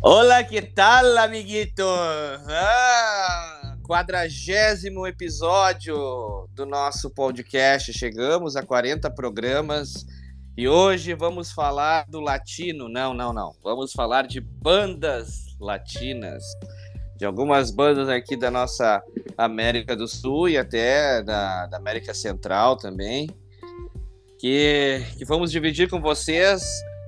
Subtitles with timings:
[0.00, 1.84] Olá, que tal, amiguitos?
[1.84, 7.92] Ah, quadragésimo episódio do nosso podcast.
[7.92, 10.06] Chegamos a 40 programas
[10.56, 12.88] e hoje vamos falar do latino.
[12.88, 13.56] Não, não, não.
[13.60, 16.44] Vamos falar de bandas latinas.
[17.16, 19.02] De algumas bandas aqui da nossa
[19.36, 23.28] América do Sul e até da, da América Central também.
[24.38, 26.62] Que, que vamos dividir com vocês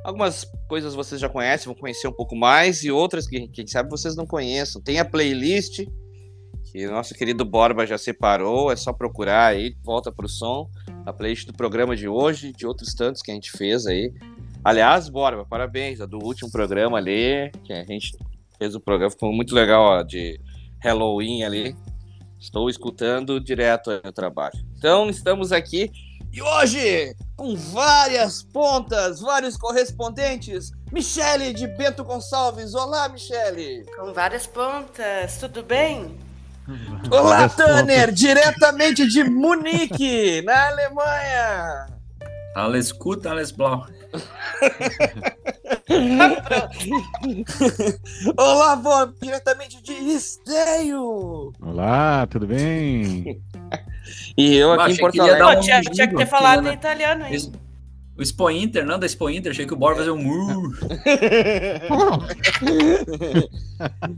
[0.04, 3.90] Algumas coisas vocês já conhecem, vão conhecer um pouco mais, e outras que, quem sabe,
[3.90, 4.80] vocês não conheçam.
[4.80, 5.84] Tem a playlist,
[6.72, 10.70] que o nosso querido Borba já separou, é só procurar aí, volta pro som,
[11.04, 14.12] a playlist do programa de hoje, de outros tantos que a gente fez aí.
[14.64, 18.16] Aliás, Borba, parabéns, do último programa ali, que a gente
[18.58, 20.40] fez o programa, ficou muito legal, ó, de
[20.82, 21.76] Halloween ali.
[22.38, 24.54] Estou escutando direto no trabalho.
[24.78, 25.90] Então, estamos aqui
[26.32, 32.74] e hoje, com várias pontas, vários correspondentes, Michele de Bento Gonçalves.
[32.74, 33.86] Olá, Michele.
[33.96, 36.18] Com várias pontas, tudo bem?
[37.10, 41.86] Olá, Tanner, diretamente de Munique, na Alemanha.
[42.54, 43.86] Alles gut, alles blau.
[48.36, 51.54] Olá, Bob, diretamente de Esteio.
[51.58, 53.42] Olá, tudo bem?
[54.36, 55.42] E eu aqui em Porto Alegre.
[55.44, 57.36] Um tinha, tinha, que ter falado em italiano aí.
[58.20, 60.70] O Expo Inter, não da Expo Inter, achei que o Bora fazer um mu.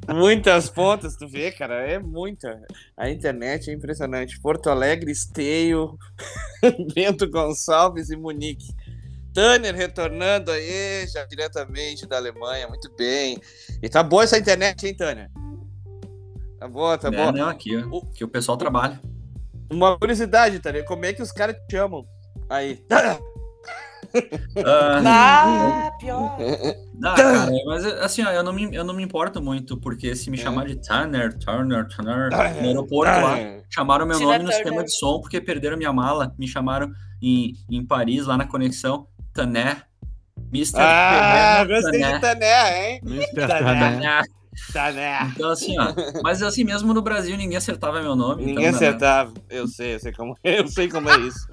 [0.12, 2.60] Muitas pontas, tu vê, cara, é muita.
[2.96, 4.40] A internet é impressionante.
[4.40, 5.96] Porto Alegre, Esteio,
[6.92, 8.74] Bento Gonçalves e Munique.
[9.32, 13.38] Tanner retornando aí, já diretamente da Alemanha, muito bem.
[13.80, 15.30] E tá boa essa internet, hein, Tanner?
[16.58, 17.30] Tá boa, tá é, boa.
[17.30, 18.06] Não, aqui, ó, o...
[18.10, 19.00] que o pessoal trabalha.
[19.72, 22.04] Uma curiosidade, Tanner, como é que os caras te chamam?
[22.48, 22.84] Aí.
[24.14, 24.62] Uh...
[25.06, 26.36] Ah, pior.
[26.94, 30.30] Não, cara, mas assim, ó, eu, não me, eu não me importo muito, porque se
[30.30, 30.42] me é.
[30.42, 33.36] chamar de Tanner, Turner, Turner, no aeroporto lá,
[33.70, 36.90] chamaram meu nome no sistema de som porque perderam minha mala, me chamaram
[37.22, 39.82] em, em Paris, lá na conexão, Tané.
[40.52, 40.80] Mr.
[40.80, 43.00] Ah, gostei de Tané, hein?
[43.06, 43.46] Mr.
[43.46, 43.80] Tané.
[43.80, 44.22] Tané.
[45.34, 45.94] Então, assim, ó.
[46.22, 48.44] Mas assim, mesmo no Brasil, ninguém acertava meu nome.
[48.44, 49.32] Ninguém então, acertava.
[49.48, 51.48] Eu sei, eu sei como, eu sei como é isso.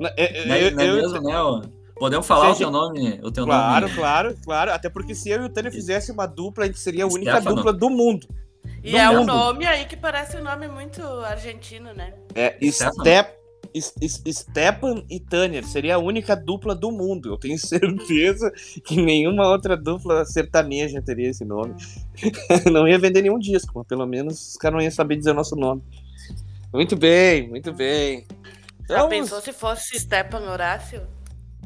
[0.00, 1.40] não, é, não, é, não é mesmo, né?
[1.40, 1.62] Ó?
[1.98, 3.20] Podemos falar o teu nome?
[3.22, 3.98] O teu claro, nome...
[3.98, 4.72] claro, claro.
[4.72, 7.32] Até porque se eu e o Tânia fizesse uma dupla, a gente seria a única
[7.32, 7.56] Stefano.
[7.56, 8.26] dupla do mundo.
[8.84, 9.20] E do é mundo.
[9.20, 12.12] um nome aí que parece um nome muito argentino, né?
[12.34, 13.32] É, Step,
[13.80, 17.30] Stepan e Tanner seria a única dupla do mundo.
[17.30, 18.50] Eu tenho certeza
[18.84, 21.74] que nenhuma outra dupla sertaneja teria esse nome.
[22.70, 25.34] não ia vender nenhum disco, mas pelo menos os caras não iam saber dizer o
[25.34, 25.82] nosso nome.
[26.72, 28.26] Muito bem, muito bem.
[28.88, 29.10] Já Vamos...
[29.10, 31.02] pensou se fosse Stepan Horácio?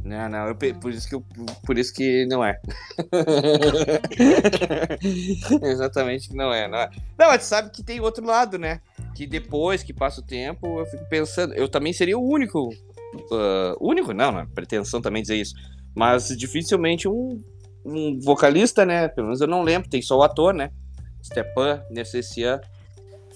[0.02, 1.24] Não, não, eu, por, isso que eu,
[1.64, 2.58] por isso que não é.
[5.62, 6.90] Exatamente que não é, não é.
[7.18, 8.80] Não, mas sabe que tem outro lado, né?
[9.14, 13.76] que depois que passa o tempo, eu fico pensando, eu também seria o único, uh,
[13.80, 15.54] único, não, não, é pretensão também dizer isso,
[15.94, 17.42] mas dificilmente um,
[17.84, 20.70] um vocalista, né, pelo menos eu não lembro, tem só o ator, né,
[21.22, 22.60] Stepan Necessian,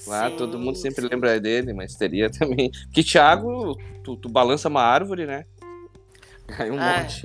[0.07, 1.09] lá sim, todo mundo sempre sim.
[1.11, 5.45] lembra dele, mas teria também, que Thiago, tu, tu balança uma árvore, né,
[6.49, 7.23] Aí um ah, monte.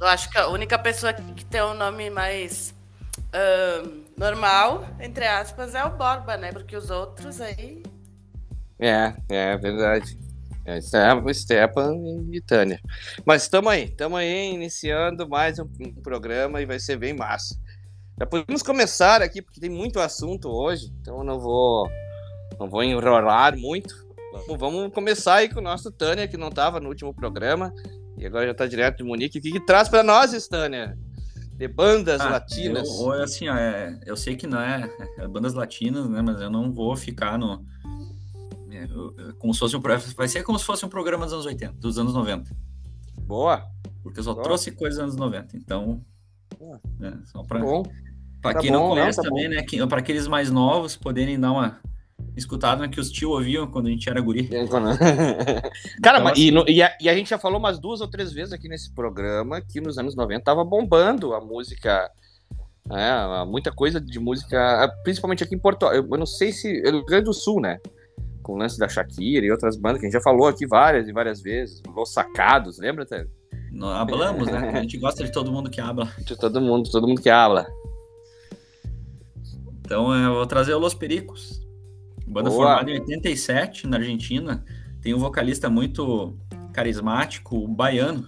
[0.00, 2.74] Eu acho que a única pessoa que tem um nome mais
[3.16, 6.52] uh, normal, entre aspas, é o Borba, né?
[6.52, 7.82] Porque os outros aí.
[8.78, 10.18] É, é verdade.
[10.66, 11.94] É, Stepan
[12.32, 12.80] e Tânia.
[13.24, 17.54] Mas estamos aí, estamos aí iniciando mais um, um, programa e vai ser bem massa.
[18.18, 21.88] Já podemos começar aqui, porque tem muito assunto hoje, então eu não vou,
[22.58, 23.94] não vou enrolar muito.
[24.32, 27.72] Vamos, vamos começar aí com o nosso Tânia, que não estava no último programa
[28.16, 29.38] e agora já está direto de Munique.
[29.38, 30.96] O que, que traz para nós, Tânia?
[31.56, 32.88] de bandas ah, latinas.
[32.88, 36.20] Eu, assim, ó, é, eu sei que não é, é, bandas latinas, né?
[36.20, 37.64] Mas eu não vou ficar no.
[38.70, 38.88] É,
[39.38, 39.80] como se fosse um.
[39.80, 42.50] Vai ser como se fosse um programa dos anos 80, dos anos 90.
[43.20, 43.64] Boa!
[44.02, 44.44] Porque eu só Boa.
[44.44, 45.56] trouxe coisas dos anos 90.
[45.56, 46.04] Então.
[46.98, 47.66] Né, só pra, tá
[48.40, 49.54] pra tá quem bom, não conhece não, tá também, bom.
[49.54, 49.86] né?
[49.86, 51.80] Pra aqueles mais novos poderem dar uma
[52.36, 54.48] escutado né, que os tio ouviam quando a gente era guri.
[56.02, 56.42] Cara, então, assim...
[56.42, 58.68] e, no, e, a, e, a, gente já falou umas duas ou três vezes aqui
[58.68, 62.10] nesse programa que nos anos 90 tava bombando a música.
[62.90, 66.86] É, muita coisa de música, principalmente aqui em Porto eu, eu não sei se.
[66.86, 67.78] É Rio Grande do Sul, né?
[68.42, 71.08] Com o lance da Shakira e outras bandas que a gente já falou aqui várias
[71.08, 71.82] e várias vezes.
[71.94, 73.26] Los Sacados, lembra, Tê?
[73.82, 74.70] Hablamos, né?
[74.74, 76.12] A gente gosta de todo mundo que habla.
[76.20, 77.66] De todo mundo, todo mundo que habla.
[79.80, 81.63] Então eu vou trazer o Los Pericos.
[82.26, 82.62] Banda Boa.
[82.76, 84.64] formada em 87 na Argentina.
[85.00, 86.38] Tem um vocalista muito
[86.72, 88.26] carismático, baiano.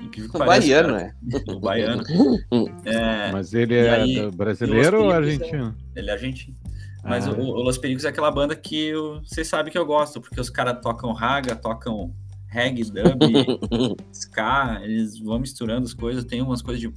[0.00, 1.14] incrível que O baiano, cara.
[1.32, 1.42] né?
[1.48, 2.02] O baiano.
[2.84, 5.76] É, Mas ele é aí, brasileiro ou Pericos argentino?
[5.94, 6.56] ele é argentino.
[7.04, 7.32] Mas Ah.
[7.32, 10.40] o, o Los Pericos é aquela banda que eu- vocês sabem que eu gosto, porque
[10.40, 12.14] os caras tocam raga, tocam
[12.48, 13.20] reggae, dub,
[14.12, 16.90] ska, eles vão misturando as coisas, tem umas coisas de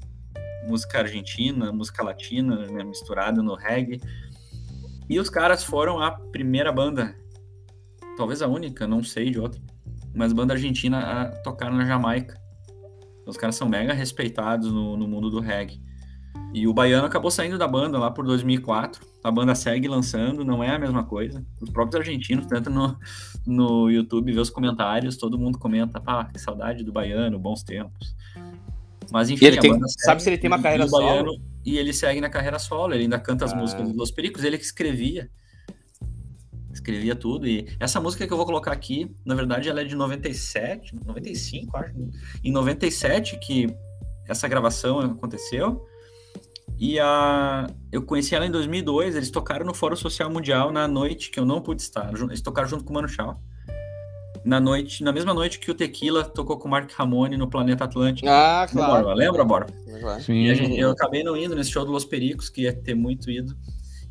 [0.67, 3.99] música argentina, música latina, né, misturada no reggae.
[5.11, 7.13] E os caras foram a primeira banda,
[8.15, 9.61] talvez a única, não sei de outra,
[10.15, 12.39] mas banda argentina a tocar na Jamaica.
[13.27, 15.81] Os caras são mega respeitados no, no mundo do reggae.
[16.53, 19.05] E o Baiano acabou saindo da banda lá por 2004.
[19.21, 21.45] A banda segue lançando, não é a mesma coisa.
[21.59, 22.97] Os próprios argentinos, tanto no,
[23.45, 28.15] no YouTube, vê os comentários, todo mundo comenta, pá, que saudade do Baiano, bons tempos.
[29.11, 31.05] Mas enfim, tem- banda sabe se ele tem uma carreira solo?
[31.05, 33.55] Baiano, E ele segue na carreira solo, ele ainda canta as Ah.
[33.55, 35.29] músicas dos Pericos, ele que escrevia.
[36.73, 37.47] Escrevia tudo.
[37.47, 41.77] E essa música que eu vou colocar aqui, na verdade, ela é de 97, 95,
[41.77, 41.93] acho.
[42.43, 43.67] Em 97 que
[44.27, 45.85] essa gravação aconteceu.
[46.79, 47.67] E a...
[47.91, 51.45] eu conheci ela em 2002, eles tocaram no Fórum Social Mundial na noite que eu
[51.45, 52.11] não pude estar.
[52.13, 53.39] Eles tocaram junto com o Mano Chao.
[54.43, 57.83] Na noite, na mesma noite que o Tequila tocou com o Mark Ramone no Planeta
[57.83, 58.27] Atlântico.
[58.27, 58.93] Ah, claro.
[59.03, 59.13] Borba?
[59.13, 59.71] Lembra, Borba?
[60.19, 60.45] Sim.
[60.45, 62.95] E a gente- eu acabei não indo nesse show do Los Pericos, que ia ter
[62.95, 63.55] muito ido.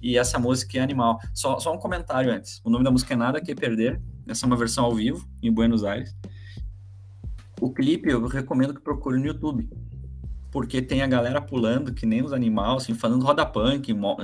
[0.00, 1.19] E essa música é animal.
[1.35, 2.61] Só, só um comentário antes.
[2.65, 4.00] O nome da música é Nada Que Perder.
[4.29, 6.15] Essa é uma versão ao vivo, em Buenos Aires.
[7.61, 9.69] O clipe eu recomendo que procure no YouTube.
[10.50, 14.17] Porque tem a galera pulando, que nem os animais, assim, fazendo roda punk, mo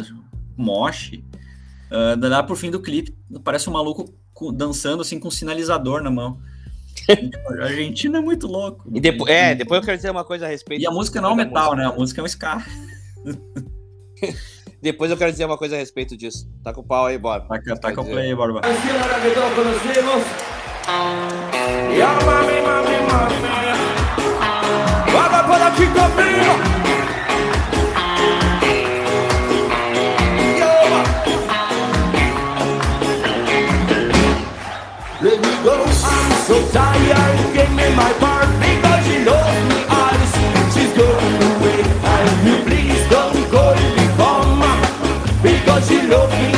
[0.57, 1.25] moche.
[1.91, 4.13] Uh, lá por fim do clipe, parece um maluco
[4.53, 6.39] dançando assim com um sinalizador na mão.
[7.61, 8.85] A Argentina é muito louco.
[8.93, 10.83] E depois, é, depois eu quero dizer uma coisa a respeito.
[10.83, 11.85] E a música não é um metal, né?
[11.85, 12.65] A música é um ska.
[14.81, 16.49] Depois eu quero dizer uma coisa a respeito disso.
[16.63, 17.45] Tá com o pau aí, bora.
[17.45, 18.61] O play, Borba.
[21.97, 23.37] Ya mami, mami, mami.
[25.11, 26.86] Vamos para aquí conmigo.
[36.47, 37.55] So tired.
[37.55, 40.33] Give me my part because she loves me eyes.
[40.75, 41.83] She's going away,
[42.15, 44.63] and you please don't go me home.
[45.43, 46.56] Because she loves me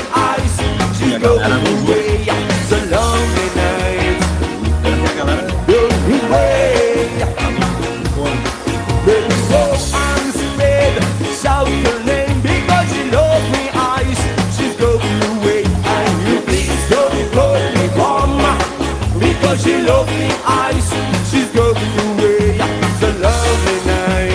[19.90, 20.85] Eyes.
[21.31, 24.29] She's going a lonely night.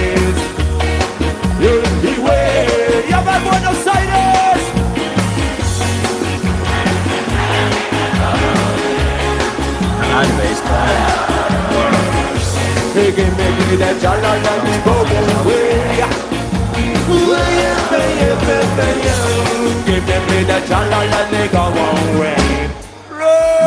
[21.33, 21.63] Me go.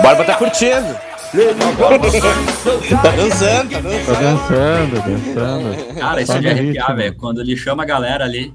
[0.03, 1.16] Borba tá curtindo.
[1.37, 4.91] I'm so Tá dançando, tá Tá dançando.
[4.91, 5.95] dançando, dançando.
[5.99, 7.17] Cara, isso é de arrepiar, velho.
[7.17, 8.55] Quando ele chama a galera ali.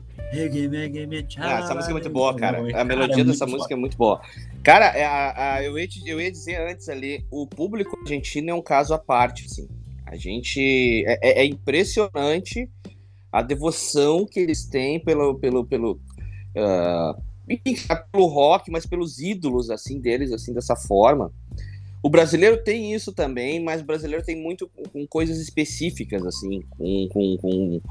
[1.37, 2.59] Ah, essa música é muito boa, cara.
[2.65, 4.21] A Cara, melodia é dessa música é muito boa.
[4.63, 8.49] Cara, é a- a- eu, ia, te- eu ia dizer antes ali, o público argentino
[8.49, 9.67] é um caso à parte, assim.
[10.05, 11.03] A gente.
[11.05, 12.69] É, é- é impressionante
[13.31, 15.35] a devoção que eles têm pelo.
[15.37, 15.99] pelo, pelo
[17.49, 17.75] enfim,
[18.13, 21.31] pelo rock, mas pelos ídolos assim deles, assim, dessa forma.
[22.03, 26.61] O brasileiro tem isso também, mas o brasileiro tem muito com, com coisas específicas, assim,
[26.71, 27.81] com, com, com,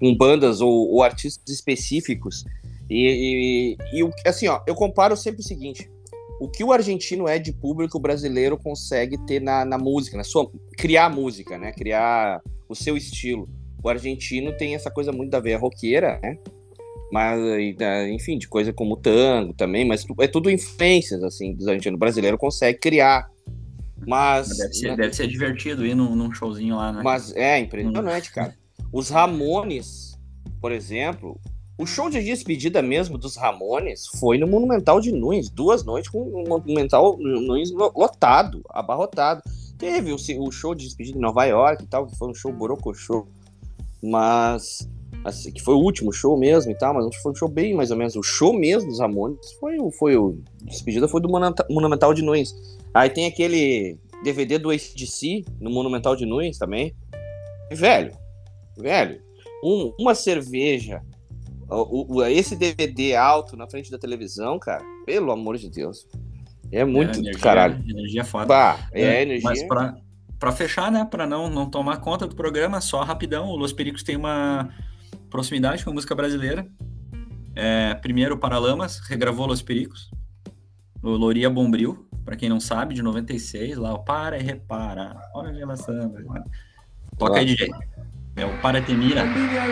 [0.00, 2.44] com bandas ou, ou artistas específicos.
[2.90, 5.88] E, e, e assim, ó, eu comparo sempre o seguinte:
[6.40, 10.24] o que o argentino é de público, o brasileiro consegue ter na, na música, na
[10.24, 11.70] sua criar música, né?
[11.70, 13.48] Criar o seu estilo.
[13.82, 16.36] O argentino tem essa coisa muito da veia roqueira, né?
[17.12, 17.38] Mas,
[18.10, 21.96] enfim, de coisa como tango também, mas é tudo influências, assim, dos argentinos.
[21.96, 23.30] O brasileiro consegue criar.
[24.06, 24.56] Mas.
[24.58, 27.02] Deve ser, deve ser divertido ir num, num showzinho lá, né?
[27.02, 28.54] Mas é impressionante, cara.
[28.92, 30.18] Os Ramones,
[30.60, 31.40] por exemplo,
[31.78, 36.20] o show de despedida mesmo dos Ramones foi no Monumental de Nunes, duas noites com
[36.22, 39.42] o Monumental Nunes lo- lotado, abarrotado.
[39.78, 42.52] Teve o, o show de despedida em Nova York e tal, que foi um show
[42.52, 43.26] borocochô,
[44.02, 44.88] mas
[45.24, 47.90] assim, que foi o último show mesmo e tal, mas foi um show bem mais
[47.90, 48.16] ou menos.
[48.16, 51.28] O show mesmo dos Ramones foi, o- foi o despedida foi do
[51.70, 52.54] Monumental de Nunes.
[52.94, 56.94] Aí tem aquele DVD do ACDC no Monumental de Nunes também.
[57.70, 58.12] Velho,
[58.76, 59.20] velho,
[59.64, 61.00] um- uma cerveja,
[61.70, 66.06] o- o- esse DVD alto na frente da televisão, cara, pelo amor de Deus.
[66.70, 67.82] É muito energia, caralho.
[67.88, 68.46] Energia foda.
[68.46, 69.48] Bah, é, É, energia.
[69.48, 69.94] Mas pra,
[70.38, 74.02] para fechar, né, para não, não tomar conta do programa, só rapidão, o Los Pericos
[74.02, 74.70] tem uma
[75.32, 76.66] proximidade com a música brasileira.
[77.56, 80.10] É, primeiro, Paralamas, regravou Los Pericos.
[81.02, 85.18] O Loria Bombril, para quem não sabe, de 96, lá, o Para e Repara.
[85.34, 86.14] Olha a relação.
[87.18, 87.70] Toca aí, DJ.
[88.36, 89.24] É o Para Temira.
[89.26, 89.62] Envidia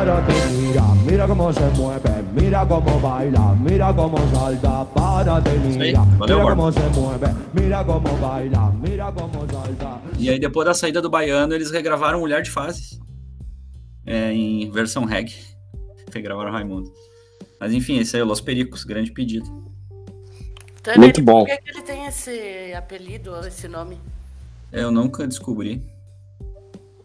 [0.00, 6.42] párate, mira, mira cómo se mueve, mira cómo baila, mira cómo salta, párate, mira, mira
[6.42, 10.00] cómo se mueve, mira cómo baila, mira cómo salta.
[10.18, 12.98] E aí, depois da saída do Baiano, eles regravaram Mulher de Fases.
[14.06, 15.34] É, em versão reggae.
[16.12, 16.90] Regravaram Raimundo.
[17.60, 19.46] Mas enfim, esse aí é o Los Pericos, grande pedido.
[20.82, 21.44] Tanner, Muito bom.
[21.44, 23.98] Por que, que ele tem esse apelido ou esse nome?
[24.72, 25.82] É, Eu nunca descobri.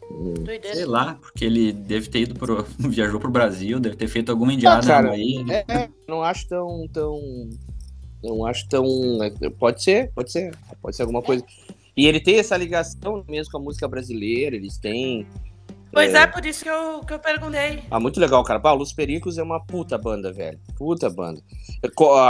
[0.10, 0.76] Doideira.
[0.76, 2.66] Sei lá, porque ele deve ter ido pro.
[2.78, 5.46] viajou pro Brasil, deve ter feito alguma indiada Ah, cara, Bahia.
[5.50, 7.20] É, é, não acho tão, tão.
[8.24, 8.86] Não acho tão.
[9.58, 10.56] Pode ser, pode ser.
[10.82, 11.44] Pode ser alguma coisa.
[11.98, 15.26] E ele tem essa ligação mesmo com a música brasileira, eles têm.
[15.92, 17.84] Pois é, por isso que eu, que eu perguntei.
[17.90, 18.60] Ah, muito legal, cara.
[18.60, 20.60] Pá, Los Pericos é uma puta banda, velho.
[20.76, 21.42] Puta banda.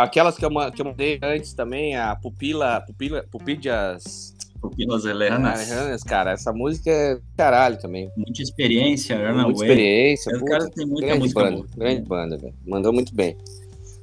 [0.02, 2.82] Aquelas que eu, que eu mandei antes também, a Pupila.
[2.82, 4.36] Pupila Pupilhas.
[4.62, 5.70] Pupilas Helenas.
[5.72, 6.32] Helenas, cara.
[6.32, 8.12] Essa música é caralho também.
[8.18, 9.44] Muita experiência, Runaway.
[9.44, 10.36] Muita experiência.
[10.36, 11.56] Os caras têm muita grande música banda.
[11.58, 11.68] boa.
[11.78, 12.56] Grande banda, velho.
[12.66, 13.38] Mandou muito bem.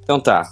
[0.03, 0.51] Então tá.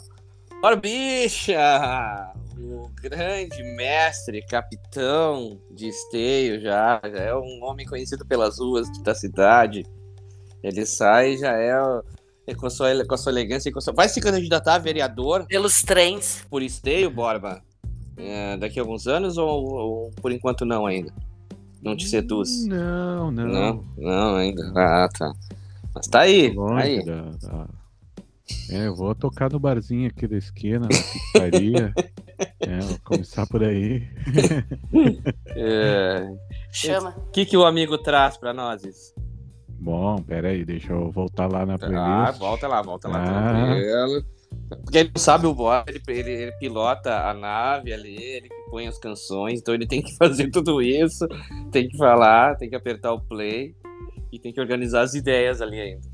[0.61, 2.33] Bora, bicha!
[2.59, 9.15] O grande mestre, capitão de esteio já, já é um homem conhecido pelas ruas da
[9.15, 9.87] cidade.
[10.63, 11.73] Ele sai já é,
[12.47, 13.95] é com, a sua, com a sua elegância e com a sua...
[13.95, 16.45] Vai se candidatar a vereador Pelos trens.
[16.51, 17.63] por esteio, Borba?
[18.17, 21.13] É, daqui a alguns anos ou, ou por enquanto não ainda?
[21.83, 22.67] Não te seduz?
[22.67, 23.47] Não, não.
[23.47, 24.73] Não, não ainda.
[24.77, 25.33] Ah, tá.
[25.95, 27.05] Mas tá aí, Longe aí.
[27.05, 27.69] da- da-
[28.71, 31.93] É, eu vou tocar no barzinho aqui da esquina, na pizzaria.
[32.61, 34.07] é, vou começar por aí.
[35.57, 36.31] É,
[36.73, 37.11] Chama.
[37.17, 38.85] O que, que o amigo traz pra nós?
[38.85, 39.15] isso?
[39.69, 42.39] Bom, peraí, deixa eu voltar lá na Ah, playlist.
[42.39, 43.23] volta lá, volta lá.
[43.23, 43.49] Ah.
[43.55, 44.25] tranquilo.
[44.85, 48.87] Porque ele sabe o Bob, ele, ele, ele pilota a nave ali, ele que põe
[48.87, 51.27] as canções, então ele tem que fazer tudo isso,
[51.73, 53.75] tem que falar, tem que apertar o play
[54.33, 56.09] e tem que organizar as ideias ali ainda.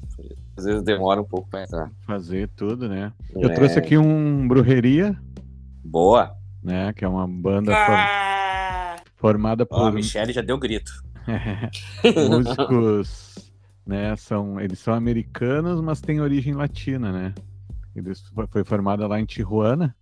[0.57, 1.91] Às vezes demora um pouco pra entrar.
[2.07, 3.13] Fazer tudo, né?
[3.35, 5.15] Eu É, trouxe aqui um Brujeria,
[5.85, 6.35] Boa.
[6.63, 6.95] né?
[6.95, 10.91] Que é uma banda Ah, formada Ó, a por Michelle já deu grito.
[12.31, 13.35] músicos,
[13.87, 14.17] né?
[14.17, 17.35] São, eles são americanos, mas têm origem latina, né?
[17.97, 19.95] Eles foi, formada lá em Tijuana.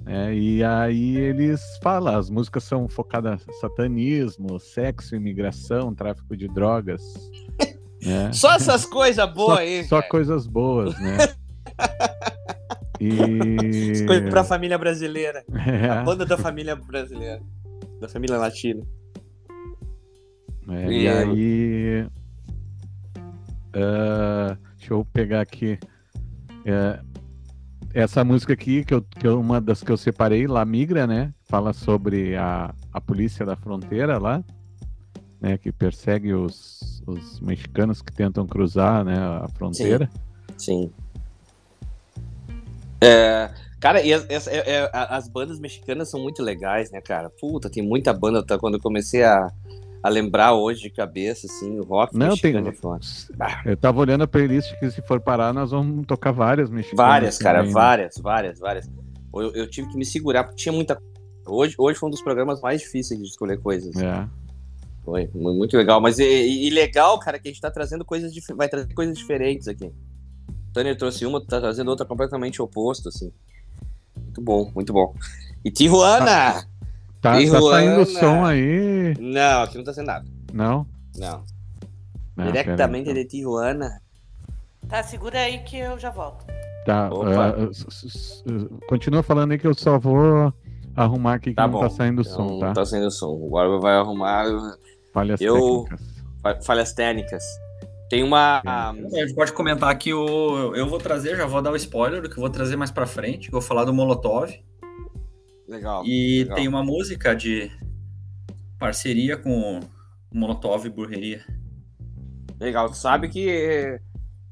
[0.00, 6.46] né, e aí eles falam, as músicas são focadas em satanismo, sexo, imigração, tráfico de
[6.48, 7.02] drogas.
[8.04, 8.32] né?
[8.32, 9.84] Só essas coisas boas aí.
[9.84, 10.10] só cara.
[10.10, 11.16] coisas boas, né?
[13.00, 14.04] E.
[14.08, 15.44] Coisa pra família brasileira.
[15.54, 17.40] É, A banda da família brasileira.
[18.00, 18.82] Da família latina.
[20.68, 22.06] é, E- e aí.
[23.74, 25.78] ah, deixa eu pegar aqui.
[26.70, 27.00] É,
[27.94, 31.32] essa música aqui, que, eu, que é uma das que eu separei, La Migra, né?
[31.44, 34.44] Fala sobre a, a polícia da fronteira lá,
[35.40, 35.56] né?
[35.56, 40.10] Que persegue os, os mexicanos que tentam cruzar né, a fronteira.
[40.58, 40.90] Sim.
[43.00, 47.30] É, cara, e as, essa- é- é- as bandas mexicanas são muito legais, né, cara?
[47.40, 48.44] Puta, tem muita banda.
[48.44, 49.50] Tá, quando eu comecei a,
[50.02, 52.52] a lembrar hoje de cabeça, assim, o rock Não, tem.
[52.54, 53.00] mexicano é foda.
[53.40, 53.62] Ah.
[53.64, 56.96] Eu tava olhando a playlist que se for parar, nós vamos tocar várias mexicanas.
[57.12, 57.80] Várias, cara, também, né?
[57.80, 58.90] várias, várias, várias.
[59.34, 61.00] Eu, eu tive que me segurar, porque tinha muita
[61.50, 63.96] Hoje, hoje foi um dos programas mais difíceis de escolher coisas.
[63.96, 64.28] É.
[65.02, 65.98] Foi mu- muito legal.
[65.98, 69.16] Mas e, e- legal, cara, que a gente tá trazendo coisas dif- vai trazer coisas
[69.16, 69.86] diferentes aqui.
[69.86, 73.32] O Tanner trouxe uma, tá trazendo outra completamente oposto, assim.
[74.14, 75.14] Muito bom, muito bom.
[75.64, 76.66] E Tijuana!
[77.20, 79.14] Tá, tá saindo som aí.
[79.18, 80.24] Não, aqui não tá sendo nada.
[80.52, 80.86] Não?
[81.16, 81.44] Não.
[82.36, 84.00] Ah, Diretamente de Tijuana.
[84.88, 86.44] Tá, segura aí que eu já volto.
[86.86, 87.10] Tá,
[87.70, 88.42] s-
[88.88, 90.52] continua falando aí que eu só vou
[90.96, 91.80] arrumar aqui que Tá não bom.
[91.80, 92.72] tá saindo Então, som, tá?
[92.72, 93.28] tá saindo som.
[93.30, 94.44] O Borba vai arrumar
[95.12, 96.00] Falhas eu- técnicas.
[96.42, 97.42] fa- falhas técnicas.
[98.08, 98.62] Tem uma.
[98.64, 98.90] Tá.
[98.90, 102.22] ah, A gente pode comentar que o, eu vou trazer, já vou dar o spoiler
[102.22, 103.50] do que eu vou trazer mais pra frente.
[103.50, 104.50] Vou falar do Molotov.
[105.68, 106.04] Legal.
[106.06, 106.56] E legal.
[106.56, 107.70] tem uma música de
[108.78, 109.80] parceria com
[110.32, 111.44] Molotov e Burreria.
[112.60, 112.88] Legal.
[112.90, 114.00] Tu sabe que,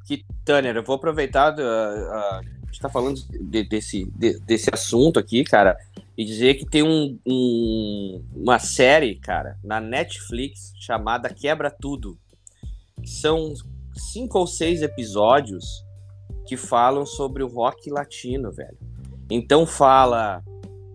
[0.04, 1.50] que Tanner, eu vou aproveitar.
[1.50, 3.18] do- a- a gente tá falando
[3.50, 5.76] de- desse, de- desse assunto aqui, cara,
[6.16, 12.18] e dizer que tem um, um- uma série, cara, na Netflix chamada Quebra Tudo.
[13.04, 13.54] São
[13.94, 15.84] cinco ou seis episódios
[16.46, 18.76] que falam sobre o rock latino, velho.
[19.30, 20.42] Então fala.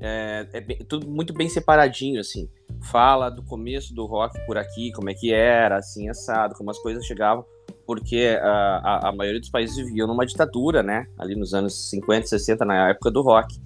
[0.03, 2.49] É, é bem- tudo muito bem separadinho, assim.
[2.91, 6.79] Fala do começo do rock por aqui, como é que era, assim, assado, como as
[6.79, 7.45] coisas chegavam,
[7.85, 8.47] porque a,
[8.83, 11.05] a, a maioria dos países viviam numa ditadura, né?
[11.19, 13.61] Ali nos anos 50, 60, na época do rock.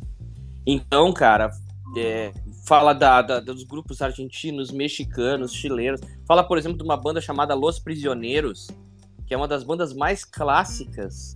[0.68, 1.50] Então, cara,
[1.98, 2.34] é,
[2.68, 6.02] fala da, da- dos grupos argentinos, mexicanos, chilenos.
[6.28, 8.68] Fala, por exemplo, de uma banda chamada Los Prisioneiros,
[9.26, 11.34] que é uma das bandas mais clássicas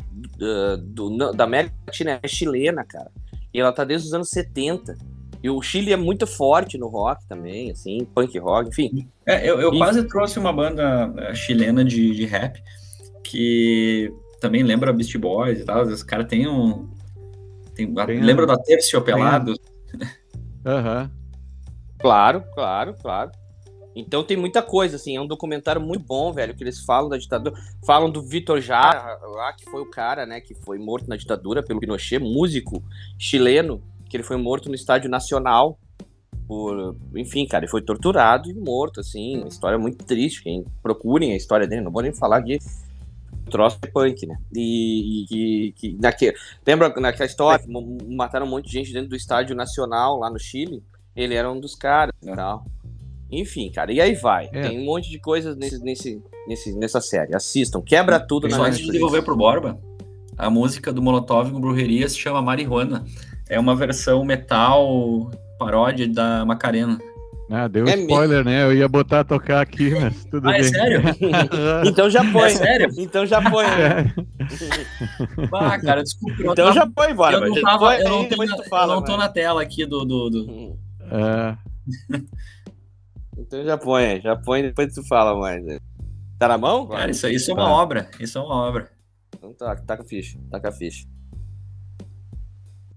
[0.78, 3.10] do- na- da América Latina, é chilena, cara.
[3.54, 4.98] E ela tá desde os anos 70.
[5.42, 9.08] E o Chile é muito forte no rock também, assim, punk rock, enfim.
[9.26, 12.62] É, eu, eu quase trouxe uma banda eh, chilena de, de rap
[13.24, 15.84] que também lembra Beast Boys e tal.
[15.84, 16.90] Os caras têm um.
[17.74, 19.58] Tem, Tem lembra da Terciopelados?
[20.66, 21.10] Aham.
[22.00, 23.32] Claro, claro, claro.
[23.96, 27.18] Então tem muita coisa, assim, é um documentário muito bom, velho, que eles falam da
[27.18, 31.18] ditadura, falam do Vitor Jara, lá, que foi o cara, né, que foi morto na
[31.18, 32.84] ditadura pelo Pinochet, músico
[33.18, 35.78] chileno, que ele foi morto no Estádio Nacional,
[36.48, 41.34] por, enfim, cara, ele foi torturado e morto, assim, uma história muito triste, quem procurem
[41.34, 42.60] a história dele, não vou nem falar de
[43.52, 46.34] troço de punk, né, e, e que, que naque,
[46.66, 47.66] lembra naquela história,
[48.08, 50.84] mataram um monte de gente dentro do Estádio Nacional, lá no Chile,
[51.16, 52.36] ele era um dos caras e É.
[52.36, 52.64] tal.
[53.32, 54.50] Enfim, cara, e aí vai.
[54.52, 54.62] É.
[54.70, 57.36] Tem um monte de coisas nesse, nesse, nesse, nessa série.
[57.36, 59.80] Assistam, quebra tudo na Só antes de devolver pro Borba,
[60.38, 63.06] a música do Molotov com Brujeria se chama Marihuana.
[63.48, 66.98] É uma versão metal paródia da Macarena.
[67.52, 68.64] Ah, deu É spoiler, né?
[68.64, 70.64] Eu ia botar a tocar aqui, mas tudo Ah, é bem.
[70.64, 71.02] sério?
[71.86, 72.44] Então já põe.
[72.46, 72.90] É sério?
[72.98, 73.66] Então já põe.
[73.66, 74.14] né?
[75.54, 76.36] Ah, cara, desculpa.
[76.42, 77.38] Então tava- já põe, bora.
[77.38, 80.06] eu não, tava, eu não, aí, eu não tô na tela aqui do.
[80.06, 80.78] do, do-
[81.12, 81.58] É,
[83.40, 85.64] Então já põe, já põe, depois tu fala mais.
[85.66, 85.80] né?
[86.38, 86.88] Tá na mão?
[86.88, 87.72] Cara, isso, isso é uma Tá.
[87.72, 88.10] obra.
[88.20, 88.90] Isso é uma obra.
[89.36, 91.08] Então tá, taca a ficha, taca a ficha.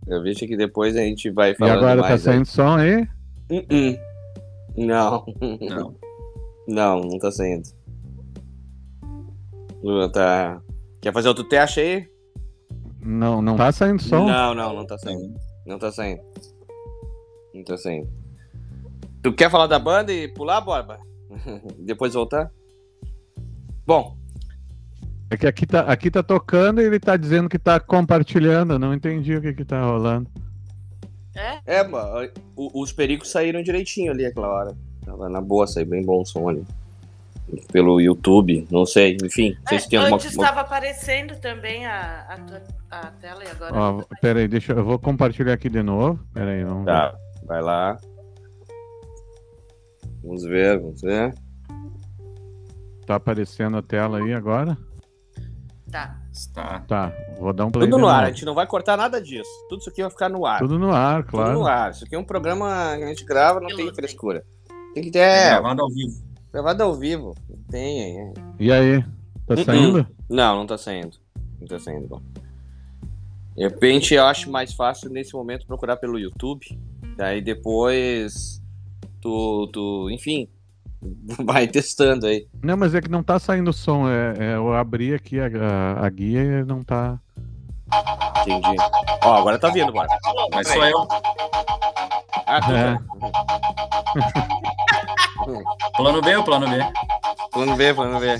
[0.06, 2.22] Eu vejo que depois a gente vai e falar agora tá mais.
[2.22, 2.94] saindo som aí?
[3.50, 3.58] aí.
[3.58, 3.98] Uh-uh.
[4.76, 5.24] Não.
[5.60, 5.96] Não.
[6.68, 7.68] Não, não tá saindo.
[9.82, 10.62] Luan, tá.
[11.00, 12.08] Quer fazer outro teste aí?
[13.00, 14.24] Não, não tá saindo som.
[14.26, 15.34] Não, não, não tá saindo.
[15.66, 16.22] Não tá saindo.
[17.52, 18.08] Não tá saindo.
[19.22, 20.98] Tu quer falar da banda e pular, Borba?
[21.78, 22.50] Depois voltar?
[23.86, 24.16] Bom,
[25.30, 28.74] É que aqui tá, aqui tá tocando e ele tá dizendo que tá compartilhando.
[28.74, 30.28] Eu não entendi o que que tá rolando.
[31.34, 31.78] É?
[31.78, 34.76] é, mano, os pericos saíram direitinho ali aquela hora.
[35.04, 36.64] Tava na boa, saiu bem bom o som ali.
[37.72, 39.56] Pelo YouTube, não sei, enfim.
[39.60, 43.42] Não sei se tem É, alguma antes estava aparecendo também a, a, tua- a tela
[43.44, 43.74] e agora.
[43.74, 46.20] Ó, pera aí, deixa eu, eu vou compartilhar aqui de novo.
[46.32, 46.92] Pera aí, vamos ver.
[46.92, 47.14] Tá,
[47.46, 47.98] vai lá.
[50.22, 51.34] Vamos ver, vamos ver.
[53.06, 54.76] Tá aparecendo a tela aí agora?
[55.90, 56.16] Tá.
[56.32, 56.80] Está.
[56.88, 59.50] Tá, vou dar um play Tudo no ar, a gente não vai cortar nada disso.
[59.68, 60.60] Tudo isso aqui vai ficar no ar.
[60.60, 61.52] Tudo no ar, Tudo claro.
[61.58, 61.90] no ar.
[61.90, 64.42] Isso aqui é um programa que a gente grava, não Eu tem não frescura.
[64.94, 65.18] Tem que ter.
[65.18, 66.22] É, É, gravado ao vivo.
[66.50, 67.34] gravado ao vivo.
[67.70, 68.18] Tem.
[68.20, 68.32] é.
[68.58, 69.02] E aí?
[69.46, 69.64] Tá Uh-uh.
[69.64, 70.06] saindo?
[70.30, 71.18] Não, não tá saindo.
[71.60, 72.08] Não tá saindo.
[72.08, 72.22] Bom.
[73.54, 76.64] De repente, eu acho mais fácil nesse momento procurar pelo YouTube.
[77.18, 78.61] Daí depois.
[79.22, 79.70] Tu.
[79.72, 80.46] tu enfim.
[81.44, 82.46] Vai testando aí.
[82.62, 84.06] Não, mas é que não tá saindo som.
[84.08, 87.18] É, é, eu abri aqui a, a- a guia e não tá.
[88.42, 88.76] Entendi.
[89.24, 90.08] Ó, agora tá vindo, bora.
[90.52, 91.06] Mas sou eu.
[92.46, 92.98] Ah, tu É.
[95.96, 96.78] Plano B ou plano B?
[97.52, 98.38] Vamos ver, vamos ver.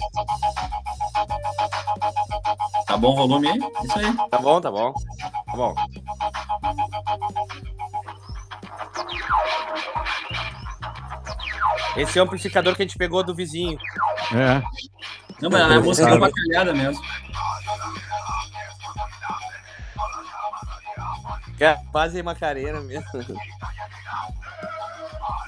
[2.86, 3.58] Tá bom o volume aí?
[3.58, 4.16] Isso aí.
[4.30, 4.92] Tá bom, tá bom.
[5.46, 5.74] Tá bom.
[11.96, 13.78] Esse é o amplificador que a gente pegou do vizinho.
[14.34, 14.62] É.
[15.40, 17.02] Não, mas a música é bacalhada mesmo.
[21.60, 23.06] É quase Macarena mesmo.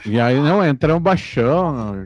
[0.06, 2.04] E aí, não, entra um baixão.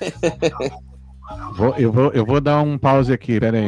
[1.56, 3.58] Vou- eu, vou, eu vou dar um pause aqui, pera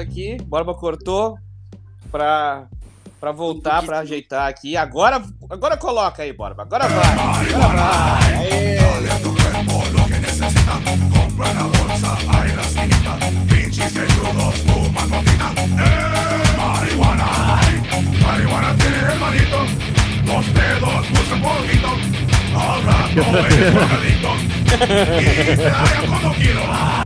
[0.00, 1.38] Aqui, Borba cortou
[2.10, 2.68] pra
[3.18, 4.76] Pra voltar, pra ajeitar aqui.
[4.76, 6.62] Agora, agora coloca aí, Borba.
[6.62, 7.54] Agora vai.
[7.54, 8.34] Agora vai.
[8.34, 8.76] Aê.
[26.36, 27.05] Muito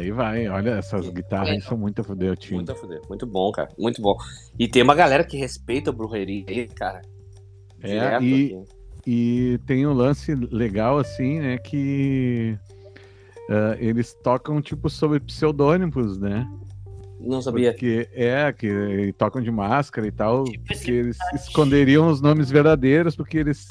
[0.00, 2.56] aí vai, olha, essas guitarras aí são muito a fuder, tio.
[2.56, 3.00] Muito a fuder.
[3.08, 3.68] Muito bom, cara.
[3.78, 4.16] Muito bom.
[4.58, 7.02] E tem uma galera que respeita a brujeria aí, cara.
[7.82, 8.62] É, e-.
[9.06, 12.58] E tem um lance legal, assim, né, que
[13.50, 16.48] ah, eles tocam, tipo, sob pseudônimos, né?
[17.18, 17.72] Não sabia.
[17.72, 23.38] Porque é, que tocam de máscara e tal, Tipo eles esconderiam os nomes verdadeiros, porque
[23.38, 23.66] eles.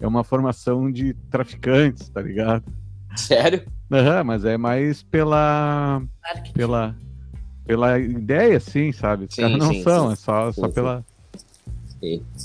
[0.00, 2.64] É uma formação de traficantes, tá ligado?
[3.16, 3.62] Sério?
[3.94, 6.02] Aham, mas é mais pela.
[6.22, 6.52] Marketing.
[6.52, 6.96] pela.
[7.66, 9.26] pela ideia, assim, sabe?
[9.26, 10.12] Os Sim, caras não sim, são, sim.
[10.12, 10.72] é só, Sim, só sim.
[10.74, 11.04] pela.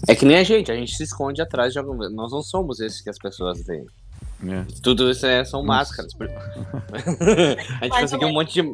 [0.08, 1.96] É que nem a gente, a gente se esconde atrás de algum.
[2.12, 3.86] Nós não somos esses que as pessoas veem.
[4.40, 4.66] né?
[4.82, 6.14] Tudo isso é, são máscaras.
[7.82, 8.70] a gente conseguiu um monte de.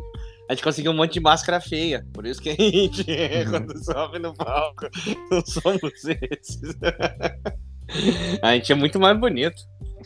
[0.47, 2.05] A gente conseguiu um monte de máscara feia.
[2.13, 3.03] Por isso que a gente,
[3.49, 4.85] quando sobe no palco,
[5.31, 6.75] não somos esses.
[8.43, 9.55] a gente é muito mais bonito.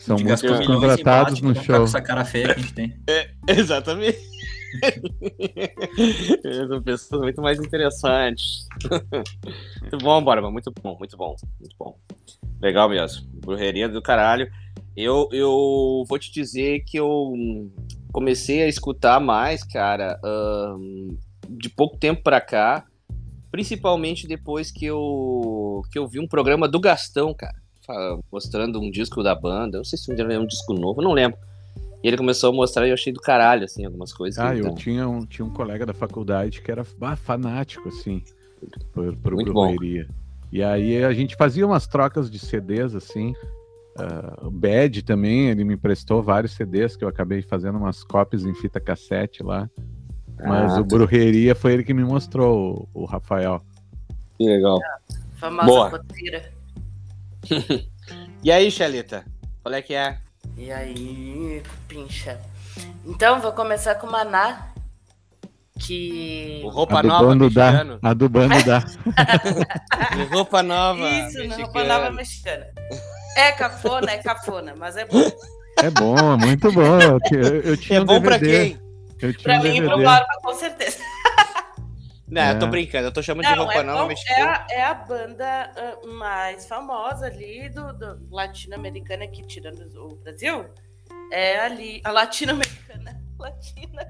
[0.00, 1.76] São músicos contratados no show.
[1.76, 2.96] Com essa cara feia que a gente tem.
[3.46, 4.18] Exatamente.
[6.68, 8.66] São pessoas muito mais interessantes.
[9.82, 10.50] muito bom, Borba.
[10.50, 11.98] Muito bom, muito bom, muito bom.
[12.62, 13.28] Legal mesmo.
[13.34, 14.50] Brujeria do caralho.
[14.96, 17.34] Eu, eu vou te dizer que eu
[18.10, 21.08] comecei a escutar mais, cara, ahn,
[21.48, 22.86] de pouco tempo pra cá.
[23.50, 27.60] Principalmente depois que eu, que eu vi um programa do Gastão, cara.
[28.32, 29.76] Mostrando um disco da banda.
[29.76, 31.38] Eu não sei se é um disco novo, não lembro.
[32.02, 34.38] E ele começou a mostrar e eu achei do caralho, assim, algumas coisas.
[34.38, 38.22] Ah, eu então, tinha um, tinha um colega da faculdade que era ah, fanático, assim,
[38.92, 39.74] por, por Muito bom.
[39.74, 40.08] brujeria.
[40.50, 43.34] E aí a gente fazia umas trocas de CDs, assim.
[43.98, 48.44] ah, o Bad também, ele me emprestou vários CDs que eu acabei fazendo umas cópias
[48.44, 49.68] em fita cassete lá.
[50.42, 53.62] Mas Ah, o Brujeria foi ele que me mostrou, o, o Rafael.
[54.38, 54.78] Que legal.
[55.34, 55.90] Famosa Boa.
[55.90, 56.59] poteira.
[58.42, 59.22] E aí, Xelita?
[59.62, 60.16] Qual é que é?
[60.56, 62.40] E aí, pincha.
[63.04, 64.72] Então, vou começar com o Maná,
[65.78, 66.62] que...
[66.64, 67.66] O Roupa Nova bando dá.
[67.70, 67.98] mexicano.
[68.02, 68.82] A do bando dá.
[70.18, 72.66] O Roupa Nova Isso, roupa nova mexicana.
[73.36, 75.30] É cafona, é cafona, mas é bom.
[75.82, 76.98] É bom, é muito bom.
[77.30, 78.80] Eu, eu, tinha É um bom pra DVD, quem?
[79.20, 80.02] Eu tinha Pra um mim e pro.
[80.02, 80.98] Barba, com certeza.
[82.30, 82.70] Não, eu tô É.
[82.70, 86.06] brincando, eu tô chamando de Não, Roupa é, bom, é, a, é a banda ah,
[86.06, 90.66] mais famosa ali do, do latino-americana aqui, tirando o Brasil.
[91.32, 93.20] É ali, a latino-americana.
[93.40, 94.06] Latina,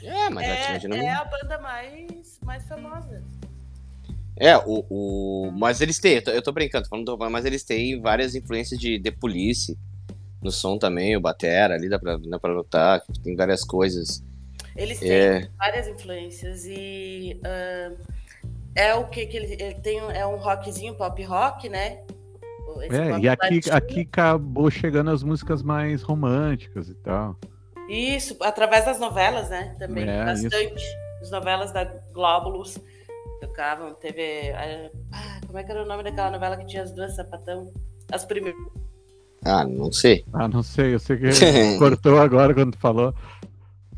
[0.00, 3.22] É, mas é, é a banda mais, mais famosa.
[4.36, 5.50] É, o, o.
[5.52, 8.78] Mas eles têm, eu tô, eu tô brincando, falando do mas eles têm várias influências
[8.78, 9.76] de The Police
[10.40, 14.22] no som também, o Batera ali, dá pra, dá pra notar, que tem várias coisas.
[14.76, 15.48] Eles têm É.
[15.58, 17.92] várias influências e ah,
[18.74, 22.00] é o que que ele, ele tem um- é um rockzinho pop rock, né?
[22.82, 23.74] Esse É, e aqui, latino.
[23.76, 27.36] aqui acabou chegando as músicas mais românticas e tal.
[27.88, 29.74] Isso, através das novelas, né?
[29.78, 30.84] Também, É, bastante.
[31.22, 32.78] As novelas da Glóbulos
[33.40, 34.50] tocavam, teve.
[34.52, 34.90] ah,
[35.46, 37.72] como é que era o nome daquela novela que tinha as duas sapatão?
[38.12, 38.60] As primeiras.
[39.44, 40.24] Ah, não sei.
[40.32, 41.28] Ah, não sei, eu sei que
[41.78, 43.14] cortou agora quando falou.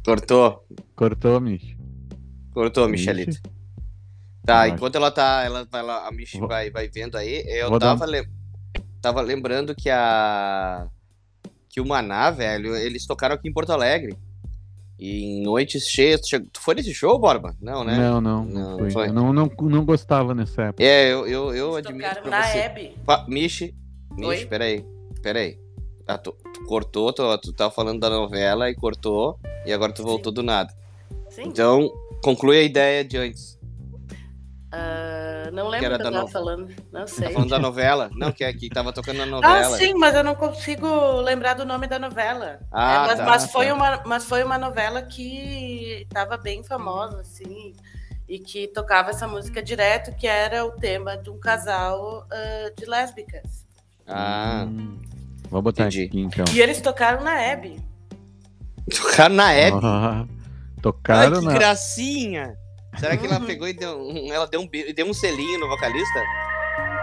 [0.05, 0.65] Cortou,
[0.97, 1.77] Cortou, Mich.
[2.53, 3.07] cortou, Michi?
[3.13, 3.41] Michelita.
[4.45, 7.79] Tá, enquanto ela tá, ela, ela a Michi Vou- vai, vai vendo aí, eu Vou
[7.79, 8.27] dar tava, lem-
[9.03, 10.87] tava lembrando que a
[11.69, 14.17] que o Maná, velho, eles tocaram aqui em Porto Alegre.
[14.99, 17.55] E em noites cheias, tu, chegou- tu foi nesse show, Borba?
[17.61, 17.97] Não, né?
[17.97, 19.09] Não, não, Não, não, foi.
[19.09, 20.83] Eu não, não, não gostava nessa época.
[20.83, 22.59] É, eu, eu, eu Eles admito tocaram pra na você.
[22.59, 22.95] Hebe.
[23.05, 23.75] Pa, Michi,
[24.17, 24.85] Michi, peraí,
[25.23, 25.59] peraí.
[26.07, 26.35] Ah, tu
[26.69, 30.73] cortou, tu, tu tava falando da novela e cortou, e agora tu voltou do nada.
[31.31, 31.45] Sim.
[31.47, 31.91] Então,
[32.23, 33.59] conclui a ideia de antes.
[34.71, 36.75] Ah, não que lembro era o que eu da tava no- falando.
[36.93, 37.25] Não sei.
[37.29, 38.11] Tá falando da novela?
[38.15, 39.79] Não, que aqui tava tocando na Ah, novela.
[39.79, 40.87] sim, mas eu não consigo
[41.23, 42.61] lembrar do nome da novela.
[42.71, 43.49] Ah, É, mas, tá, mas tá.
[43.49, 47.75] foi uma, mas foi uma novela que estava bem famosa, assim.
[48.29, 52.85] e que tocava essa música direto, que era o tema de um casal uh, de
[52.85, 53.65] lésbicas.
[54.07, 54.67] Ah.
[54.69, 54.99] Hum,
[55.51, 56.05] vou botar Entendi.
[56.05, 56.45] aqui então.
[56.55, 57.81] E eles tocaram na Hebe.
[58.95, 59.79] Tocaram na Hebe.
[59.83, 61.53] Ah, Ai, tocaram que na.
[61.53, 62.55] gracinha!
[62.99, 66.21] Será que ela pegou e deu, um- ela deu um, deu um selinho no vocalista?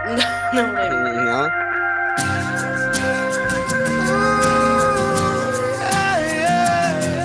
[0.52, 1.24] Não lembro.
[1.24, 1.50] Não.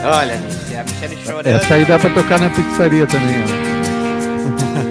[0.04, 1.48] Olha, Michelle, a Michelle chorando.
[1.48, 4.91] Essa aí dá pra tocar na pizzaria também, ó.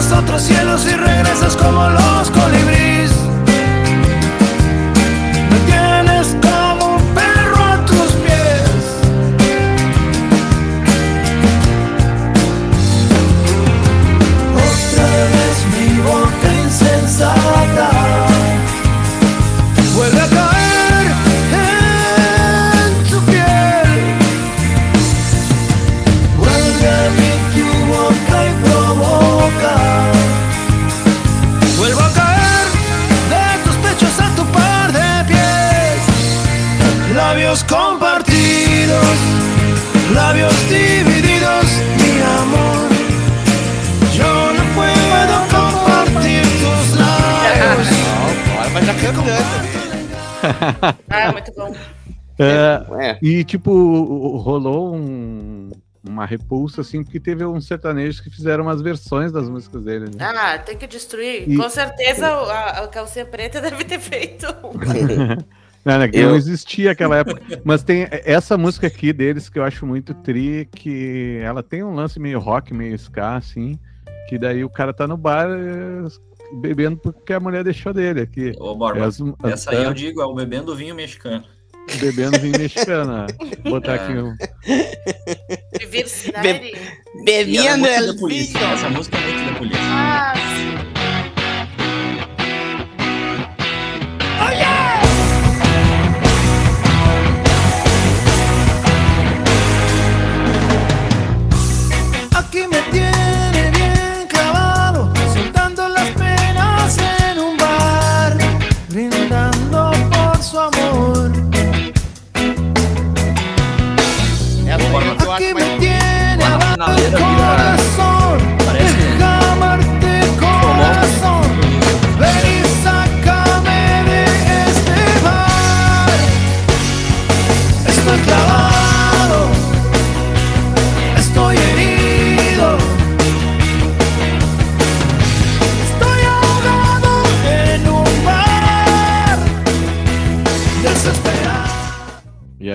[0.00, 2.89] A otros cielos y regresas como los colibríes.
[51.10, 51.74] Ah, muito bom.
[52.38, 53.18] É, É.
[53.20, 53.70] e, tipo,
[54.38, 55.70] rolou um-
[56.02, 60.24] uma repulsa, assim, porque teve uns sertanejos que fizeram umas versões das músicas dele, né?
[60.34, 61.46] Ah, tem que destruir.
[61.50, 64.46] E- Com certeza o- a, a calcinha preta deve ter feito.
[65.84, 67.40] Não, né, que Eu- não existia aquela época.
[67.64, 71.94] Mas tem essa música aqui deles que eu acho muito tri, que ela tem um
[71.94, 73.78] lance meio rock, meio ska, assim,
[74.28, 75.48] que daí o cara tá no bar
[76.54, 78.52] bebendo porque a mulher deixou dele aqui.
[78.58, 81.44] Ô, Borba, As- as- essa aí eu digo, é o bebendo vinho mexicano.
[82.00, 83.26] Bebendo vinho mexicano.
[83.66, 83.70] ó.
[83.70, 84.34] Botar aqui um.
[86.34, 86.76] É
[87.24, 88.72] Bebendo vinho.
[88.72, 89.80] Essa música é muito da polícia.
[89.82, 90.89] Ah, sim.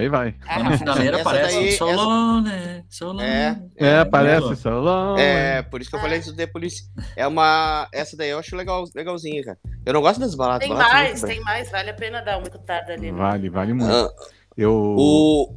[0.06, 0.36] Aí vai.
[0.48, 3.24] Lá na finaleira Essa parece daí- so essa- lonely, so lonely.
[3.30, 4.56] É, É, é, parece é.
[4.56, 5.18] Solon.
[5.18, 6.86] É, por isso que eu falei isso de polícia.
[7.15, 7.88] É uma.
[7.91, 9.58] Essa daí eu acho legal, legalzinha, cara.
[9.86, 10.68] Eu não gosto das baladas.
[10.68, 11.70] Tem baladas mais, tem mais.
[11.72, 13.12] Vale a pena dar uma escutada ali.
[13.12, 13.18] né?
[13.18, 13.82] Vale, vale bem.
[13.82, 13.94] muito.
[13.94, 14.10] Ah,
[14.58, 14.74] Eu.
[14.98, 15.56] o.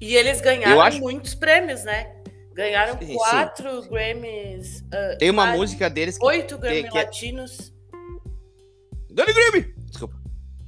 [0.00, 2.12] E eles ganharam acho- muitos prêmios, né?
[2.54, 3.14] Ganharam Sim, sim.
[3.14, 4.82] quatro Grammys.
[4.92, 6.24] ah, Tem uma quase música deles que.
[6.24, 7.72] Oito Grammy que é- latinos.
[9.10, 9.74] Dani Grammy!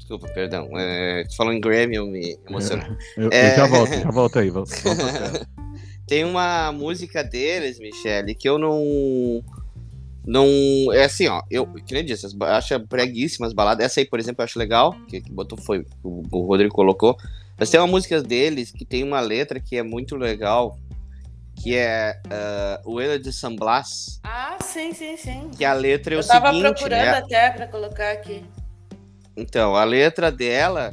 [0.08, 0.28] Desculpa.
[0.32, 0.68] Perdão.
[0.74, 2.86] É, tu falou em Grammy, eu me emocionei.
[3.16, 3.56] Eu, eu É.
[3.56, 4.48] já volto, já volto aí.
[4.50, 5.46] Volto, volto
[6.08, 9.44] Tem uma música deles, Michele, que eu não.
[10.26, 10.46] Não.
[10.94, 11.42] É assim, ó.
[11.50, 13.84] Eu, que nem disse, ba- acho breguíssimas baladas.
[13.84, 14.94] Essa aí, por exemplo, eu acho legal.
[15.08, 15.84] Que, que botou foi.
[16.02, 17.16] O, o Rodrigo colocou.
[17.58, 20.78] Mas tem uma música deles que tem uma letra que é muito legal.
[21.62, 22.18] Que é
[22.84, 24.20] uh, O Ela de San Blas.
[24.22, 25.50] Ah, sim, sim, sim.
[25.58, 27.18] Que a letra é o Eu tava seguinte, procurando né?
[27.18, 28.44] até pra colocar aqui.
[29.38, 30.92] Então, a letra dela.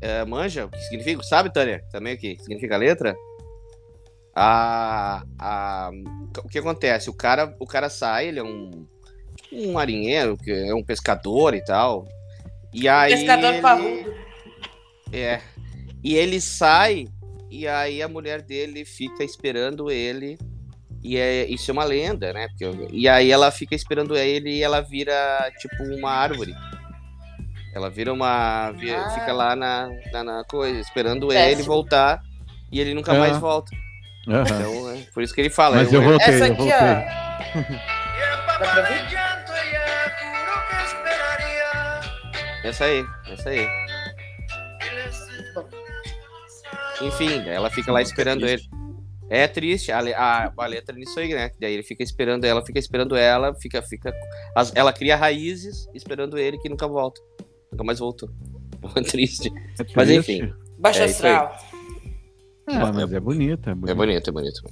[0.00, 1.22] é, manja o que significa?
[1.22, 1.82] Sabe, Tânia?
[1.90, 3.16] Também o que significa a letra?
[4.34, 5.90] A, a,
[6.44, 7.08] o que acontece?
[7.08, 8.86] O cara, o cara sai, ele é um,
[9.52, 12.06] um marinheiro, que é um pescador e tal.
[12.74, 13.12] E aí.
[13.14, 14.14] Pescador ele, parrudo.
[15.12, 15.40] É.
[16.02, 17.06] E ele sai,
[17.50, 20.36] e aí a mulher dele fica esperando ele.
[21.02, 22.48] E é, isso é uma lenda, né?
[22.48, 26.52] Porque, e aí ela fica esperando ele e ela vira tipo uma árvore.
[27.76, 28.70] Ela vira uma.
[28.72, 29.10] vi- Ah.
[29.10, 31.50] Fica lá na, na, na coisa, esperando Péssimo.
[31.52, 32.22] ele voltar
[32.72, 33.18] e ele nunca Ah.
[33.18, 33.70] mais volta.
[34.26, 34.42] Aham.
[34.44, 35.76] Então, é por isso que ele fala.
[35.76, 36.78] Mas eu- eu voltei, Essa eu aqui, voltei.
[36.78, 37.92] ó.
[42.64, 43.66] Essa aí, essa aí.
[47.02, 48.62] Enfim, ela fica lá Música esperando ele.
[49.28, 51.50] É triste, a, a, a letra é nisso aí, né?
[51.60, 54.12] Daí ele fica esperando ela, fica esperando ela, fica, fica.
[54.56, 57.20] as- ela cria raízes esperando ele que nunca volta.
[57.76, 58.30] Nunca mais voltou.
[58.96, 59.48] É triste.
[59.78, 60.32] É Mas triste.
[60.32, 60.52] enfim.
[60.78, 61.58] Baixa É astral.
[62.66, 63.94] Ah, mas é bonita, é É bonita.
[63.94, 64.62] bonito, é bonito.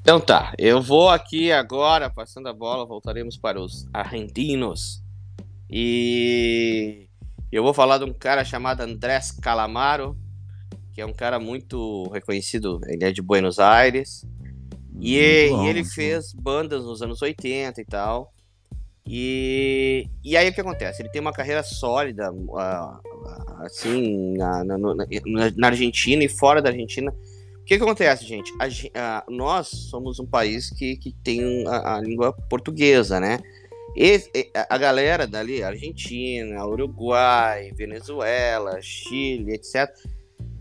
[0.00, 5.02] Então tá, eu vou aqui agora, passando a bola, voltaremos para os argentinos.
[5.70, 7.08] E
[7.50, 10.16] eu vou falar de um cara chamado Andrés Calamaro,
[10.92, 14.26] que é um cara muito reconhecido, ele é de Buenos Aires.
[15.00, 18.32] E, bom, e ele fez bandas nos anos 80 e tal.
[19.06, 21.02] E, e aí o que acontece?
[21.02, 22.32] Ele tem uma carreira sólida,
[23.60, 25.06] assim, na, na, na-
[25.56, 27.10] na Argentina e fora da Argentina.
[27.10, 28.52] O que, que acontece, gente?
[28.94, 33.38] A nós somos um país que, que tem a, a língua portuguesa, né?
[33.96, 34.20] E,
[34.68, 39.88] a- galera dali, Argentina, Uruguai, Venezuela, Chile, etc.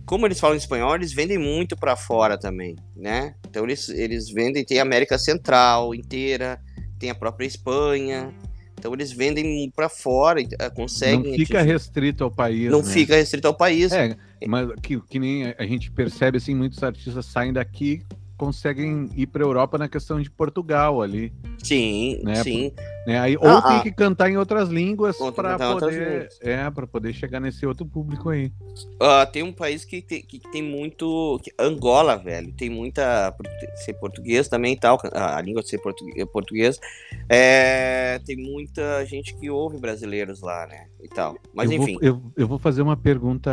[0.06, 3.36] Como eles falam espanhol, eles vendem muito para fora também, né?
[3.50, 6.60] Então eles, eles vendem, tem América Central inteira,
[7.02, 8.32] tem a própria Espanha.
[8.80, 11.32] Então eles vendem para fora, ah, conseguem.
[11.32, 12.72] Não fica atingir- restrito ao país.
[12.72, 12.92] não né?
[12.92, 13.92] fica restrito ao país.
[13.92, 14.16] É,
[14.48, 18.02] mas que, que nem a gente percebe, assim, muitos artistas saem daqui
[18.38, 22.72] conseguem ir para Europa na questão de Portugal ali, Sim, Né, sim.
[23.06, 23.20] Né?
[23.20, 23.82] Aí, ou Ah, tem ah.
[23.82, 28.52] que cantar em outras línguas para poder, é, para poder chegar nesse outro público aí.
[29.00, 31.40] Ah, tem um país que tem, que tem muito.
[31.44, 32.52] que- Angola, velho.
[32.54, 33.32] Tem muita.
[33.32, 33.46] por
[33.78, 35.00] ser português também e tal.
[35.14, 36.80] A, a língua de ser português, português.
[37.28, 40.88] É, tem muita gente que ouve brasileiros lá, né?
[41.02, 41.36] E tal.
[41.54, 41.94] Mas eu enfim.
[41.94, 43.52] Vou, eu, eu vou fazer uma pergunta,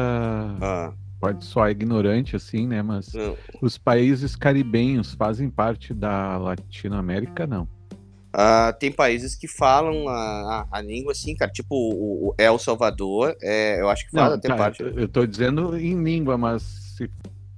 [0.61, 2.83] ah, pode soar ignorante assim, né?
[2.83, 3.37] Mas não.
[3.63, 7.69] os países caribenhos fazem parte da Latinoamérica, não?
[8.33, 11.51] Ah, tem países que falam a, a, a língua assim, cara.
[11.51, 13.37] Tipo o, o El Salvador.
[13.43, 14.83] É, eu acho que faz Não, até tá, parte.
[14.83, 17.11] eu tô dizendo em língua, mas se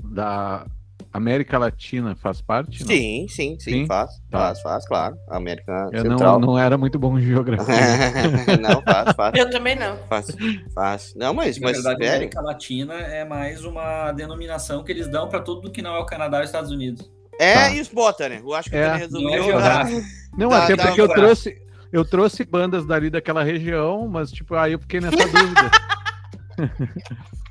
[0.03, 0.67] da
[1.13, 2.81] América Latina faz parte?
[2.83, 2.89] Não?
[2.89, 3.87] Sim, sim, sim, Sim?
[3.87, 4.11] faz.
[4.31, 4.39] Tá.
[4.39, 5.17] Faz, faz, claro.
[5.29, 6.41] América Eu não, Central.
[6.41, 7.75] não era muito bom em geografia.
[8.63, 9.35] não, faz, faz.
[9.35, 9.97] Eu também não.
[10.09, 10.27] Faz,
[10.73, 11.15] faz.
[11.17, 15.41] Não, mas, Na mas verdade, América Latina é mais uma denominação que eles dão para
[15.41, 17.11] tudo que não é o Canadá e os Estados Unidos.
[17.43, 17.71] É Tá.
[17.75, 18.41] isso, bota, né?
[18.43, 19.43] Eu acho que É, ele Não é resolveu.
[19.45, 20.03] geográfico.
[20.39, 24.31] Não, Dá- até dá porque um eu trouxe, eu trouxe bandas dali daquela região, mas
[24.31, 25.71] tipo, aí eu fiquei nessa dúvida.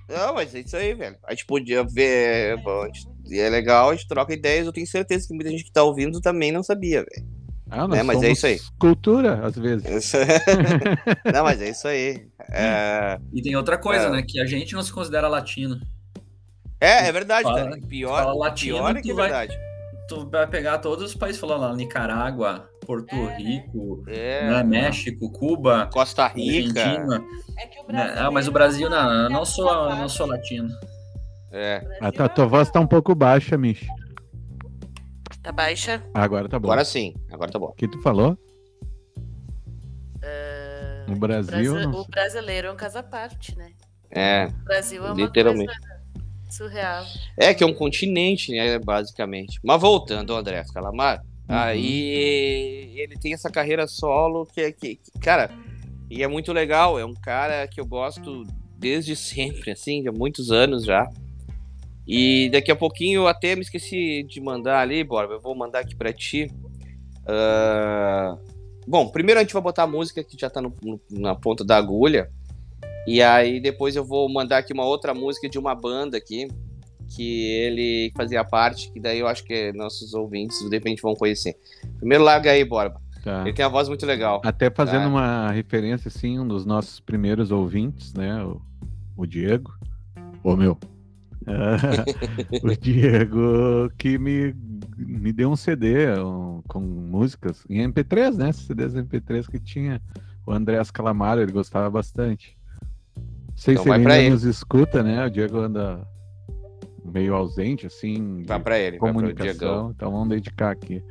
[0.08, 1.16] Não, mas é isso aí, velho.
[1.28, 2.56] A gente podia ver.
[3.30, 4.66] e é legal, a gente troca ideias.
[4.66, 7.28] Eu tenho certeza que muita gente que tá ouvindo também não sabia, velho.
[7.72, 8.60] Ah, nós É, mas é isso aí.
[8.80, 10.12] Cultura, às vezes.
[11.32, 12.26] não, mas é isso aí.
[12.52, 14.10] É, E tem outra coisa, É.
[14.10, 14.24] né?
[14.28, 15.80] Que a gente não se considera latino.
[16.82, 17.80] é, é verdade, Fala- cara.
[17.88, 19.60] Pior, fala latino, pior é que é tu vai- verdade.
[20.10, 23.38] Tu vai pegar todos os países falando lá, Nicarágua, Porto É, né?
[23.38, 26.82] Rico, É, né, México, Cuba, Costa Rica.
[26.84, 27.24] Argentina.
[27.60, 28.16] É que o Né?
[28.18, 30.68] Ah, mas o Brasil não, eu não é sou, eu não sou latino.
[31.52, 31.82] É.
[32.02, 33.86] A tua, tua voz tá um pouco baixa, Mish.
[35.44, 36.04] Tá baixa?
[36.14, 36.68] Agora tá bom.
[36.68, 37.68] Agora sim, agora tá bom.
[37.68, 38.38] O que tu falou?
[41.08, 43.72] No que o Brasil, Brasi- não O brasileiro é um caso à parte, né?
[44.12, 45.66] É, O Brasil é uma Literalmente.
[45.68, 45.99] coisa
[46.50, 47.06] surreal.
[47.38, 49.60] é que é um continente, né, basicamente.
[49.64, 51.56] Mas voltando, André Calamar, Uhum.
[51.56, 55.50] aí ele tem essa carreira solo que, é- que, que, cara,
[56.10, 57.00] e é muito legal.
[57.00, 58.44] É um cara que eu gosto
[58.78, 61.08] desde sempre, assim, há muitos anos já.
[62.08, 65.34] E daqui a pouquinho eu até me esqueci de mandar ali, Borba.
[65.36, 66.52] Eu vou mandar aqui pra ti.
[67.28, 68.38] Ah,
[68.88, 71.64] Bom, primeiro a gente vai botar a música que já tá no- no- na ponta
[71.64, 72.32] da agulha.
[73.10, 76.48] E aí depois eu vou mandar aqui uma outra música de uma banda aqui.
[77.16, 81.58] Que ele fazia parte, que daí eu acho que nossos ouvintes de repente vão conhecer.
[81.98, 83.02] Primeiro larga aí, Borba.
[83.24, 83.42] Tá.
[83.42, 84.42] Ele tem a voz muito legal.
[84.46, 85.08] Até fazendo Tá.
[85.08, 88.44] uma referência, assim, um dos nossos primeiros ouvintes, né?
[88.44, 88.62] O,
[89.18, 89.74] o Diego.
[90.44, 90.78] Ô, meu.
[92.62, 94.54] o Diego que me,
[94.96, 98.52] me deu um CD um, com músicas em MP3, né?
[98.52, 100.00] CDs MP3 que tinha.
[100.46, 102.59] O Andrés Calamaro, ele gostava bastante.
[103.60, 104.30] Não sei Então se vai ele pra ele.
[104.30, 105.26] nos escuta, né?
[105.26, 106.08] O Diego anda
[107.04, 109.92] meio ausente, assim, Vai pra ele, vai comunicação.
[109.94, 111.04] Então vamos dedicar aqui.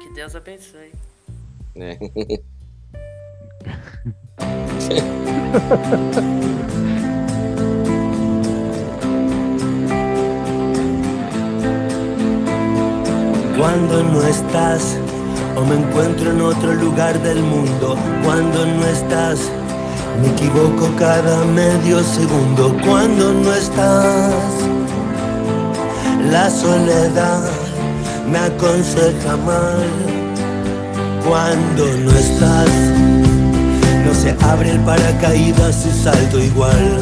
[0.00, 0.92] Que Deus abençoe.
[1.74, 1.98] né?
[13.58, 14.98] Cuando no estás
[15.56, 17.94] o me encuentro en otro lugar del mundo,
[18.24, 19.50] cuando no estás
[20.20, 24.34] Me equivoco cada medio segundo cuando no estás.
[26.30, 27.42] La soledad
[28.30, 29.84] me aconseja mal
[31.26, 32.70] cuando no estás.
[34.06, 36.98] No se abre el paracaídas y salto igual.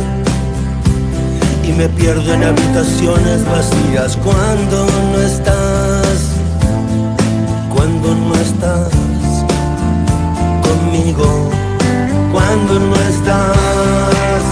[1.64, 6.30] Y me pierdo en habitaciones vacías cuando no estás.
[7.74, 8.88] Cuando no estás
[10.62, 11.61] conmigo.
[12.54, 14.42] Cuando no estás.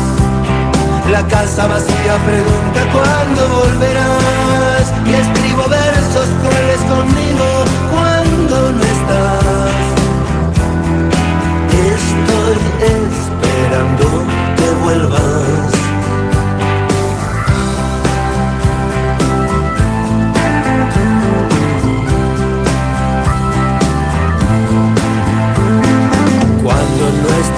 [1.11, 4.91] La casa vacía pregunta cuándo volverás.
[5.05, 9.50] Y escribo versos crueles conmigo cuando no estás.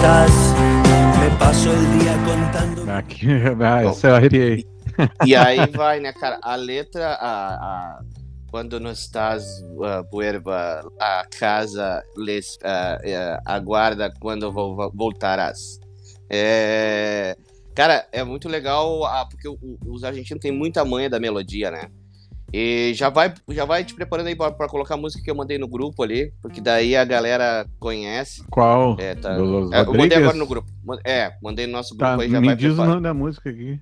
[0.03, 0.33] Estás,
[1.21, 2.91] me paso el día contando.
[2.93, 3.29] Aqui,
[3.63, 4.67] ah, essa eu arrepiei.
[5.25, 6.41] E aí vai, né, cara?
[6.43, 8.01] A letra, a, a-
[8.51, 9.45] quando não estás,
[9.77, 15.79] uh, vuelva a casa, les, ah, eh, aguarda quando vo- vo- voltarás.
[16.29, 17.37] É,
[17.73, 21.71] cara, é muito legal, ah, porque o- o- os argentinos têm muita manha da melodia,
[21.71, 21.85] né?
[22.53, 25.35] E já vai, já vai te preparando aí pra, pra colocar a música que eu
[25.35, 28.45] mandei no grupo ali, porque daí a galera conhece.
[28.51, 28.97] Qual?
[29.01, 29.33] É, tá.
[29.33, 29.39] É,
[29.81, 30.69] eu mandei agora no grupo.
[31.05, 32.91] É, mandei no nosso grupo Tá, aí, já me vai diz o preparar.
[32.91, 33.79] nome da música aqui.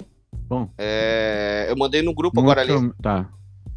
[0.49, 2.73] Bom, É, eu mandei no grupo agora ali.
[3.03, 3.29] Tá, tá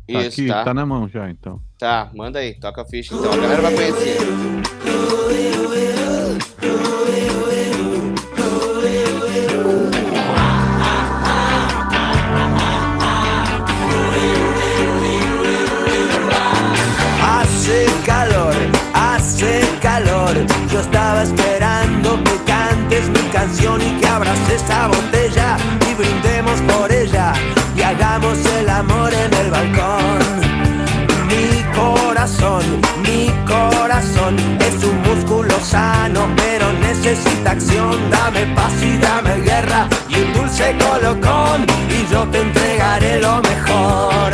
[0.08, 0.64] Isso, aqui, tá?
[0.64, 1.60] tá na mão já, então.
[1.80, 3.32] Tá, manda aí, toca a ficha então.
[3.32, 4.18] A galera vai conhecer.
[22.94, 25.58] Cantes mi canción y que abras esa botella
[25.90, 27.34] y brindemos por ella
[27.76, 30.20] y hagamos el amor en el balcón.
[31.28, 32.64] Mi corazón,
[33.02, 37.98] mi corazón es un músculo sano, pero necesita acción.
[38.10, 44.32] Dame paz y dame guerra y un dulce colocón y yo te entregaré lo mejor.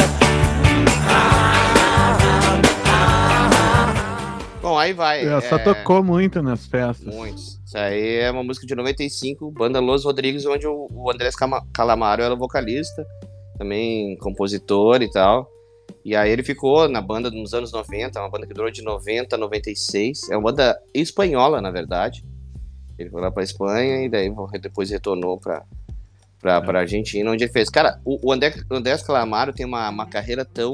[4.61, 5.25] Bom, aí vai.
[5.25, 7.13] Essa é, tocou muito nas festas.
[7.13, 7.58] Muitos.
[7.69, 11.35] Isso aí é uma música de 95, banda Los Rodrigues, onde o, o Andrés
[11.71, 13.05] Calamaro era vocalista,
[13.59, 15.47] também compositor e tal.
[16.03, 19.35] E aí ele ficou na banda nos anos 90, uma banda que durou de 90
[19.35, 20.31] a 96.
[20.31, 22.25] É uma banda espanhola, na verdade.
[22.97, 25.63] Ele foi lá pra Espanha e daí depois retornou pra,
[26.41, 27.69] pra, pra Argentina, onde ele fez.
[27.69, 30.73] Cara, o, o Andrés Calamaro tem uma, uma carreira tão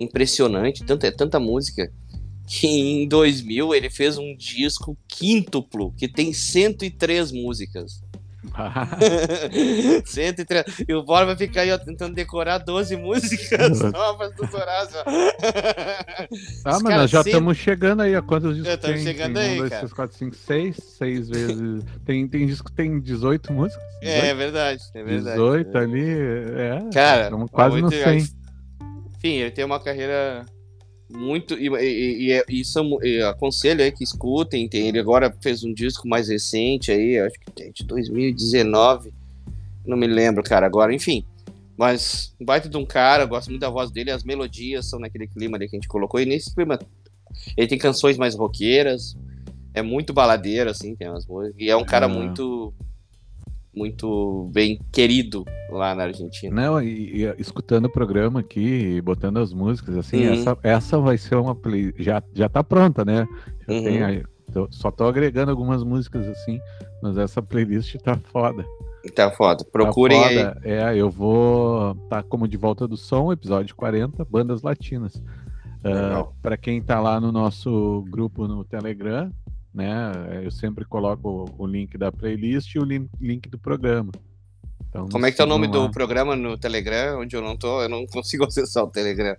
[0.00, 1.88] impressionante, tanta, tanta música,
[2.46, 8.02] que em 2000 ele fez um disco quíntuplo, que tem 103 músicas.
[10.04, 10.64] 103.
[10.86, 14.96] E o Bora vai ficar aí ó, tentando decorar 12 músicas novas do Sorazo.
[16.64, 18.98] Ah, caras nós já sempre- estamos chegando aí a quantos discos É, tem?
[19.02, 19.80] chegando tem aí, um, dois, cara.
[19.80, 21.84] três, quatro, cinco, seis, seis vezes.
[22.04, 23.82] tem, tem disco que tem 18 músicas?
[24.02, 25.36] É, é verdade, é verdade.
[25.36, 26.90] 18 ali, é.
[26.92, 28.06] Cara, estamos quase no muito 100.
[28.06, 28.28] legal.
[29.16, 30.44] Enfim, ele tem uma carreira
[31.14, 31.54] muito.
[31.54, 34.68] E, e, e, e são- e aconselho aí que escutem.
[34.68, 39.12] Tem, ele agora fez um disco mais recente aí, acho que tem de 2019.
[39.86, 41.24] Não me lembro, cara, agora, enfim.
[41.76, 45.26] Mas um baita de um cara, gosto muito da voz dele, as melodias são naquele
[45.26, 46.20] clima ali que a gente colocou.
[46.20, 46.78] E nesse clima,
[47.56, 49.16] ele tem canções mais roqueiras,
[49.74, 51.56] é muito baladeiro, assim, tem umas músicas.
[51.60, 52.08] E é um cara Ah.
[52.08, 52.72] muito.
[53.76, 56.54] Muito bem querido lá na Argentina.
[56.54, 60.32] Não, e, e escutando o programa aqui, botando as músicas, assim, Uhum.
[60.34, 61.92] essa, essa vai ser uma play.
[61.98, 63.26] Já, já tá pronta, né?
[63.68, 63.82] Já Uhum.
[63.84, 64.22] tem aí.
[64.52, 66.60] Tô- só tô agregando algumas músicas assim,
[67.02, 68.64] mas essa playlist tá foda.
[69.14, 69.64] Tá foda.
[69.64, 70.36] Tá Procurem aí.
[70.38, 70.60] foda.
[70.64, 71.94] É, eu vou.
[72.08, 75.20] Tá como de volta do som, episódio 40, bandas latinas.
[75.82, 76.34] Legal.
[76.40, 79.30] para quem tá lá no nosso grupo no Telegram,
[79.74, 80.12] né?
[80.44, 84.12] Eu sempre coloco o link da playlist e o lin- link do programa.
[84.88, 85.72] Então, Como é que tá o nome lá.
[85.72, 87.20] do programa no Telegram?
[87.20, 89.36] Onde eu não tô, eu não consigo acessar o Telegram.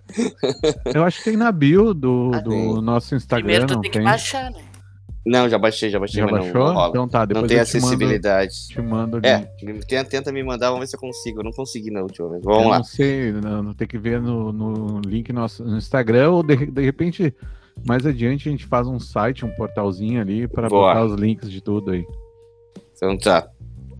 [0.94, 3.90] Eu acho que tem na bio do, Ah, do nosso Instagram, Primeiro tu não tem
[3.90, 4.04] que tem?
[4.06, 4.60] baixar, né?
[5.28, 6.72] Não, já baixei, já baixei, Já baixou?
[6.72, 8.54] não, então tá, depois não tem eu te mando, acessibilidade.
[8.68, 9.50] te mando o É,
[10.04, 11.40] tenta, me mandar, vamos ver se eu consigo.
[11.40, 12.44] Eu não consegui na última vez.
[12.44, 12.76] Eu Vamos lá.
[12.76, 16.66] não sei, não, não tem que ver no, no link nosso no Instagram ou de,
[16.66, 17.34] de repente
[17.84, 21.60] mais adiante a gente faz um site, um portalzinho ali para botar os links de
[21.60, 22.04] tudo aí.
[22.94, 23.48] Então tá.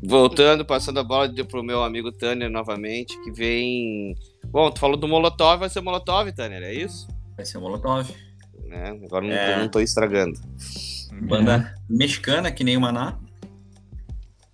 [0.02, 4.14] Voltando, passando a bola de- pro meu amigo Tanner novamente, que vem.
[4.46, 7.08] Bom, tu falou do Molotov, vai ser Molotov, Tanner, é isso?
[7.36, 8.08] Vai ser Molotov.
[8.64, 8.98] Né?
[9.04, 9.58] Agora não, É.
[9.60, 10.38] não tô estragando.
[11.22, 13.18] Banda mexicana, que nem o Maná.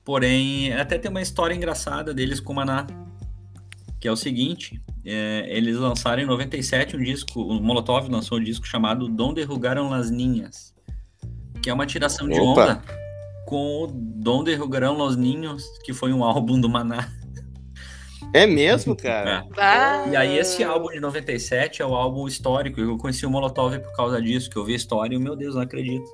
[0.05, 2.87] Porém, até tem uma história engraçada deles com o Maná,
[4.03, 8.43] que é o seguinte, é, eles lançaram em 97 um disco, o Molotov lançou um
[8.43, 10.75] disco chamado Donde Rugaram las Ninhas,
[11.63, 12.51] que é uma tiração de Opa.
[12.51, 12.83] onda
[13.47, 17.09] com o Donde Rugaram los Ninhos, que foi um álbum do Maná.
[18.35, 19.47] É mesmo, cara?
[19.57, 23.79] Ah, E aí esse álbum de 97 é o álbum histórico, eu conheci o Molotov
[23.79, 26.11] por causa disso, que eu vi a história e, meu Deus, não acredito.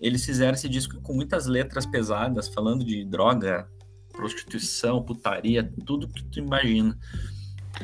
[0.00, 3.66] Eles fizeram esse disco com muitas letras pesadas, falando de droga,
[4.16, 6.96] prostituição, putaria, tudo que tu imagina.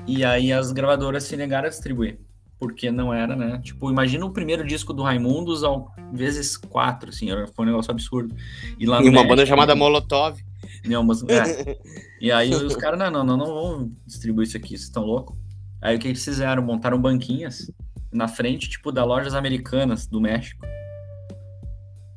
[0.07, 2.19] E aí as gravadoras se negaram a distribuir,
[2.59, 3.59] porque não era, né?
[3.63, 8.35] Tipo, imagina o primeiro disco do Raimundos ao vezes quatro, assim, foi um negócio absurdo.
[8.79, 10.39] E lá E uma México- banda chamada Molotov.
[10.87, 11.79] não, mas, é.
[12.21, 15.37] E aí os caras, não, não, não, não vão distribuir isso aqui, vocês estão loucos?
[15.83, 16.63] Aí o que eles fizeram?
[16.63, 17.71] Montaram banquinhas
[18.13, 20.65] na frente, tipo, da lojas americanas do México.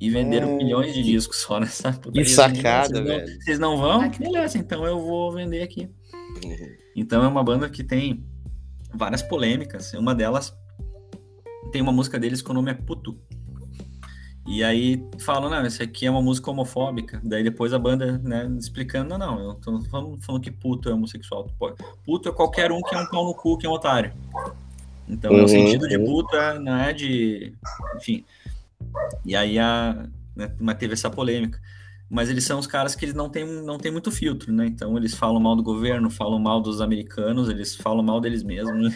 [0.04, 0.58] E venderam Hum.
[0.58, 2.26] milhões de discos só nessa putaria.
[2.28, 3.42] sacada, vocês não, velho.
[3.42, 4.10] Vocês não vão?
[4.10, 5.90] Beleza, então eu vou vender aqui.
[6.94, 8.22] Então é uma banda que tem
[8.94, 9.94] várias polêmicas.
[9.94, 10.54] Uma delas
[11.72, 13.18] tem uma música deles que o nome é Puto.
[14.46, 17.22] E aí falam, não, isso aqui é uma música homofóbica.
[17.24, 20.94] Daí depois a banda, né, explicando, não, não, eu tô falando, falando que puto é
[20.94, 21.48] homossexual.
[22.06, 24.12] Puto é qualquer um que é um pau no cu, que é um otário.
[25.08, 26.04] Então é Uhum, o sentido de uhum.
[26.06, 27.54] puto é, não é de.
[27.96, 28.26] Enfim.
[29.26, 31.60] E aí a, né, mas teve essa polêmica.
[32.10, 34.68] Mas eles são os caras que eles não têm, não têm muito filtro, né?
[34.68, 38.94] Então eles falam mal do governo, falam mal dos americanos, eles falam mal deles mesmos.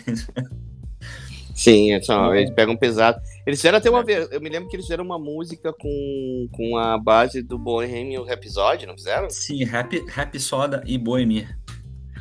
[1.57, 3.19] Sim, é só, eles pegam pesado.
[3.43, 4.31] Eles fizeram até uma vez.
[4.31, 8.85] Eu me lembro que eles fizeram uma música com, com a base do Bohemian Rhapsody,
[8.85, 9.27] não fizeram?
[9.31, 11.47] Sim, rap, rap soda e boemia.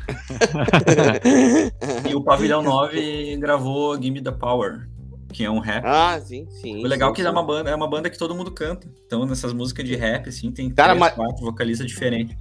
[2.09, 4.89] E o Pavilhão 9 gravou Give Me the Power,
[5.37, 5.83] que é um rap.
[5.85, 6.83] ah, sim, sim.
[6.83, 7.27] O legal é sim, que sim.
[7.27, 8.87] é uma banda, é uma banda que todo mundo canta.
[9.05, 12.35] Então, nessas músicas de rap, assim, tem Cara, três, mas- quatro vocalistas diferentes.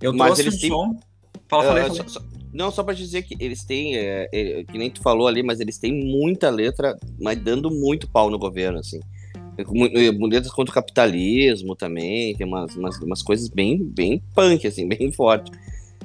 [0.00, 1.00] Eu Mas trouxe eles um têm- som.
[1.48, 1.96] Fala, falei, falei.
[1.98, 5.26] só- só- não, só pra dizer que eles têm, é, é, que nem tu falou
[5.28, 9.00] ali, mas eles têm muita letra, mas dando muito pau no governo, assim.
[9.58, 14.66] É é, Letras contra o capitalismo também, tem umas, umas, umas coisas bem, bem punk,
[14.66, 15.50] assim, bem forte.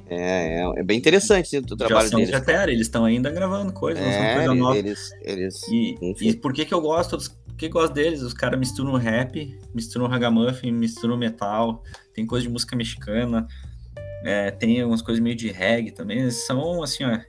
[0.09, 2.33] É, é, é bem interessante assim, o Já trabalho são deles.
[2.33, 4.77] veteranos, eles estão ainda gravando coisas, lançando É, coisa nova.
[4.77, 7.15] eles, eles, E, e por que que eu gosto?
[7.17, 8.21] dos- Por que eu gosto deles?
[8.21, 11.83] Os caras misturam rap, misturam ragamuffin, misturam metal,
[12.13, 13.47] tem coisa de música mexicana,
[14.25, 16.19] é, tem algumas coisas meio de reggae também.
[16.19, 17.19] Eles são, assim, ó,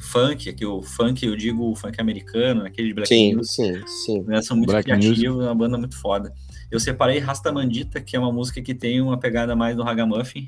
[0.00, 3.86] funk, aqui o funk, eu digo o funk americano, aquele de Black sim, Music, sim,
[3.86, 4.22] sim.
[4.26, 6.32] né, são muito Black criativos, é uma banda muito foda.
[6.70, 10.46] Eu separei Rasta Mandita, que é uma música que tem uma pegada mais do ragamuffin.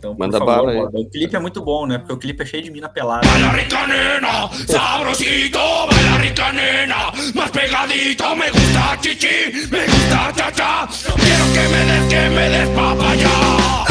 [0.00, 1.02] Então, por Manda favor, bala aí.
[1.02, 1.98] O clipe é muito bom, né?
[1.98, 3.28] Porque o clipe é cheio de mina pelada.
[3.28, 10.50] Baila rica nena, sabrosito, baila rica nena, más pegadito, me gusta chichi, me gusta cha
[10.52, 13.89] cha, quiero que me des, que me des papaya.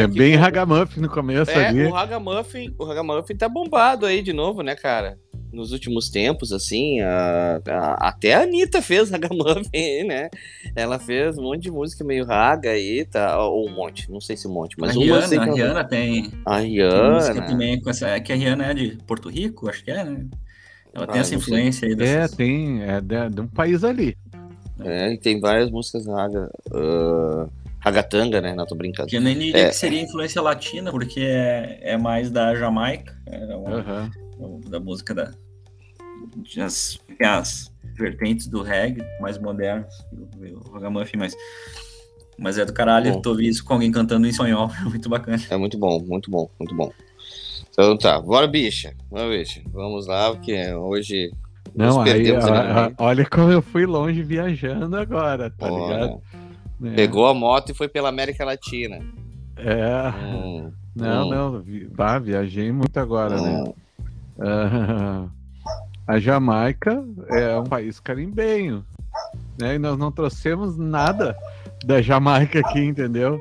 [0.00, 1.84] É, é bem ragamuffin no começo É, ali.
[1.84, 5.18] o Ragamuffin, o Ragamuffin tá bombado aí de novo, né, cara?
[5.52, 10.28] Nos últimos tempos, assim, a- a- até a Anitta fez Ragamuffin, né?
[10.74, 13.38] Ela fez um monte de música meio raga aí, tá?
[13.42, 15.54] Ou um monte, não sei se um monte, mas a uma Rihanna, que a ela-
[15.54, 17.46] Rihanna tem, A tem música Rihanna.
[17.46, 18.08] também com essa.
[18.08, 20.26] É que a Rihanna é de Porto Rico, acho que é, né?
[20.92, 21.54] Ela tem Ah, essa não sei.
[21.54, 22.36] influência aí É, dessas...
[22.36, 22.82] tem.
[22.82, 24.16] É de, de um país ali.
[24.80, 26.50] É, e tem várias músicas raga.
[26.74, 27.46] ah,
[27.86, 28.52] ragatanga, né?
[28.54, 29.08] Não tô brincando.
[29.08, 29.68] Que eu nem diria É.
[29.68, 34.10] que seria influência latina, porque é, é mais da Jamaica, é uma- Aham.
[34.68, 35.30] da música da.
[36.60, 41.34] As, as vertentes do reggae mais modernas, o, Ragamuffin, mas.
[42.38, 43.22] Mas é do caralho, Bom.
[43.22, 45.40] tô ouvindo isso com alguém cantando em espanhol, é muito bacana.
[45.48, 46.92] É muito bom, muito bom, muito bom.
[47.70, 48.92] Então tá, bora, bicha.
[49.10, 49.62] Bora, bicha.
[49.72, 51.30] Vamos lá, porque hoje.
[51.74, 56.22] Não, aí, a- a- olha como eu fui longe viajando agora, tá Olha, ligado?
[56.84, 56.94] É.
[56.94, 58.98] Pegou a moto e foi pela América Latina.
[59.56, 60.08] É.
[60.10, 61.30] Hum, Não, Hum.
[61.30, 61.64] não.
[61.94, 63.64] Bah, viajei muito agora, né?
[63.66, 63.74] hum.
[64.38, 65.26] Ah,
[66.06, 68.84] a Jamaica é um país carimbenho,
[69.60, 69.74] né?
[69.74, 71.34] E nós não trouxemos nada
[71.84, 73.38] da Jamaica aqui, entendeu?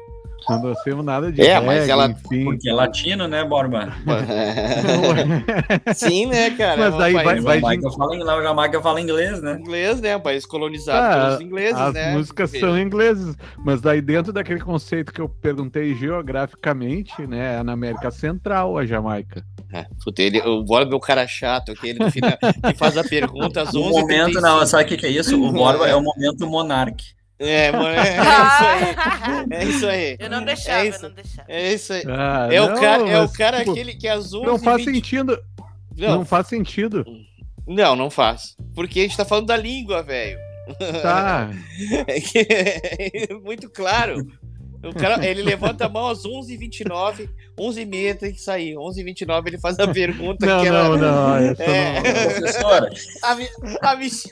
[0.49, 2.43] Não trouxemos nada de É, mas reggae, ela- enfim.
[2.45, 3.93] Porque é latino, né, Borba?
[5.95, 6.77] Sim, né, cara?
[6.77, 9.57] Mas É daí país vai- Jamaica fala, em- lá, Jamaica fala inglês, né?
[9.59, 10.15] inglês, né?
[10.17, 12.13] Um país colonizado Ah, pelos ingleses, As né?
[12.13, 12.67] músicas filho?
[12.67, 18.11] são ingleses, mas daí dentro daquele conceito que eu perguntei geograficamente, né, é na América
[18.11, 19.43] Central, a Jamaica.
[19.73, 22.97] É, puta, ele, o Borba é o cara chato, que ele no final, que faz
[22.97, 25.35] a pergunta às O 11 momento, não, sabe o que, que é isso?
[25.41, 27.15] O Borba é o momento monarque.
[27.37, 29.59] É, mano, é, é isso aí.
[29.59, 30.17] É isso aí.
[30.19, 31.01] Eu não deixava, É eu isso.
[31.03, 31.51] não deixava.
[31.51, 32.03] É isso aí.
[32.07, 34.57] Ah, É o não, cara, é o mas, cara tipo, aquele que às 11 Não
[34.59, 35.43] faz 20 sentido.
[35.97, 36.09] Não.
[36.19, 37.05] Não, faz sentido.
[37.67, 38.55] não, não faz.
[38.73, 40.37] Porque a gente tá falando da língua, velho.
[41.01, 41.49] Tá.
[42.07, 42.39] É que
[43.29, 44.25] é muito claro.
[44.89, 48.75] O cara, ele levanta a mão às 11h29, 11h30 tem que sair.
[48.75, 50.89] 11h29 ele faz a pergunta Não, que ela...
[50.89, 51.35] não, não.
[51.59, 52.01] É.
[52.01, 52.89] não- Professora,
[53.23, 53.31] A,
[53.91, 54.29] a, Mich-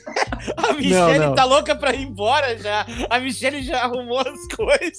[0.56, 1.34] a Michelle não.
[1.34, 2.86] tá louca pra ir embora já.
[3.10, 4.98] A Michelle já arrumou as coisas.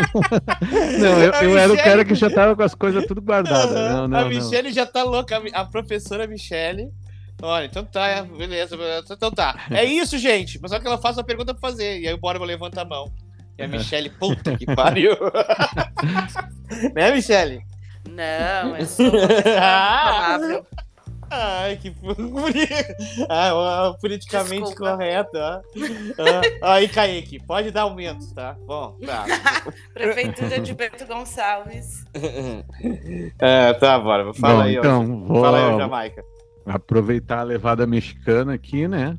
[0.98, 3.70] Não, eu, A eu era o cara que já tava com as coisas tudo guardadas.
[3.70, 4.28] Não, não, a não.
[4.28, 5.36] Michelle já tá louca.
[5.52, 6.90] A A, professora Michelle.
[7.42, 9.66] Olha, então tá, beleza, beleza, então tá.
[9.70, 10.58] É isso, gente.
[10.60, 12.00] Mas só que ela faz uma pergunta pra fazer.
[12.00, 13.12] E aí o Borba levanta a mão.
[13.58, 15.12] E a Michelle, puta que pariu.
[16.94, 17.62] né, Michelle?
[18.08, 20.66] Não, eu sou uma pessoa amável.
[21.28, 21.92] Ai, que
[23.28, 24.92] ah, politicamente Desculpa.
[24.92, 25.60] correto, ó.
[26.62, 28.56] Ah, aí, Kaique, pode dar aumentos, tá?
[28.64, 29.24] Bom, tá.
[29.92, 32.04] Prefeitura de Bento Gonçalves.
[33.40, 34.32] É, tá, bora.
[34.34, 34.80] Fala Bom, aí, ó.
[34.80, 36.22] então, vou Fala aí, ó, Jamaica.
[36.64, 39.18] aproveitar a levada mexicana aqui, né?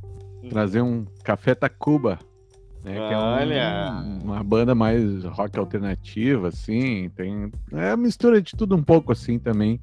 [0.49, 2.19] Trazer um Café Tacuba.
[2.87, 4.03] Né, que é um- Olha.
[4.23, 7.09] uma banda mais rock alternativa, assim.
[7.09, 9.79] Tem é a mistura de tudo um pouco, assim, também.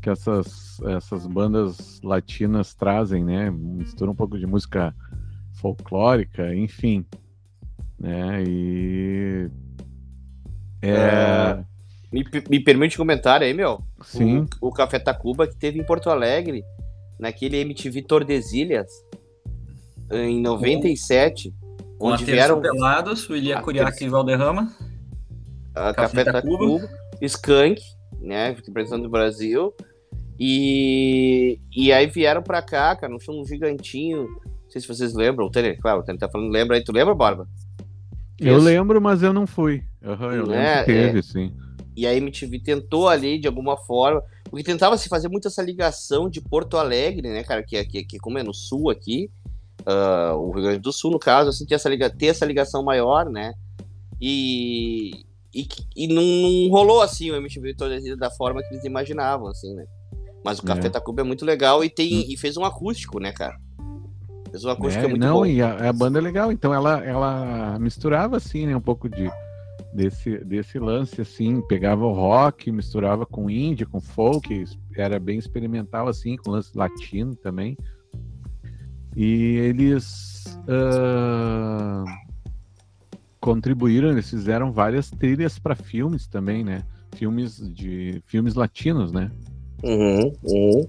[0.00, 3.50] Que essas, essas bandas latinas trazem, né?
[3.50, 4.94] Mistura um pouco de música
[5.54, 7.04] folclórica, enfim.
[7.98, 8.44] Né?
[8.46, 9.50] E.
[10.82, 10.90] É.
[10.90, 11.64] É,
[12.12, 13.82] Me, me permite um comentário aí, meu.
[14.02, 14.46] Sim.
[14.60, 16.62] O, o Café Tacuba que teve em Porto Alegre,
[17.18, 18.86] naquele MTV Tordesilhas,
[20.12, 21.52] em 97,
[21.98, 24.72] com onde vieram Pelados, o Ilia Terça- e Valderrama.
[25.74, 26.58] a Café Café Tacuba.
[26.80, 26.88] Tacuba,
[27.22, 27.80] Skank,
[28.20, 29.72] né, representando o Brasil,
[30.38, 35.50] e, e aí vieram pra cá, cara, show gigantinho, não sei se vocês lembram, o
[35.50, 37.48] Tele, claro, o Tele tá falando, lembra aí, tu lembra, Barba?
[38.38, 38.66] Eu Isso.
[38.66, 39.82] lembro, mas eu não fui.
[40.04, 41.54] Aham, eu lembro É, que teve, sim.
[41.96, 46.28] E a MTV tentou ali, de alguma forma, porque tentava se fazer muito essa ligação
[46.28, 49.30] de Porto Alegre, né, cara, que, que, que como é no sul aqui,
[49.84, 52.82] ah, o Rio Grande do Sul, no caso, assim, ter essa, liga, ter essa ligação
[52.82, 53.52] maior, né,
[54.20, 55.24] e,
[55.54, 59.74] e, e não, não rolou, assim, o MTV Tordesilhas da forma que eles imaginavam, assim,
[59.74, 59.84] né.
[60.44, 60.90] Mas o Café É.
[60.90, 63.56] Tacuba é muito legal e, tem, e fez um acústico, né, cara.
[64.50, 65.46] Fez um acústico É, muito não, bom.
[65.46, 69.28] e a, a banda é legal, então ela, ela misturava assim, né, um pouco de
[69.92, 74.64] desse, desse lance assim, pegava o rock, misturava com indie, com folk,
[74.94, 77.76] era bem experimental assim, com lance latino também.
[79.16, 82.04] E eles ah,
[83.40, 86.82] contribuíram, eles fizeram várias trilhas para filmes também, né?
[87.14, 89.30] Filmes de filmes latinos, né?
[89.82, 90.88] Uhum, uhum.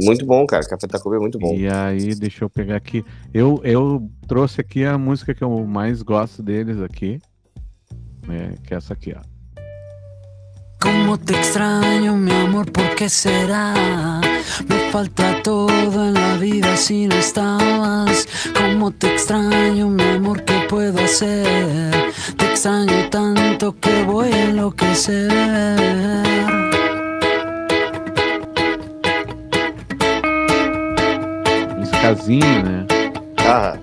[0.00, 0.66] Muito bom, cara.
[0.66, 1.54] Café Tacuba é muito bom.
[1.54, 3.04] E aí, deixa eu pegar aqui.
[3.34, 7.20] Eu, eu trouxe aqui a música que eu mais gosto deles aqui.
[8.26, 9.20] né, que é essa aqui, ó.
[10.80, 14.19] Cómo te extraño, mi amor, ¿por qué será?
[14.68, 18.28] Me falta todo en la vida si no estabas.
[18.56, 22.12] Cómo te extraño, mi amor, ¿qué puedo hacer?
[22.36, 25.32] Te extraño tanto que voy a enloquecer.
[32.32, 32.86] Né?
[33.38, 33.74] Ah,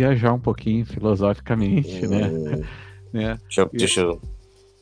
[0.00, 2.28] viajar um pouquinho filosoficamente, né?
[2.28, 2.62] hum,
[3.12, 3.38] né?
[3.42, 4.20] deixa, eu- deixa, eu-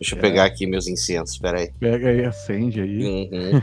[0.01, 0.23] deixa eu É.
[0.23, 1.71] pegar aqui meus incensos, peraí.
[1.81, 3.05] Pega aí, acende aí.
[3.05, 3.61] Uhum.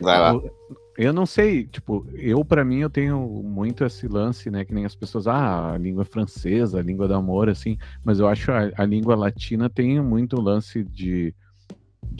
[0.00, 0.32] Vai lá.
[0.32, 0.50] Eu-
[0.98, 4.84] Eu não sei, tipo, eu para mim eu tenho muito esse lance, né, que nem
[4.84, 8.70] as pessoas, ah, a língua francesa, a língua do amor, assim, mas eu acho a,
[8.76, 11.34] a língua latina tem muito lance de,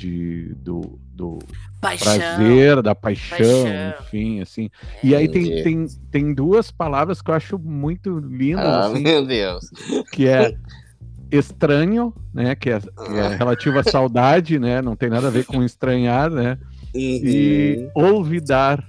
[0.00, 1.38] de do, do
[1.80, 2.06] Paixão.
[2.16, 3.90] prazer, da paixão, Paixão.
[4.00, 4.70] enfim, assim.
[5.02, 9.24] E aí tem, tem, tem duas palavras que eu acho muito lindas, Ah, assim, meu
[9.26, 9.66] Deus.
[10.10, 10.54] que é
[11.30, 12.54] estranho, né?
[12.54, 14.80] Que é, que é relativo à saudade, né?
[14.80, 16.58] Não tem nada a ver com estranhar, né?
[16.94, 18.08] E Uhum.
[18.08, 18.82] olvidar,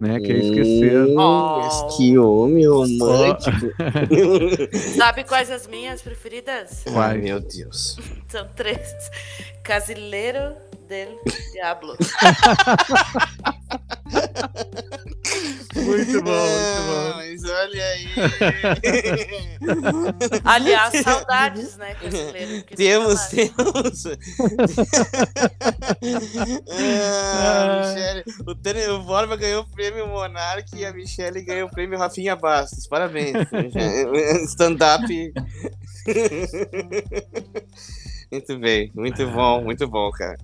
[0.00, 0.20] né?
[0.20, 1.06] Que é esquecer.
[1.16, 1.96] Oh.
[1.96, 3.72] Que homem romântico.
[4.96, 6.84] Sabe quais as minhas preferidas?
[6.94, 7.98] Ai, meu Deus.
[8.28, 8.94] São três.
[9.62, 10.54] Casileiro
[10.86, 11.18] del
[11.52, 11.96] Diablo.
[15.74, 18.06] Muito bom, Ah, muito Mas olha aí.
[20.44, 21.94] Aliás, saudades, né,
[22.74, 24.06] temos, temos.
[26.70, 31.70] ah, Michele, o Tânia o Borba ganhou o prêmio Monark e a Michelle ganhou o
[31.70, 32.86] prêmio Rafinha Bastos.
[32.86, 33.34] Parabéns.
[34.50, 35.04] Stand-up.
[38.32, 40.36] muito bem, muito bom, muito bom, cara.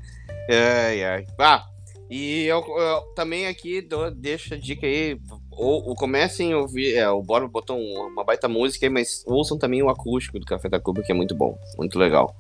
[0.49, 1.26] Ai, ai.
[1.38, 1.64] Ah,
[2.11, 5.18] e eu, eu também aqui dou, deixo a dica aí.
[5.51, 6.95] Ou, ou comecem a ouvir.
[6.97, 10.47] É, o Borba botou um- uma baita música aí, mas ouçam também o acústico do
[10.47, 12.34] Café da Cuba, que é muito bom, muito legal.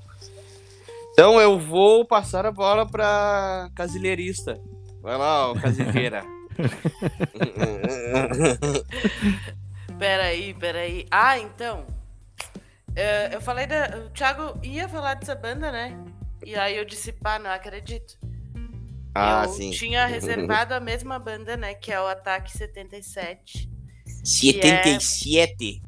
[1.12, 4.58] Então eu vou passar a bola pra Casilheirista.
[5.02, 6.24] Vai lá, ó, Casilheira.
[9.98, 11.06] Peraí, peraí.
[11.10, 11.84] Ah, então.
[12.94, 14.04] É, eu falei da.
[14.06, 15.96] O Thiago ia falar dessa banda, né?
[16.44, 18.18] E aí eu disse, pá, não acredito.
[19.14, 19.70] ah, eu sim.
[19.70, 21.74] tinha reservado a mesma banda, né?
[21.74, 23.68] Que é o Ataque 77.
[24.24, 25.82] 77.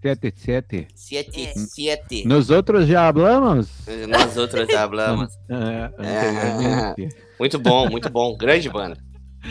[0.00, 0.86] Sete, sete.
[0.94, 2.24] 77.
[2.26, 3.68] Nos outros já hablamos?
[4.08, 5.32] Nós outros já hablamos.
[5.50, 7.16] É, anteriormente.
[7.38, 8.36] Muito bom, muito bom.
[8.36, 8.96] Grande banda.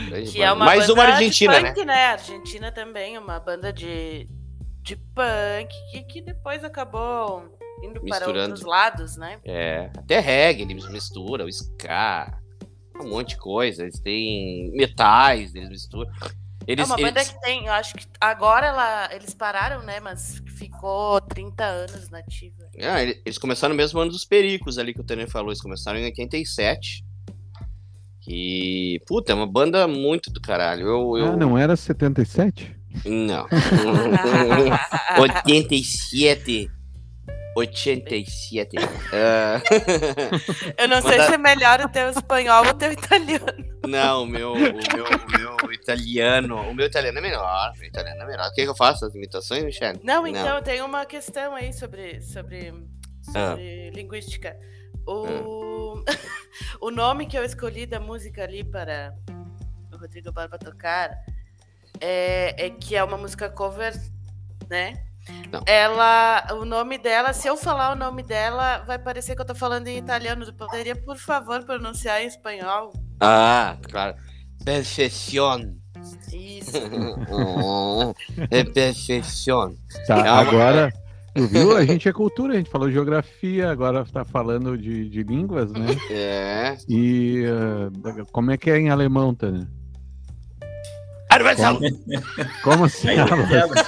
[0.08, 0.44] Grande Que banda.
[0.50, 1.68] é uma Mais banda uma argentina, de né?
[1.72, 2.04] punk, né?
[2.06, 4.28] Argentina também, uma banda de,
[4.82, 8.40] de punk que, que depois acabou indo para Misturando.
[8.52, 9.38] outros lados, né?
[9.44, 12.38] É, até reggae, eles misturam, o ska,
[13.00, 13.82] um monte de coisa.
[13.82, 16.10] Eles têm metais, eles misturam.
[16.66, 20.00] Eles, é uma banda eles- que tem, eu acho que agora ela, eles pararam, né?
[20.00, 22.68] Mas ficou 30 anos nativa.
[22.82, 25.48] Ah, ele- eles começaram no mesmo ano dos Pericos ali que o Tânia falou.
[25.50, 27.02] Eles começaram em 87.
[28.30, 30.86] E, puta, é uma banda muito do caralho.
[30.86, 31.32] Eu, eu...
[31.32, 32.76] Ah, não era 77?
[33.06, 33.46] Não.
[35.18, 36.70] 87.
[37.56, 38.76] 87.
[39.12, 39.60] Ah,
[40.76, 43.64] Eu não sei Manda- se é melhor o teu espanhol ou o teu italiano.
[43.86, 46.56] não, o meu, o, meu, o meu italiano.
[46.70, 47.72] O meu italiano é melhor.
[47.80, 48.50] O italiano é melhor.
[48.54, 50.00] Quer que eu faça as imitações, Michelle?
[50.04, 52.72] Não, então tem uma questão aí sobre, sobre,
[53.34, 53.50] Ah.
[53.52, 54.56] sobre linguística.
[55.06, 56.02] O,
[56.80, 59.14] o nome que eu escolhi da música ali para
[59.92, 61.10] o Rodrigo Barba tocar
[62.00, 63.94] é, é que é uma música cover,
[64.68, 64.92] né?
[65.52, 65.62] Não.
[65.66, 69.54] Ela, o nome dela, se eu falar o nome dela, vai parecer que eu tô
[69.54, 70.52] falando em italiano.
[70.52, 72.92] Poderia, por favor, pronunciar em espanhol?
[73.20, 74.14] Ah, claro.
[74.64, 75.74] Perfeição.
[76.32, 76.76] Isso.
[78.50, 79.74] é perfeição.
[80.06, 80.92] Tá, É uma- agora,
[81.34, 81.76] tu viu?
[81.76, 85.86] A gente é cultura, a gente falou geografia, agora tá falando de, de línguas, né?
[86.10, 86.76] É.
[86.88, 89.66] E ah, como é que é em alemão, Tânia?
[92.62, 93.46] Como fala?
[93.48, 93.84] quebra.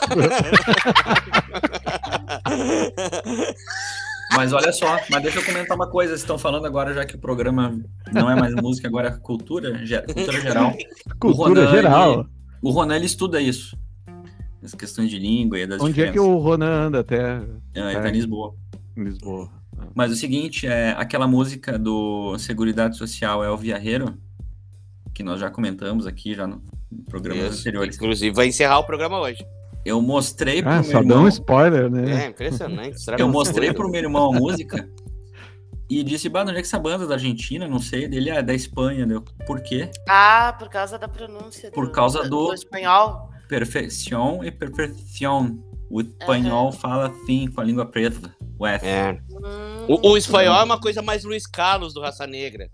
[4.36, 6.10] Mas olha só, mas deixa eu comentar uma coisa.
[6.10, 7.80] Vocês estão falando agora, já que o programa
[8.12, 9.72] não é mais música, agora é cultura,
[10.06, 10.72] cultura geral.
[11.18, 12.26] Cultura Ronan, geral.
[12.62, 13.76] O Ronan ele estuda isso.
[14.62, 16.34] As questões de língua e das Onde é que diferenças.
[16.34, 17.40] o Ronan anda até
[17.74, 18.54] É, ele tá em Lisboa.
[18.96, 19.50] em Lisboa?
[19.94, 24.14] Mas o seguinte, é aquela música do Seguridade Social é o Viarreiro,
[25.14, 26.62] que nós já comentamos aqui já no
[27.08, 27.60] programas Isso.
[27.60, 27.96] anteriores.
[27.96, 29.44] Inclusive, vai encerrar o programa hoje.
[29.84, 32.24] Eu mostrei pro Ah, meu só dá irmão, um spoiler, né?
[32.24, 32.96] É, impressionante.
[32.96, 34.88] estraga eu mostrei pro meu irmão a música
[35.88, 37.66] e disse, bah, onde é que essa banda é da Argentina?
[37.66, 38.06] Não sei.
[38.06, 39.06] Dele é da Espanha.
[39.06, 39.90] Deu, por quê?
[40.08, 41.70] Ah, por causa da pronúncia.
[41.70, 43.30] Por causa do- espanhol.
[43.48, 45.58] Perfeição e perfeição.
[45.90, 48.20] O espanhol fala assim com a língua presa.
[48.58, 48.86] O F.
[48.86, 49.18] É.
[49.30, 49.86] Hum.
[49.88, 52.68] O, o espanhol é uma coisa mais Luiz Carlos do Raça Negra.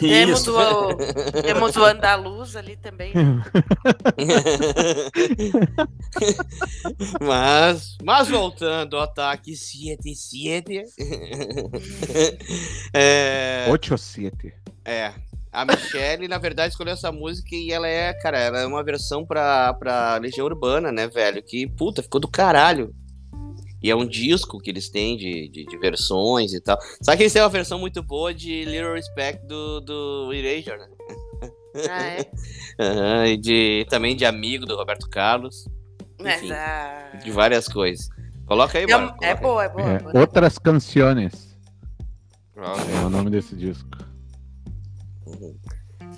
[0.00, 0.58] Temos Isso.
[0.58, 0.94] o,
[1.42, 3.12] temos o andaluz ali também.
[7.20, 10.84] mas, mas voltando ao ataque 77.
[12.94, 14.54] é, 8 ou 7.
[14.86, 15.12] é.
[15.52, 19.26] A Michelle, na verdade, escolheu essa música e ela é, cara, ela é uma versão
[19.26, 21.42] pra, pra Legião Urbana, né, velho?
[21.42, 22.94] Que, puta, ficou do caralho.
[23.82, 26.78] E é um disco que eles têm de, de, de versões e tal.
[27.00, 30.88] Sabe que eles têm uma versão muito boa de Little Respect do, do Erasure, né?
[31.88, 32.30] Ah, é?
[32.80, 35.64] Aham, e de, também de Amigo do Roberto Carlos.
[36.20, 38.08] Mas, Enfim, ah, De várias coisas.
[38.46, 39.14] Coloca aí, mano.
[39.22, 39.90] é, é boa, é boa.
[39.90, 40.18] É, boa.
[40.18, 41.56] Outras Canciones
[42.52, 42.94] Coloca aí.
[42.94, 43.88] é o nome desse disco.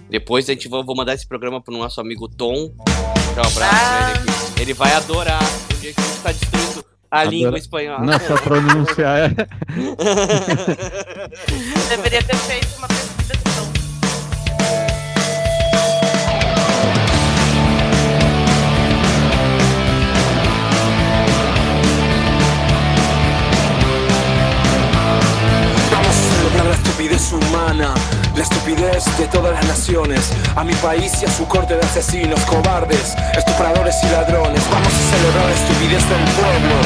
[0.08, 2.74] Depois a gente vai, vou mandar esse programa pro nosso amigo Tom.
[3.34, 4.62] Dá um abraço pra ele aqui.
[4.62, 8.06] Ele vai adorar o dia que a gente tá destruindo a Adora- língua espanhola.
[8.06, 9.28] Nossa pronúncia é.
[11.94, 13.62] Deveria ter feito uma pesquisa
[27.36, 27.94] humana,
[28.36, 32.40] la estupidez de todas las naciones, a mi país y a su corte de asesinos,
[32.46, 34.62] cobardes, estupradores y ladrones.
[34.72, 36.76] Vamos a celebrar la estupidez del pueblo,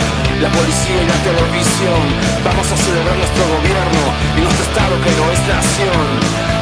[0.42, 2.02] la policía y la televisión.
[2.44, 4.02] Vamos a celebrar nuestro gobierno
[4.36, 6.06] y nuestro estado que no es nación.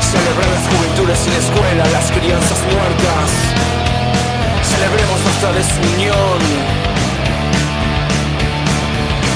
[0.05, 3.29] Celebrar las juventudes sin escuela, las crianzas muertas.
[4.69, 6.39] Celebremos nuestra desunión.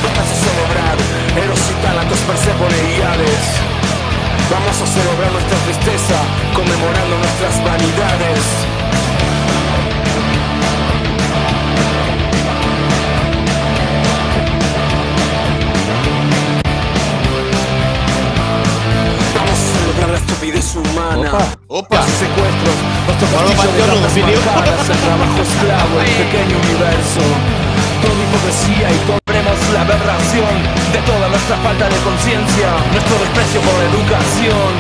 [0.05, 0.97] Vamos a celebrar
[1.41, 3.78] Eros y Tánatos, Perséfone y Hades.
[4.51, 6.15] Vamos a celebrar nuestra tristeza,
[6.55, 8.41] conmemorando nuestras vanidades.
[19.37, 21.29] Vamos a celebrar la estupidez humana.
[21.29, 21.45] Opa!
[21.69, 21.97] Opa!
[21.97, 27.21] Los secuestros, nuestro de el trabajo esclavo, el pequeño universo.
[28.01, 29.28] Toda hipocresía y
[29.73, 30.55] la aberración
[30.93, 34.73] de toda nuestra falta de conciencia, nuestro desprecio por la educación.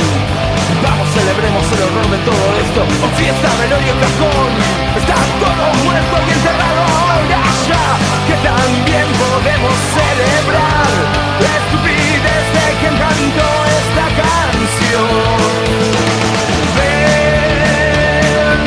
[0.83, 2.81] Vamos, celebremos el horror de todo esto.
[3.01, 4.51] Con fiesta, velorio cajón.
[4.97, 7.87] Está todo muerto y enterrado ahora ya.
[8.29, 10.91] Que también podemos celebrar
[11.43, 13.49] la estupidez de quien cantó
[13.81, 15.09] esta canción.
[16.79, 18.61] Ven,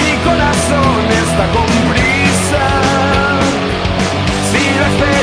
[0.00, 2.64] mi corazón está con prisa.
[4.50, 5.17] Si la esperanza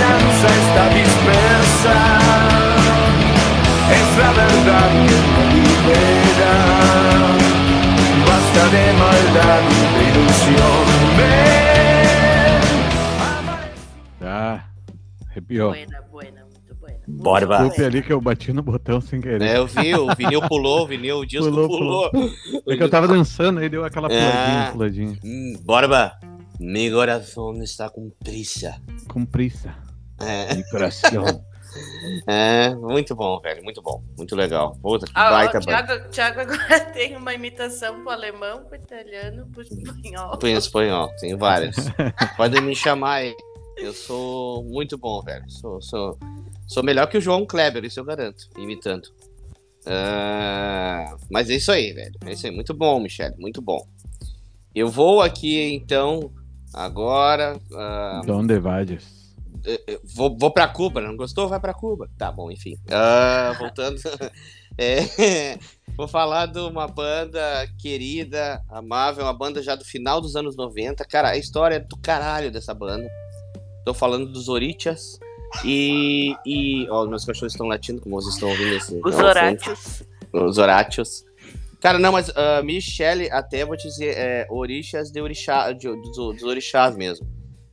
[0.96, 1.98] dispersa,
[3.92, 6.56] es la verdad que me libera.
[8.28, 10.86] Basta de maldad y de ilusión.
[11.18, 12.62] Ven.
[14.28, 14.66] Ah,
[15.30, 15.70] arrepiou.
[15.70, 16.98] Buena, buena, muito buena.
[17.08, 17.58] Muito Borba.
[17.60, 19.42] Desculpe ali que eu bati no botão sem querer.
[19.42, 22.12] É, eu vi, o vinil pulou, o vinil, o disco Pulou, pulou.
[22.68, 24.72] É que eu tava dançando, aí deu aquela puladinha, Ah.
[24.72, 25.18] puladinha.
[25.24, 26.14] Hum, Borba,
[26.60, 28.76] meu coração está com pressa.
[29.08, 29.76] Com pressa.
[30.20, 31.26] É, De coração.
[32.28, 34.78] é, muito bom, velho, muito bom, muito legal.
[34.82, 35.84] Puta, que Ah, baita o banda.
[35.86, 40.40] Thiago, Thiago agora tem uma imitação pro alemão, pro italiano, pro espanhol.
[40.44, 41.76] Em espanhol, tem várias.
[42.38, 43.36] Podem me chamar aí.
[43.78, 45.44] Eu sou muito bom, velho.
[45.50, 46.18] Sou, sou,
[46.66, 49.10] sou melhor que o João Kleber, isso eu garanto, imitando.
[49.86, 52.16] Ah, mas é isso aí, velho.
[52.26, 52.54] É isso aí.
[52.56, 53.86] Muito bom, Michele, muito bom.
[54.74, 56.32] Eu vou aqui, então,
[56.74, 57.60] agora.
[57.74, 59.25] ah, Donde vayas?
[59.66, 61.48] Eh, eh, vou, vou pra Cuba, não gostou?
[61.48, 62.10] Vai pra Cuba.
[62.18, 62.76] Tá bom, enfim.
[62.92, 64.00] Ah, voltando.
[64.78, 65.58] É,
[65.96, 67.40] vou falar de uma banda
[67.80, 71.06] querida, amável, uma banda já do final dos anos 90.
[71.06, 73.08] Cara, a história é do caralho dessa banda.
[73.86, 75.18] Tô falando dos Orichas.
[75.64, 76.36] E.
[76.46, 79.00] e ó, meus cachorros estão latindo, como vocês estão ouvindo esse.
[79.02, 79.16] Os.
[79.16, 80.04] Horátios.
[80.34, 81.24] Os Horatios.
[81.80, 86.18] Cara, não, mas uh, Michele, até vou te dizer, é, orixás de orixá, de- dos,
[86.18, 87.26] dos orixás mesmo.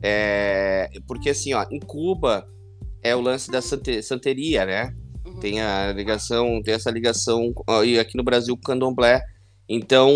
[0.02, 2.46] É, porque assim, ó, em Cuba
[3.02, 4.94] é o lance da sante, santeria, né?
[5.24, 5.38] Uhum.
[5.40, 7.52] Tem a ligação, tem essa ligação,
[7.84, 9.22] e aqui no Brasil, candomblé.
[9.68, 10.10] Então,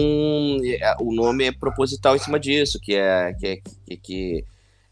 [0.65, 3.33] é, o nome é proposital em cima disso, que é.
[3.35, 3.57] Que, é-
[3.87, 4.45] que, que-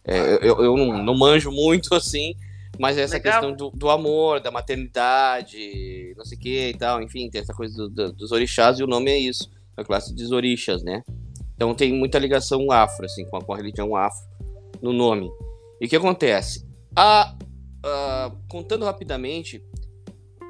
[0.07, 2.35] é, eu, eu não, não manjo muito assim,
[2.79, 3.33] mas essa Legal.
[3.33, 7.55] questão do, do amor, da maternidade, não sei o que e tal, enfim, tem essa
[7.55, 11.03] coisa do- do- dos orixás e o nome é isso, a classe dos orixás, né?
[11.57, 14.23] Então tem muita ligação afro, assim, com a, com a religião afro
[14.85, 15.33] no nome.
[15.81, 16.67] E o que acontece?
[16.95, 17.35] A,
[17.83, 19.65] a- contando rapidamente,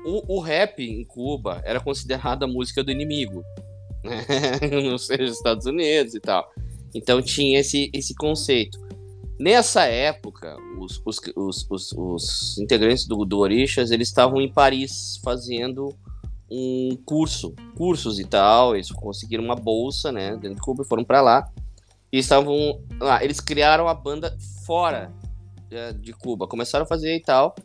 [0.05, 3.45] o, o rap em Cuba era considerado a música do inimigo,
[4.03, 4.26] né?
[4.82, 6.51] nos Estados Unidos e tal.
[6.93, 8.78] Então tinha esse, esse conceito.
[9.39, 11.20] Nessa época, os, os,
[11.70, 15.89] os, os, integrantes do, do Orixás, eles estavam em Paris fazendo
[16.51, 21.05] um curso, cursos e tal, eles conseguiram uma bolsa, né, dentro de Cuba e foram
[21.05, 21.49] para lá.
[22.15, 25.12] E estavam lá, eles criaram a banda fora
[25.69, 27.57] eh, de Cuba, começaram a fazer e tal.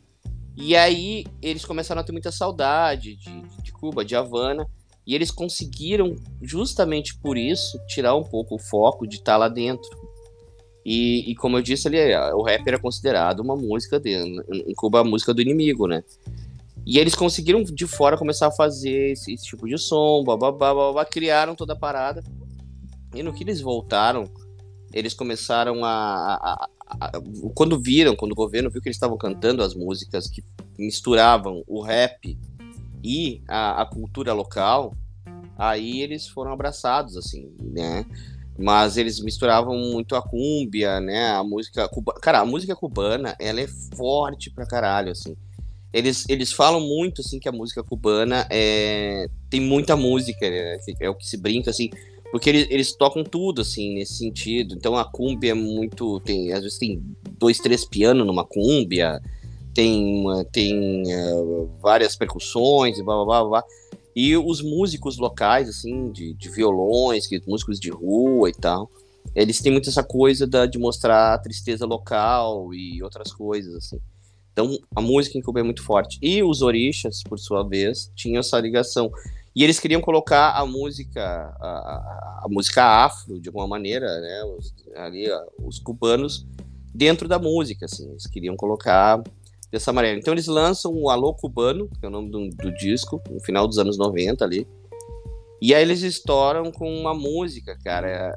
[0.57, 4.67] E aí eles começaram a ter muita saudade de, de Cuba, de Havana,
[5.05, 9.87] e eles conseguiram, justamente por isso, tirar um pouco o foco de estar lá dentro.
[10.83, 11.99] E, e como eu disse ali,
[12.33, 16.03] o rap era considerado uma música de, em Cuba a música do inimigo, né?
[16.87, 21.53] E eles conseguiram de fora começar a fazer esse, esse tipo de som, bababá, criaram
[21.53, 22.23] toda a parada.
[23.13, 24.29] E no que eles voltaram,
[24.93, 27.11] eles começaram a, a- a-
[27.53, 30.43] Quando viram, quando o governo viu que eles estavam cantando as músicas que
[30.77, 32.37] misturavam o rap
[33.03, 34.93] e a, a cultura local,
[35.57, 38.05] aí eles foram abraçados, assim, né?
[38.57, 41.29] Mas eles misturavam muito a cúmbia, né?
[41.29, 42.19] A música cubana.
[42.19, 45.35] Cara, a música cubana, ela é forte pra caralho, assim.
[45.93, 49.27] Eles, eles falam muito, assim, que a música cubana é...
[49.49, 50.77] tem muita música, né?
[50.99, 51.89] é o que se brinca, assim,
[52.31, 54.75] porque eles, eles tocam tudo, assim, nesse sentido.
[54.75, 56.19] Então a cúmbia é muito.
[56.21, 57.03] Tem, às vezes tem
[57.37, 59.19] dois, três pianos numa cúmbia,
[59.73, 63.63] tem, tem uh, várias percussões e blá, blá, blá, blá.
[64.15, 68.89] E os músicos locais, assim, de, de violões, que, músicos de rua e tal,
[69.35, 73.99] eles têm muito essa coisa da, de mostrar a tristeza local e outras coisas, assim.
[74.51, 76.17] Então, a música em Cuba é muito forte.
[76.21, 79.09] E os orixas, por sua vez, tinham essa ligação.
[79.55, 81.21] E eles queriam colocar a música,
[81.59, 84.43] a, a, música afro, de alguma maneira, né?
[84.57, 85.25] Os, ali,
[85.63, 86.45] os cubanos,
[86.93, 88.09] dentro da música, assim.
[88.09, 89.21] Eles queriam colocar
[89.71, 90.17] dessa maneira.
[90.17, 93.67] Então eles lançam o Alô Cubano, que é o nome do, do, disco, no final
[93.67, 94.67] dos anos 90 ali.
[95.61, 98.33] E aí eles estouram com uma música, cara,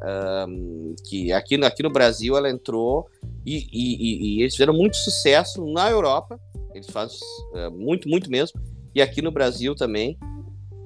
[0.49, 3.09] um, que aqui, aqui no Brasil ela entrou
[3.47, 6.39] e, e, e, eles fizeram muito sucesso na Europa,
[6.75, 7.19] eles fazem
[7.55, 8.61] uh, muito, muito mesmo,
[8.93, 10.19] e aqui no Brasil também.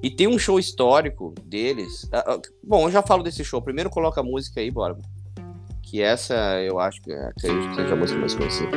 [0.01, 2.03] E tem um show histórico deles.
[2.05, 3.61] Uh, uh, bom, eu já falo desse show.
[3.61, 4.97] Primeiro coloca a música aí, bora.
[5.81, 8.71] Que essa eu acho que acredito que seja a música mais conhecida.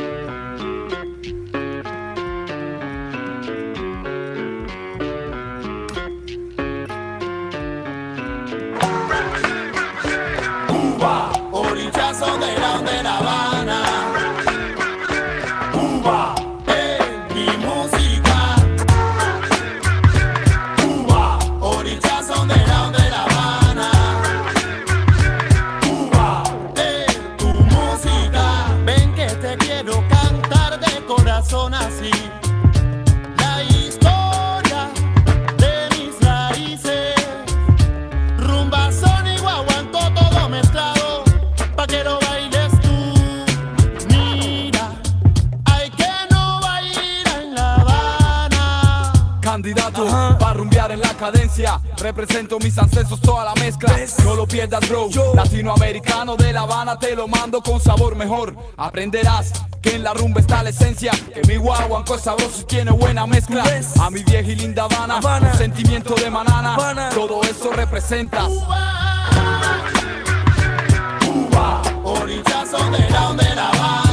[51.99, 53.95] Represento mis ancestros, toda la mezcla.
[54.25, 55.09] No lo pierdas, bro.
[55.35, 58.55] Latinoamericano de La Habana, te lo mando con sabor mejor.
[58.77, 59.53] Aprenderás
[59.83, 61.13] que en la rumba está la esencia.
[61.35, 63.65] Que mi guaguanco es sabroso y tiene buena mezcla.
[64.01, 67.11] A mi vieja y linda Habana, sentimiento de manana.
[67.15, 68.47] Todo eso representa.
[71.21, 74.10] Cuba, orichazo de la, de la Habana.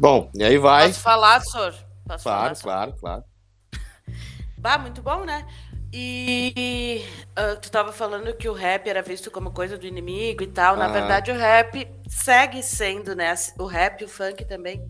[0.00, 0.86] Bom, e aí vai.
[0.88, 1.74] Posso falar, Sor?
[2.08, 3.24] Posso Claro, falar, claro, claro.
[4.56, 5.46] Bah, muito bom, né?
[5.92, 7.04] E
[7.36, 10.74] ah, tu tava falando que o rap era visto como coisa do inimigo e tal.
[10.74, 10.88] Na Ah.
[10.88, 13.34] verdade, o rap segue sendo, né?
[13.58, 14.82] O rap e o funk também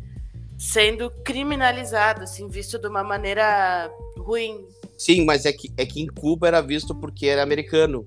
[0.57, 4.65] sendo criminalizado, assim, visto de uma maneira ruim.
[4.97, 8.07] Sim, mas é que, é que em Cuba era visto porque era americano.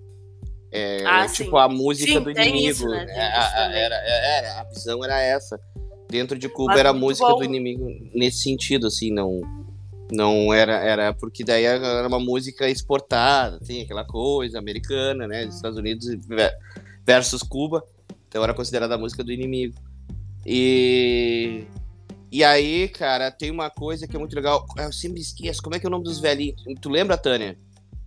[0.71, 1.57] É, Ah, tipo, sim.
[1.63, 2.69] a música Sim, do inimigo.
[2.69, 3.05] isso, né?
[3.05, 5.59] Tem É, era, era- a visão era essa.
[6.13, 7.39] Dentro de Cuba Mas era a música bom.
[7.39, 9.41] do inimigo nesse sentido, assim, não.
[10.11, 15.45] Não era, era porque daí era uma música exportada, tem aquela coisa americana, né?
[15.47, 16.51] Dos Estados Unidos ve-
[17.03, 17.83] versus Cuba.
[18.27, 19.73] Então era considerada a música do inimigo.
[20.45, 21.63] E.
[22.31, 24.65] E aí, cara, tem uma coisa que é muito legal.
[24.77, 25.61] Eu sempre esqueço.
[25.61, 26.61] Como é que é o nome dos velhinhos?
[26.81, 27.57] Tu lembra, Tânia?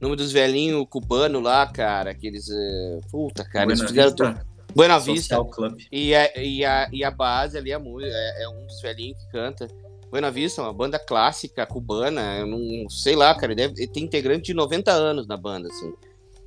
[0.01, 2.49] O nome dos velhinhos cubanos lá, cara, que eles.
[2.51, 4.11] eh, Puta, cara, eles Buena fizeram.
[4.11, 5.43] Vista tudo- Buena Vista.
[5.45, 5.79] Club.
[5.91, 9.31] E a, e, a, e a base ali, música, é, é um dos velhinhos que
[9.33, 9.67] canta.
[10.11, 12.37] Buena Vista, uma banda clássica cubana.
[12.39, 13.53] Eu não sei lá, cara.
[13.53, 15.93] Ele, deve, tem integrante de 90 anos na banda, assim.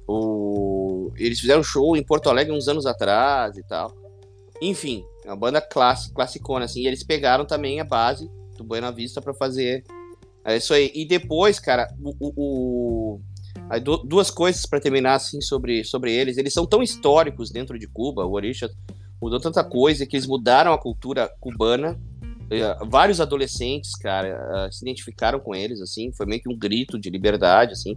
[0.08, 3.94] O, eles fizeram show em Porto Alegre uns anos atrás e tal.
[4.62, 6.82] Enfim, é uma banda clássica, classicona, assim.
[6.82, 9.84] E eles pegaram também a base do Buena Vista pra fazer
[10.44, 10.92] é isso aí.
[10.96, 13.22] E depois, cara, o- o-
[13.70, 16.38] aí du- duas coisas pra terminar assim sobre, sobre eles.
[16.38, 18.72] Eles são tão históricos dentro de Cuba, o Orixas
[19.22, 22.00] mudou tanta coisa que eles mudaram a cultura cubana.
[22.50, 24.28] Eh, Vários adolescentes, cara,
[24.68, 27.96] eh, se identificaram com eles, assim, foi meio que um grito de liberdade, assim,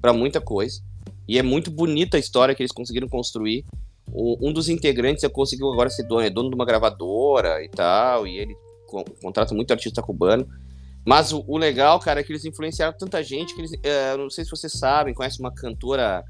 [0.00, 0.80] pra muita coisa.
[1.28, 3.64] E é muito bonita a história que eles conseguiram construir.
[4.12, 8.38] Um dos integrantes conseguiu agora ser dono, é dono de uma gravadora e tal, e
[8.38, 8.56] ele
[8.88, 10.48] co- contrata muito artista cubano.
[11.10, 13.72] Mas o, o legal, cara, é que eles influenciaram tanta gente que eles.
[13.82, 16.24] eu não sei se vocês sabem, conhece uma cantora.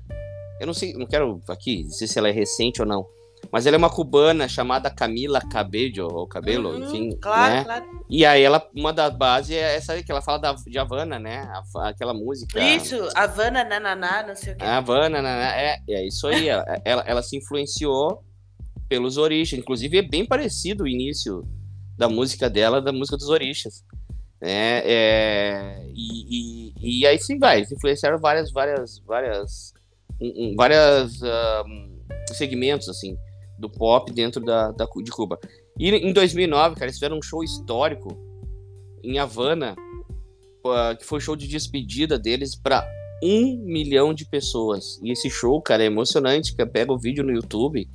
[0.58, 3.06] Eu não sei, não quero aqui dizer se ela é recente ou não.
[3.52, 7.10] Mas ela é uma cubana chamada Camila Cabello, ou Cabelo, Uhum, enfim.
[7.20, 7.64] Claro, né?
[7.64, 7.84] claro.
[8.08, 11.18] E aí ela, uma das bases é essa aí que ela fala da, de Havana,
[11.18, 11.46] né?
[11.74, 12.58] A aquela música.
[12.58, 14.64] Isso, Havana, Nananá, não sei o quê.
[14.64, 15.52] Havana, né?
[15.62, 16.48] É, é isso aí.
[16.48, 18.24] ela, ela, ela se influenciou
[18.88, 19.58] pelos Orixas.
[19.58, 21.44] Inclusive é bem parecido o início
[21.98, 23.84] da música dela, da música dos Orixas.
[24.42, 29.74] É, é, e, e, e, aí sim vai, eles influenciaram várias, várias, várias,
[30.20, 32.00] um, um, várias um,
[32.32, 33.18] segmentos assim
[33.58, 35.38] do pop dentro da, da, de Cuba.
[35.78, 38.16] E em 2009, cara, eles fizeram um show histórico
[39.04, 39.76] em Havana,
[40.98, 42.86] que foi show de despedida deles para
[43.22, 44.98] um milhão de pessoas.
[45.02, 46.54] E esse show, cara, é emocionante.
[46.54, 47.88] Que pega o vídeo no YouTube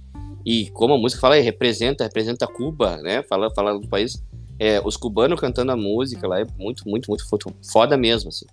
[0.46, 3.24] e como a música fala, representa, representa Cuba, né?
[3.24, 4.24] Fala, fala do país.
[4.58, 7.26] É, os cubanos cantando a música lá é muito, muito, muito
[7.72, 8.46] foda mesmo, assim.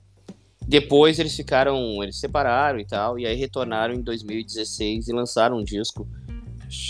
[0.67, 5.65] Depois eles ficaram, eles separaram e tal, e aí retornaram em 2016 e lançaram um
[5.65, 6.07] disco.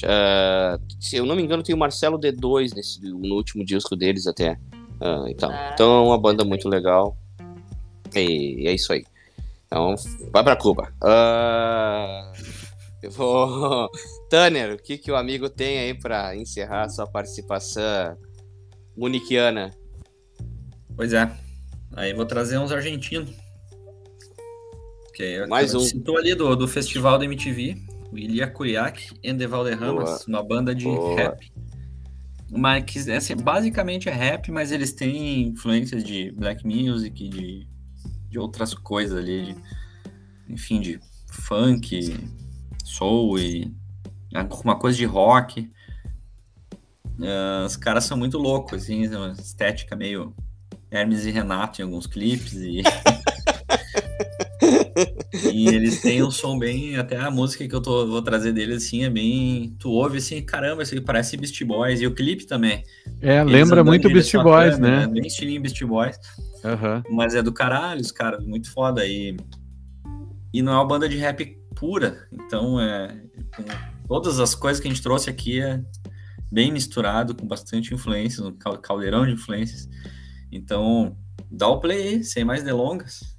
[0.04, 4.26] Uh, se eu não me engano, tem o Marcelo D2 nesse, no último disco deles
[4.26, 4.52] até.
[5.00, 5.50] Uh, então.
[5.50, 5.70] Ah.
[5.74, 7.16] então é uma banda muito legal.
[8.14, 9.04] E é isso aí.
[9.66, 9.94] Então,
[10.30, 10.92] vai pra Cuba.
[11.02, 12.32] Uh,
[13.02, 13.90] eu vou.
[14.28, 18.16] Tanner, o que, que o amigo tem aí para encerrar sua participação
[18.96, 19.70] muniquiana?
[20.96, 21.30] Pois é.
[21.94, 23.30] Aí vou trazer uns argentinos.
[25.48, 25.80] Mais um.
[25.80, 27.76] Citou ali do, do festival da MTV,
[28.10, 28.52] o Ilia
[29.24, 31.16] and the Valderramas, uma banda de Boa.
[31.16, 31.52] rap.
[32.50, 37.66] Mas que, assim, basicamente é rap, mas eles têm influências de black music, de
[38.32, 39.56] de outras coisas ali, de,
[40.48, 40.98] enfim, de
[41.30, 42.18] funk,
[42.82, 43.70] soul e
[44.64, 45.70] uma coisa de rock.
[47.22, 50.34] Uh, os caras são muito loucos, assim, uma estética meio
[50.90, 52.82] Hermes e Renato em alguns clipes e
[55.52, 58.84] e eles têm um som bem, até a música que eu tô, vou trazer deles
[58.84, 62.82] assim é bem, tu ouve assim, caramba, isso parece Beast Boys e o clipe também.
[63.20, 65.06] É, eles lembra muito Beast Boys, né?
[65.06, 65.06] né?
[65.06, 66.16] Bem estilinho Beast Boys.
[66.64, 67.16] Uhum.
[67.16, 69.36] Mas é do caralho, os caras, muito foda e
[70.52, 73.16] e não é uma banda de rap pura, então é
[74.06, 75.80] todas as coisas que a gente trouxe aqui é
[76.52, 79.88] bem misturado com bastante influências, um caldeirão de influências.
[80.52, 81.16] Então,
[81.50, 83.34] dá o play aí, sem mais delongas.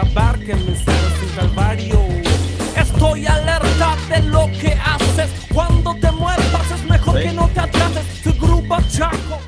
[0.00, 2.00] Saber que mensaje es un calvario.
[2.76, 5.30] Estoy alerta de lo que haces.
[5.52, 7.28] Cuando te muevas es mejor Sim.
[7.28, 8.22] que no te atrases.
[8.22, 9.38] Tu grupo Chaco.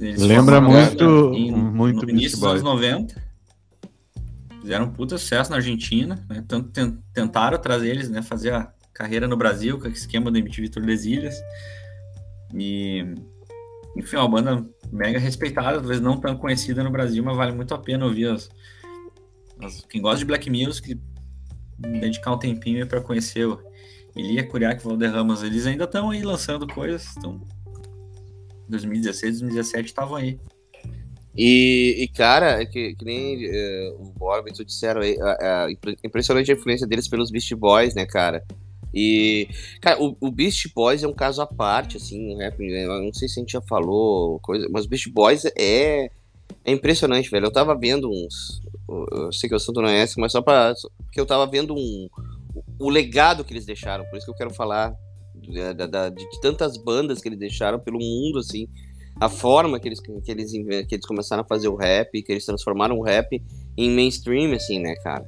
[0.00, 3.22] Lembra muito, em, muito no início dos anos 90.
[4.62, 6.24] Fizeram um puta sucesso na Argentina.
[6.28, 6.42] Né?
[6.48, 6.70] Tanto
[7.12, 8.22] tentaram trazer eles, né?
[8.22, 11.36] Fazer a carreira no Brasil com o esquema do MTV Tordesilhas.
[12.54, 13.14] E
[13.96, 17.74] enfim, é uma banda mega respeitada, talvez não tão conhecida no Brasil, mas vale muito
[17.74, 18.50] a pena ouvir as,
[19.62, 20.98] as quem gosta de Black Music,
[21.78, 23.60] dedicar um tempinho para conhecer o
[24.16, 25.42] Ilia Kuriak e Valderramas.
[25.42, 27.40] Eles ainda estão aí lançando coisas, estão
[28.68, 30.38] 2016, 2017 estavam aí.
[31.36, 35.68] E, e, cara, é que, que nem uh, o Borba e tu disseram aí, uh,
[35.68, 38.44] uh, impressionante a influência deles pelos Beast Boys, né, cara?
[38.92, 39.48] E,
[39.80, 42.52] cara, o, o Beast Boys é um caso à parte, assim, né?
[42.58, 46.10] não sei se a gente já falou, coisa, mas o Beast Boys é,
[46.64, 47.46] é impressionante, velho.
[47.46, 48.60] Eu tava vendo uns.
[49.12, 50.74] Eu sei que o assunto não é esse, mas só pra.
[51.12, 52.08] que eu tava vendo um.
[52.78, 54.94] O legado que eles deixaram, por isso que eu quero falar
[55.76, 58.66] da, da, de, tantas bandas que eles deixaram pelo mundo, assim.
[59.20, 62.44] A forma que eles, que, eles, que eles começaram a fazer o rap, que eles
[62.44, 63.42] transformaram o rap
[63.76, 65.26] em mainstream, assim, né, cara?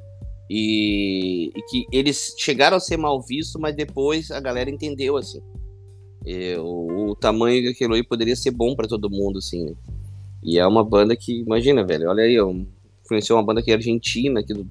[0.48, 5.40] E, e, que eles chegaram a ser mal vistos, mas depois a galera entendeu, assim.
[6.24, 9.74] E, o, o, tamanho daquilo aí poderia ser bom para todo mundo, assim, né?
[10.43, 12.36] E é uma banda que, imagina, velho, olha aí,
[13.12, 14.66] influenciou uma banda aqui argentina, aqui do,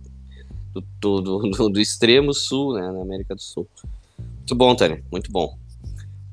[0.73, 3.68] do, do, do, do extremo sul, né, na América do Sul.
[4.38, 5.57] Muito bom, Tânia, muito bom.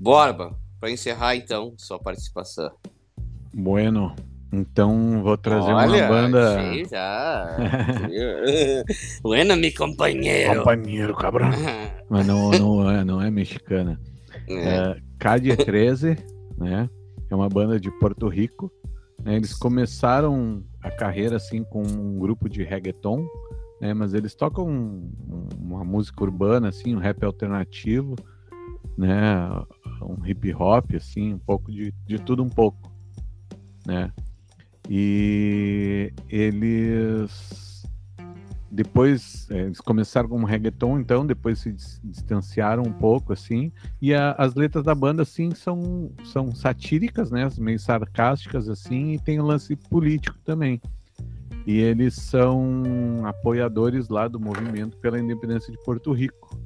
[0.01, 2.71] Borba, para encerrar então sua participação.
[3.53, 4.15] Bueno,
[4.53, 6.59] então vou trazer Olha, uma banda.
[9.23, 10.59] Bueno, mi companheiro.
[10.59, 11.51] Companheiro, cabrão.
[12.09, 14.01] Mas não, não, é, não é mexicana.
[14.49, 14.55] É.
[14.55, 16.17] É, Cadie 13,
[16.57, 16.89] né?
[17.31, 18.73] É uma banda de Porto Rico.
[19.23, 19.37] Né?
[19.37, 23.27] Eles começaram a carreira assim com um grupo de reggaeton,
[23.81, 23.95] né?
[23.95, 25.11] Mas eles tocam um,
[25.59, 28.15] uma música urbana, assim, um rap alternativo,
[28.97, 29.49] né?
[30.03, 32.91] Um hip hop, assim, um pouco de, de tudo um pouco,
[33.87, 34.13] né?
[34.89, 37.68] E eles
[38.71, 43.73] depois é, eles começaram como reggaeton, então depois se dis- distanciaram um pouco assim.
[44.01, 49.19] E a- as letras da banda assim são são satíricas, né, meio sarcásticas assim, e
[49.19, 50.81] tem o lance político também.
[51.67, 52.83] E eles são
[53.25, 56.59] apoiadores lá do movimento pela independência de Porto Rico.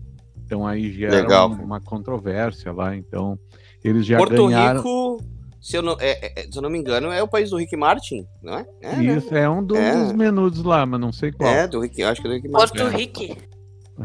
[0.44, 1.50] Então aí gera Legal.
[1.50, 2.94] um- uma controvérsia lá.
[2.96, 3.38] Então
[3.82, 4.78] eles já Porto ganharam.
[4.80, 5.18] Rico,
[5.62, 7.76] se eu, não, é- é- se eu não me engano, é o país do Rick
[7.76, 8.66] Martin, não é?
[8.82, 9.16] É, né?
[9.16, 10.12] Isso é um dos É.
[10.12, 11.48] menudos lá, mas não sei qual.
[11.48, 12.76] É, do Rick, eu acho que é do Rick Martin.
[12.78, 13.36] Porto Rico.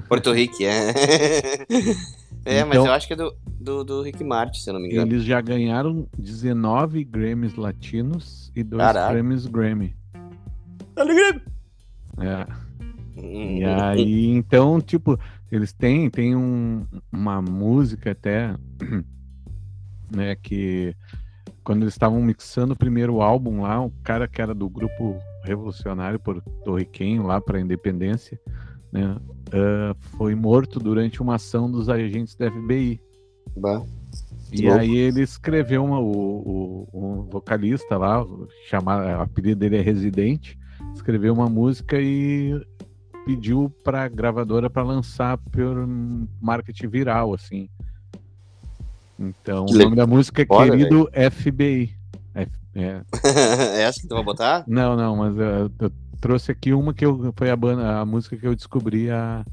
[0.08, 0.94] Porto Rico, é.
[2.46, 4.80] é, mas Então- eu acho que é do, do, do Rick Martin, se eu não
[4.82, 5.12] me engano.
[5.12, 9.14] Eles já ganharam 19 Grammys latinos e dois Caraca.
[9.14, 9.96] Grammys Grammy.
[12.20, 12.48] É.
[13.20, 13.58] Hum.
[13.58, 15.20] E aí, então, tipo,
[15.52, 18.56] eles têm, têm um, uma música até,
[20.16, 20.96] né, que
[21.68, 26.18] quando eles estavam mixando o primeiro álbum lá, o cara que era do grupo revolucionário
[26.18, 28.40] porto-riquenho lá para a independência,
[28.90, 29.18] né,
[29.52, 33.02] ah, foi morto durante uma ação dos agentes da FBI.
[33.58, 33.84] Bah.
[34.50, 38.26] E aí ele escreveu uma, o, o, o vocalista lá,
[38.70, 40.58] chamar, o apelido dele é Residente,
[40.96, 42.58] escreveu uma música e
[43.26, 45.86] pediu para a gravadora para lançar por
[46.42, 47.68] marketing viral, assim.
[49.20, 51.96] Então, Que o nome da música é Foda, Querido FBI.
[52.36, 53.02] F- é.
[53.78, 54.64] é essa que tu vai botar?
[54.68, 55.92] Não, não, mas eu, eu
[56.22, 59.44] trouxe aqui uma que eu, foi a, banda, a música que eu descobri a,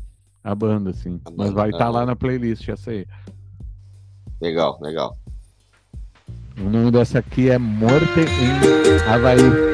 [0.42, 1.20] a banda, assim.
[1.24, 1.90] A mas banda, vai estar ah.
[1.90, 3.06] lá na playlist, essa aí.
[4.40, 5.16] Legal, legal.
[6.58, 9.73] O nome dessa aqui é Morte em Havaí.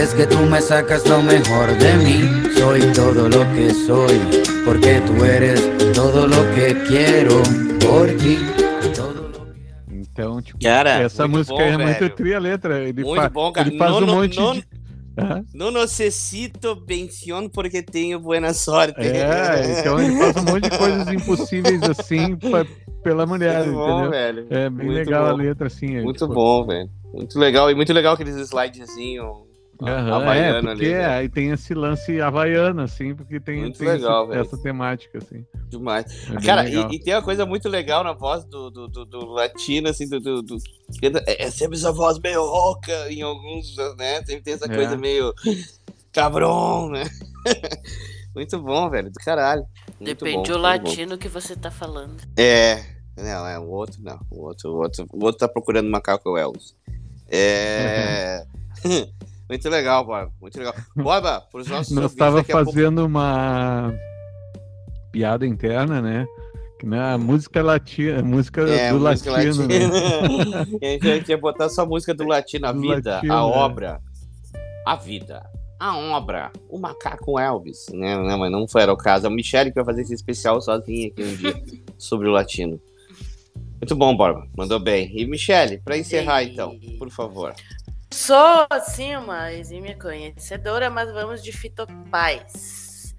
[0.00, 2.54] Es que tú me sacas lo mejor de mí.
[2.56, 4.18] Soy todo lo que soy,
[4.64, 5.60] porque tú eres
[5.92, 7.42] todo lo que quiero
[7.80, 8.38] por ti.
[9.90, 12.14] Então, tipo, Cara, essa música bom, é muito velho.
[12.14, 12.80] tri a letra.
[12.80, 13.68] Ele, Muito fa- bom, cara.
[13.68, 14.64] ele faz Não, um monte não- de.
[15.20, 15.44] Hã?
[15.52, 19.00] Não necessito benção porque tenho boa sorte.
[19.00, 22.64] É, então ele faz um monte de coisas impossíveis assim pa-
[23.02, 24.10] pela mulher, Muito bom, entendeu?
[24.10, 24.46] velho.
[24.50, 25.36] É bem Muito legal a bom.
[25.38, 25.96] letra, assim.
[25.96, 26.88] é, Muito tipo, bom, velho.
[27.12, 27.68] Muito legal.
[27.70, 29.47] E muito legal aqueles slidezinhos
[29.82, 30.92] aham, é, porque ali.
[30.92, 31.06] né?
[31.06, 35.44] aí tem esse lance havaiano, assim, porque tem, Muito tem legal, esse- essa temática, assim.
[35.68, 36.06] Demais.
[36.30, 39.26] É Cara, e, e tem uma coisa muito legal na voz do, do, do, do
[39.26, 40.18] latino, assim, do.
[40.20, 40.56] do, do-
[41.26, 44.16] é, é sempre essa voz meio rouca em alguns, né?
[44.24, 44.74] Sempre tem essa É.
[44.74, 45.32] coisa meio
[46.12, 47.04] cabrão, né?
[48.34, 49.62] muito bom, velho, do caralho.
[50.00, 50.58] Muito Depende bom, do muito bom.
[50.88, 52.16] latino que você tá falando.
[52.36, 52.82] É.
[53.16, 54.18] Não, é o outro, não.
[54.30, 56.74] O outro, o outro, o outro tá procurando macaco Elvis.
[57.28, 58.44] É.
[59.48, 60.32] muito legal, Borba.
[60.40, 60.74] Muito legal.
[60.96, 63.92] Borba, pros nossos Nós estava a pouco- fazendo uma
[65.12, 66.26] piada interna, né?
[66.78, 69.78] Que na música latina, música É, do música latino, né?
[69.86, 70.66] latina.
[71.02, 73.40] A gente ia botar só música do latino, a Do vida, latino, a é.
[73.40, 74.00] obra,
[74.86, 75.44] a vida,
[75.80, 78.16] a obra, o macaco Elvis, né?
[78.16, 79.26] Não, mas não foi era o caso.
[79.26, 81.54] A Michelle que vai fazer esse especial sozinha aqui um dia
[81.98, 82.80] sobre o latino.
[83.80, 84.46] Muito bom, Borba.
[84.56, 85.10] Mandou bem.
[85.16, 87.54] E Michelle, para encerrar então, por favor.
[88.10, 93.14] Sou, assim, uma exímia conhecedora, mas vamos de Fito Paz.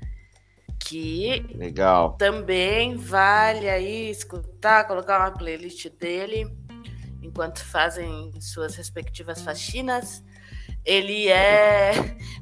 [0.79, 2.13] Que Legal.
[2.17, 6.47] também vale aí escutar, colocar uma playlist dele
[7.21, 10.23] enquanto fazem suas respectivas faxinas.
[10.83, 11.91] Ele é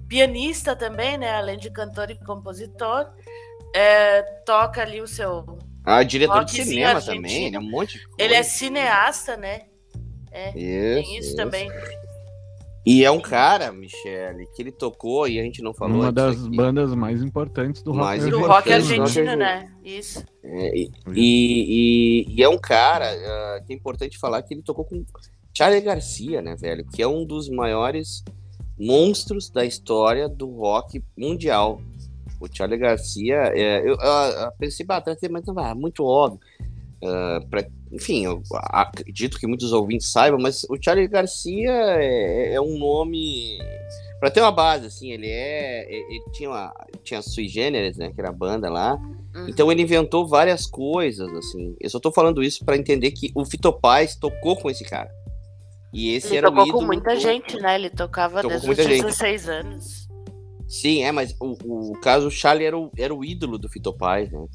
[0.07, 1.32] pianista também, né?
[1.32, 3.10] Além de cantor e compositor.
[3.76, 5.60] É, toca ali o seu.
[5.84, 7.15] Ah, diretor de cinema argentino.
[7.15, 8.24] também, ele é um monte de coisa.
[8.24, 9.64] Ele é cineasta, né?
[10.32, 11.36] É, Isso, tem isso isso.
[11.36, 11.69] também.
[12.90, 16.42] E é um cara, Michele, que ele tocou e a gente não falou Uma das
[16.42, 16.56] aqui.
[16.56, 19.72] bandas mais importantes do rock Mais Do importante, rock Argentino, argentino, né?
[19.84, 20.24] Isso.
[20.42, 24.62] É, e, e, e- e é um cara ah, que é importante falar que ele
[24.62, 25.04] tocou com
[25.54, 26.86] Charlie Garcia, né, velho?
[26.86, 28.24] Que é um dos maiores
[28.80, 31.82] monstros da história do rock mundial.
[32.40, 34.12] O Charlie Garcia, é, eu, eu,
[34.44, 36.40] eu pensei, bastante, mas não, é muito óbvio.
[37.04, 42.62] Uh, pra, enfim, eu acredito que muitos ouvintes saibam, mas o Charlie Garcia é, é
[42.62, 43.60] um nome
[44.20, 45.86] para ter uma base, assim, ele é.
[45.94, 46.74] Ele tinha, uma,
[47.04, 48.12] tinha Sui Generis, né?
[48.12, 48.96] Que era a banda lá.
[49.36, 49.48] Uhum.
[49.48, 51.76] Então ele inventou várias coisas, assim.
[51.80, 55.12] Eu só tô falando isso para entender que o Fito Paz tocou com esse cara.
[55.94, 57.20] E esse ele era tocou o ídolo com muita do...
[57.20, 57.76] gente, né?
[57.76, 59.52] Ele tocava tocou desde os 16 gente.
[59.52, 60.08] anos.
[60.68, 63.94] Sim, é, mas o, o caso, o Charlie era o, era o ídolo do Fito
[63.94, 64.46] Paz, né?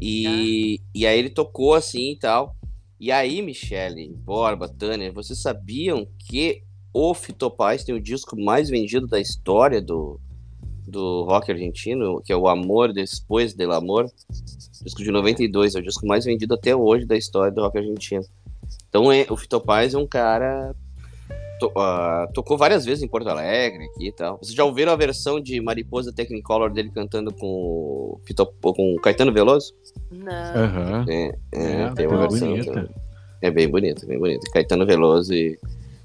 [0.00, 0.88] E, ah.
[0.94, 2.56] e aí ele tocou assim e tal.
[3.00, 6.62] E aí, Michele, Borba, Tânia, vocês sabiam que
[6.92, 10.20] o Fito Paz tem o disco mais vendido da história do,
[10.86, 14.04] do rock argentino, que é o Amor Depois del Amor,
[14.84, 18.22] disco de 92, é o disco mais vendido até hoje da história do rock argentino.
[18.90, 20.76] Então é, o Fito Paz é um cara
[21.60, 24.38] to, uh, tocou várias vezes em Porto Alegre aqui e tal.
[24.38, 28.18] Vocês já ouviram a versão de Mariposa Technicolor dele cantando com
[28.60, 29.72] com Caetano Veloso?
[30.10, 30.24] Não.
[30.26, 31.04] Uhum.
[31.08, 32.48] É, é, é, tem uma versão.
[32.48, 32.90] Bonita.
[33.42, 34.50] É bem bonita, bem bonita.
[34.52, 35.58] Caetano Veloso e...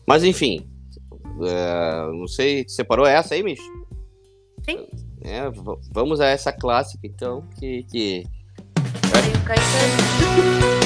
[0.08, 0.68] Mas enfim,
[1.12, 3.64] uh, não sei, separou essa aí, Micho?
[4.64, 4.88] Sim.
[5.22, 5.42] É,
[5.92, 7.84] vamos a essa clássica então, que...
[7.84, 8.24] que...
[9.12, 10.85] Tem o Caetano.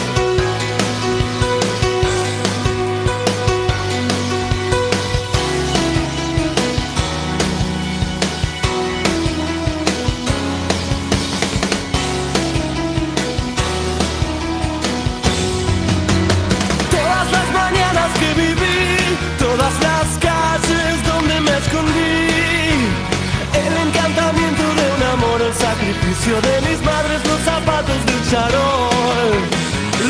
[26.10, 29.32] De mis madres los zapatos del charol.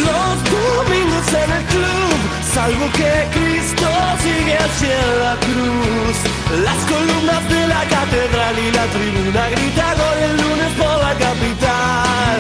[0.08, 2.18] Los domingos en el club,
[2.54, 3.88] salvo que Cristo
[4.24, 6.16] sigue hacia la cruz.
[6.64, 12.40] Las columnas de la catedral y la tribuna grita gol el lunes por la capital.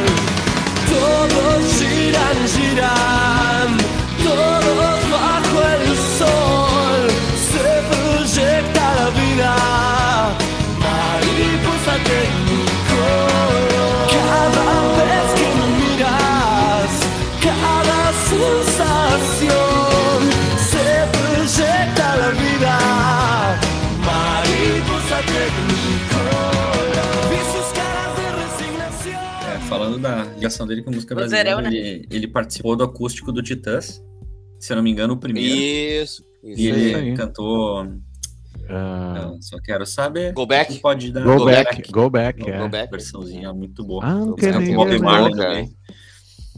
[0.88, 3.70] Todos giran, giran,
[4.24, 7.02] todos bajo el sol.
[7.52, 9.56] Se proyecta la vida,
[10.80, 12.59] mariposa técnico.
[30.00, 31.70] Falando da ligação dele com a música brasileira, né?
[31.70, 34.04] ele, ele, participou do acústico do Titãs,
[34.60, 35.56] se eu não me engano, o primeiro.
[35.56, 36.24] Isso.
[36.44, 37.14] isso e ele aí.
[37.16, 37.84] cantou.
[37.84, 39.42] Uh...
[39.42, 40.34] só quero saber.
[40.34, 40.80] Go back.
[40.80, 41.24] Pode dar.
[41.24, 41.76] Go, go back.
[41.76, 41.92] back.
[41.92, 42.40] Go back.
[42.40, 42.92] Go, é, go back.
[42.92, 44.06] Versãozinha muito boa.
[44.06, 45.76] Ah, não quero nem Bob Marley também.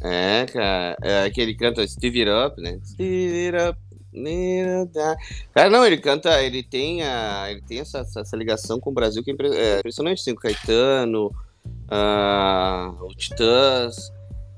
[0.03, 0.97] É, cara.
[1.01, 2.79] É que ele canta Steve It Up, né?
[2.83, 3.79] Steve It Up.
[5.53, 9.23] Cara, não, ele canta, ele tem, a, ele tem essa, essa ligação com o Brasil
[9.23, 11.31] que é, é impressionante, assim, o Caetano,
[11.91, 14.09] uh, o Titãs,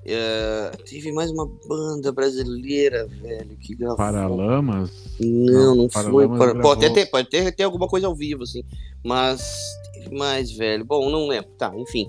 [0.05, 3.97] uh, teve mais uma banda brasileira, velho, que gravou.
[3.97, 4.91] Paralamas?
[5.19, 6.27] Não, não, não foi.
[6.27, 6.61] Para...
[6.61, 8.63] Pode, até ter, pode ter, ter alguma coisa ao vivo, assim,
[9.03, 9.57] mas
[9.93, 10.85] teve mais, velho.
[10.85, 12.07] Bom, não lembro, tá, enfim.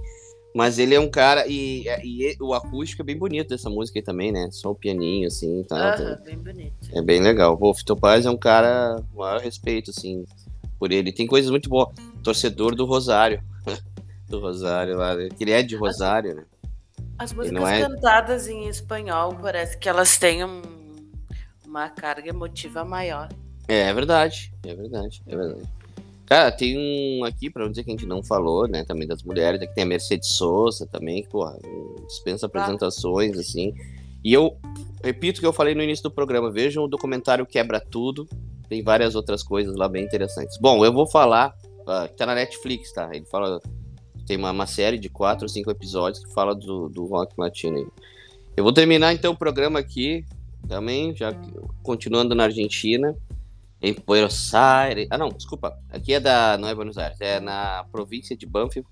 [0.55, 1.49] Mas ele é um cara.
[1.49, 4.49] E, e, o acústico é bem bonito dessa música aí também, né?
[4.53, 5.65] Só o pianinho, assim.
[5.65, 6.75] Tá, uhum, bem bonito.
[6.93, 7.59] É bem legal.
[7.61, 9.03] O Fito Paz é um cara.
[9.13, 10.25] maior respeito, assim,
[10.79, 11.13] por ele.
[11.13, 11.89] Tem coisas muito boas.
[12.23, 13.43] Torcedor do Rosário.
[14.29, 15.15] Do Rosário lá.
[15.15, 15.29] Né?
[15.39, 16.45] Ele é de Rosário, as, né?
[17.19, 17.81] As músicas é...
[17.83, 20.63] cantadas em espanhol parece que elas têm um,
[21.67, 23.29] uma carga emotiva maior.
[23.69, 24.53] É, é verdade.
[24.65, 25.23] É verdade.
[25.27, 25.69] É verdade.
[26.27, 28.85] Cara, tem um aqui, pra não dizer que a gente não falou, né?
[28.85, 29.61] Também das mulheres.
[29.61, 31.59] Aqui tem a Mercedes Souza também, que, porra,
[32.07, 33.75] dispensa apresentações, assim.
[34.25, 34.57] E eu
[35.03, 36.51] repito o que eu falei no início do programa.
[36.51, 38.27] Vejam o documentário Quebra Tudo.
[38.69, 40.57] Tem várias outras coisas lá bem interessantes.
[40.59, 41.55] Bom, eu vou falar.
[41.83, 43.11] Uh, tá na Netflix, tá?
[43.13, 43.61] Ele fala.
[44.27, 47.91] Tem uma, uma série de quatro ou cinco episódios que fala do, do rock latino.
[48.57, 50.25] Eu vou terminar então o programa aqui,
[50.69, 51.33] também, já
[51.83, 53.15] continuando na Argentina
[53.83, 55.07] em Buenos Aires.
[55.11, 55.79] Ah, não, desculpa.
[55.91, 56.57] Aqui é da.
[56.57, 58.89] Não é Buenos Aires, é na província de Banfield.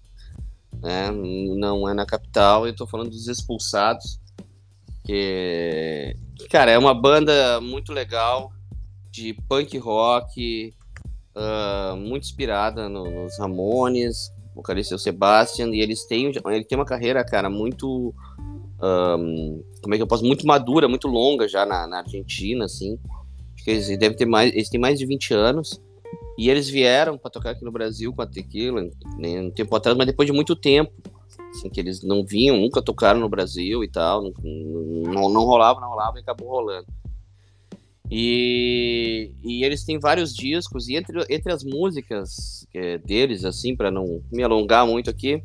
[0.83, 1.11] Né?
[1.11, 2.67] Não é na capital.
[2.67, 4.21] Eu tô falando dos expulsados.
[5.05, 6.15] Que,
[6.51, 8.53] cara, é uma banda muito legal
[9.11, 10.73] de punk rock,
[11.35, 16.79] uh, muito inspirada no, nos Ramones, vocalista é o Sebastian, e eles têm, ele tem
[16.79, 18.15] uma carreira, cara, muito.
[18.81, 20.25] Um, como é que eu posso?
[20.25, 22.99] Muito madura, muito longa já na, na Argentina, assim.
[23.55, 25.81] Acho que eles devem ter mais, eles têm mais de 20 anos.
[26.39, 28.83] E eles vieram para tocar aqui no Brasil com a Tequila,
[29.19, 30.93] né, um tempo atrás, mas depois de muito tempo.
[31.51, 34.23] Assim, que eles não vinham, nunca tocaram no Brasil e tal.
[34.23, 36.87] Não, não, não rolava, não rolava e acabou rolando.
[38.15, 43.91] E, e eles têm vários discos, e entre, entre as músicas é, deles, assim, para
[43.91, 45.43] não me alongar muito aqui,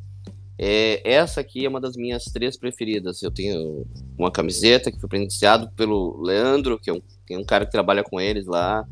[0.60, 3.24] é, essa aqui é uma das minhas três preferidas.
[3.24, 3.86] Eu tenho
[4.18, 7.72] uma camiseta que foi presenteado pelo Leandro, que é um, que é um cara que
[7.72, 8.86] trabalha com eles lá.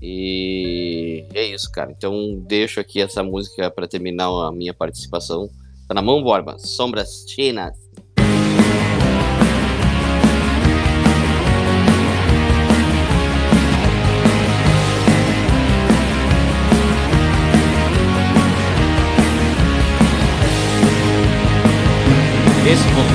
[0.00, 1.90] E é isso, cara.
[1.90, 5.50] Então deixo aqui essa música para terminar a minha participação.
[5.86, 6.58] Tá na mão, Borba.
[6.58, 7.76] Sombras Chinas.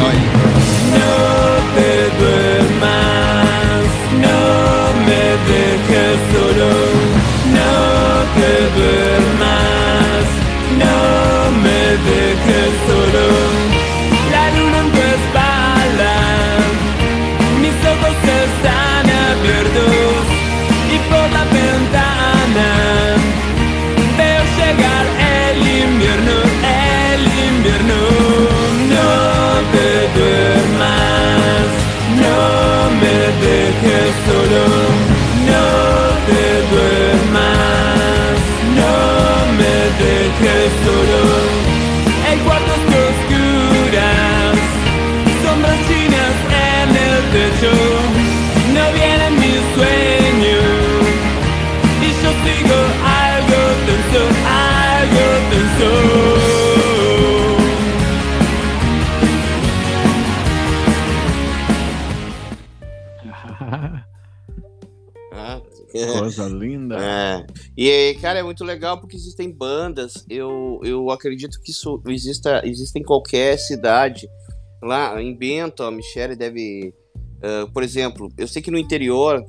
[0.10, 0.20] Esse vocal aí.
[0.92, 1.10] No
[1.74, 2.49] te duermas,
[68.30, 70.24] cara, é muito legal porque existem bandas.
[70.30, 74.30] Eu, eu acredito que isso exista, existe em qualquer cidade.
[74.84, 76.94] Lá em Bento, a Michelle deve.
[77.42, 79.44] ah, por exemplo, eu sei que no interior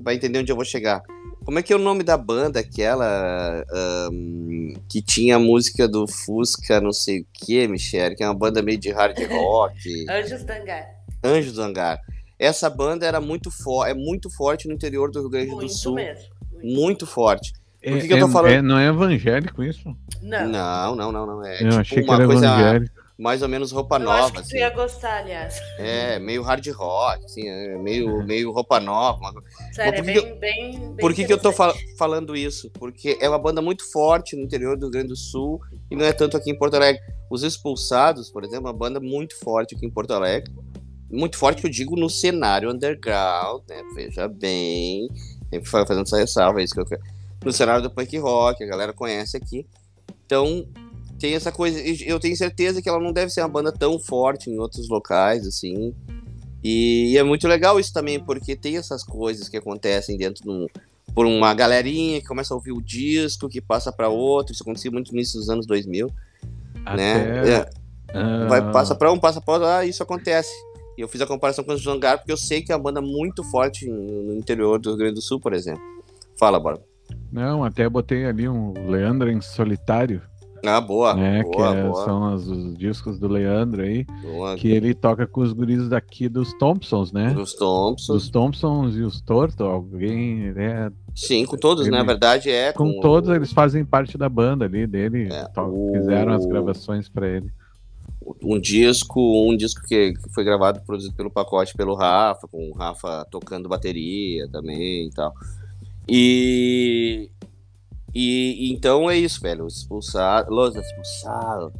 [0.00, 1.02] vai entender onde eu vou chegar.
[1.44, 6.06] Como é que é o nome da banda aquela ahm, que tinha a música do
[6.06, 9.74] Fusca, não sei o que, Michelle, que é uma banda meio de hard rock.
[10.08, 10.86] Anjos Dangar.
[11.24, 12.00] Anjos do Hangar.
[12.38, 15.72] Essa banda era muito forte, é muito forte no interior do Rio Grande do Muito
[15.72, 15.94] Sul.
[15.94, 16.32] mesmo.
[16.62, 17.52] Muito forte.
[17.82, 18.52] É, Por que que eu tô é- falando?
[18.52, 19.94] é- não é evangélico isso?
[20.22, 20.46] Não.
[20.48, 21.44] Não, não, não, não.
[21.44, 22.94] É eu tipo achei que uma era coisa evangélico.
[23.18, 24.56] mais ou menos roupa Eu nova, acho que tu assim.
[24.58, 25.60] ia gostar, aliás.
[25.78, 29.32] É, meio hard rock, assim, é meio, meio roupa nova.
[29.72, 32.70] Sério, por é que bem, bem, bem Por que, que eu tô fal- falando isso?
[32.70, 35.60] Porque é uma banda muito forte no interior do Rio Grande do Sul
[35.90, 37.00] e não é tanto aqui em Porto Alegre.
[37.28, 40.52] Os Expulsados, por exemplo, é uma banda muito forte aqui em Porto Alegre.
[41.10, 43.82] Muito forte que eu digo no cenário underground, né?
[43.94, 45.08] Veja bem.
[45.50, 47.02] Sempre fa- fazendo essa ressalva, é isso que eu quero.
[47.44, 49.66] No cenário do punk rock, a galera conhece aqui.
[50.24, 50.66] Então,
[51.18, 51.80] tem essa coisa.
[51.80, 54.88] e Eu tenho certeza que ela não deve ser uma banda tão forte em outros
[54.88, 55.94] locais, assim.
[56.62, 60.70] E, é muito legal isso também, porque tem essas coisas que acontecem dentro do,
[61.14, 64.52] por uma galerinha que começa a ouvir o disco, que passa para outro.
[64.52, 66.08] Isso acontecia muito no início dos anos 2000,
[66.94, 67.40] né?
[67.40, 67.70] Até, É,
[68.14, 70.52] ah, vai, passa para um, passa para outro, ah, isso acontece.
[70.96, 73.00] E eu fiz a comparação com os Jangar, porque eu sei que é uma banda
[73.00, 75.82] muito forte no interior do Rio Grande do Sul, por exemplo.
[76.38, 76.91] Fala, Bora.
[77.30, 80.20] Não, até botei ali um Leandro em solitário,
[80.64, 81.14] Ah, boa.
[81.14, 81.42] né?
[81.42, 84.54] boa, que é- boa, são os, os discos do Leandro aí, boa.
[84.56, 87.30] que ele toca com os guris daqui dos Thompsons, né?
[87.34, 88.06] Dos Thompsons.
[88.22, 91.90] Dos Thompsons e os Torto, alguém, é, Sim, com todos, né?
[91.90, 92.72] Na Ele- verdade é.
[92.72, 97.28] com todos eles fazem parte da banda ali dele, É, o- fizeram as gravações pra
[97.28, 97.50] ele.
[98.40, 99.20] um disco,
[99.50, 103.68] um disco que, que foi gravado, produzido pelo pacote pelo Rafa, com o Rafa tocando
[103.68, 105.34] bateria também e tal.
[106.08, 107.30] E,
[108.14, 109.64] e então é isso, velho.
[109.66, 110.50] Os expulsados.
[110.54, 111.72] Los expulsados.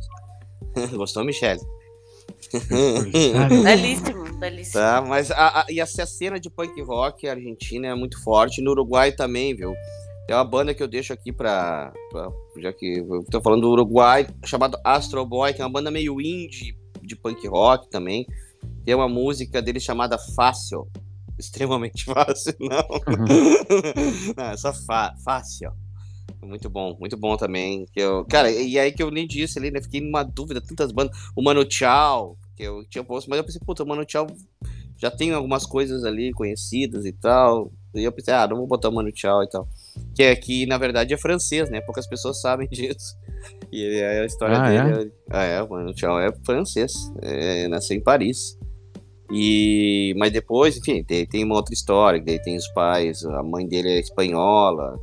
[0.97, 1.61] Gostou, Michele?
[3.63, 4.73] Belíssimo, belíssimo.
[4.83, 8.73] Tá, mas a, a- e essa cena de punk rock argentina é muito forte, no
[8.73, 9.75] Uruguai também, viu?
[10.27, 13.71] Tem uma banda que eu deixo aqui pra, pra- já que eu tô falando do
[13.71, 18.27] Uruguai, chamada Astro Boy, que é uma banda meio indie de punk rock também.
[18.85, 20.87] Tem uma música dele chamada Fácil.
[21.39, 22.87] Extremamente fácil, não.
[24.37, 25.73] não, é só fácil.
[26.43, 27.87] Muito bom, muito bom também.
[27.93, 29.81] Que eu, cara, e aí que eu nem disse ali, né?
[29.81, 31.17] Fiquei numa dúvida, tantas bandas.
[31.37, 34.27] O Mano Tchau, que eu tinha posto, mas eu pensei, puta, o Mano Tchau
[34.99, 37.73] já tem algumas coisas ali conhecidas e tal.
[37.95, 39.69] E eu pensei, ah, não vou botar o Mano Tchau e tal.
[40.15, 41.81] Que é que, na verdade, é francês, né?
[41.81, 43.17] Poucas pessoas sabem disso.
[43.71, 45.13] E aí a história Ah, dele.
[45.31, 45.37] É?
[45.37, 46.93] Ah, é, o Mano Tchau é francês.
[47.21, 48.59] É, nasceu em Paris.
[49.33, 52.21] E, mas depois, enfim, tem, tem uma outra história.
[52.21, 54.99] Daí tem os pais, a mãe dele é espanhola.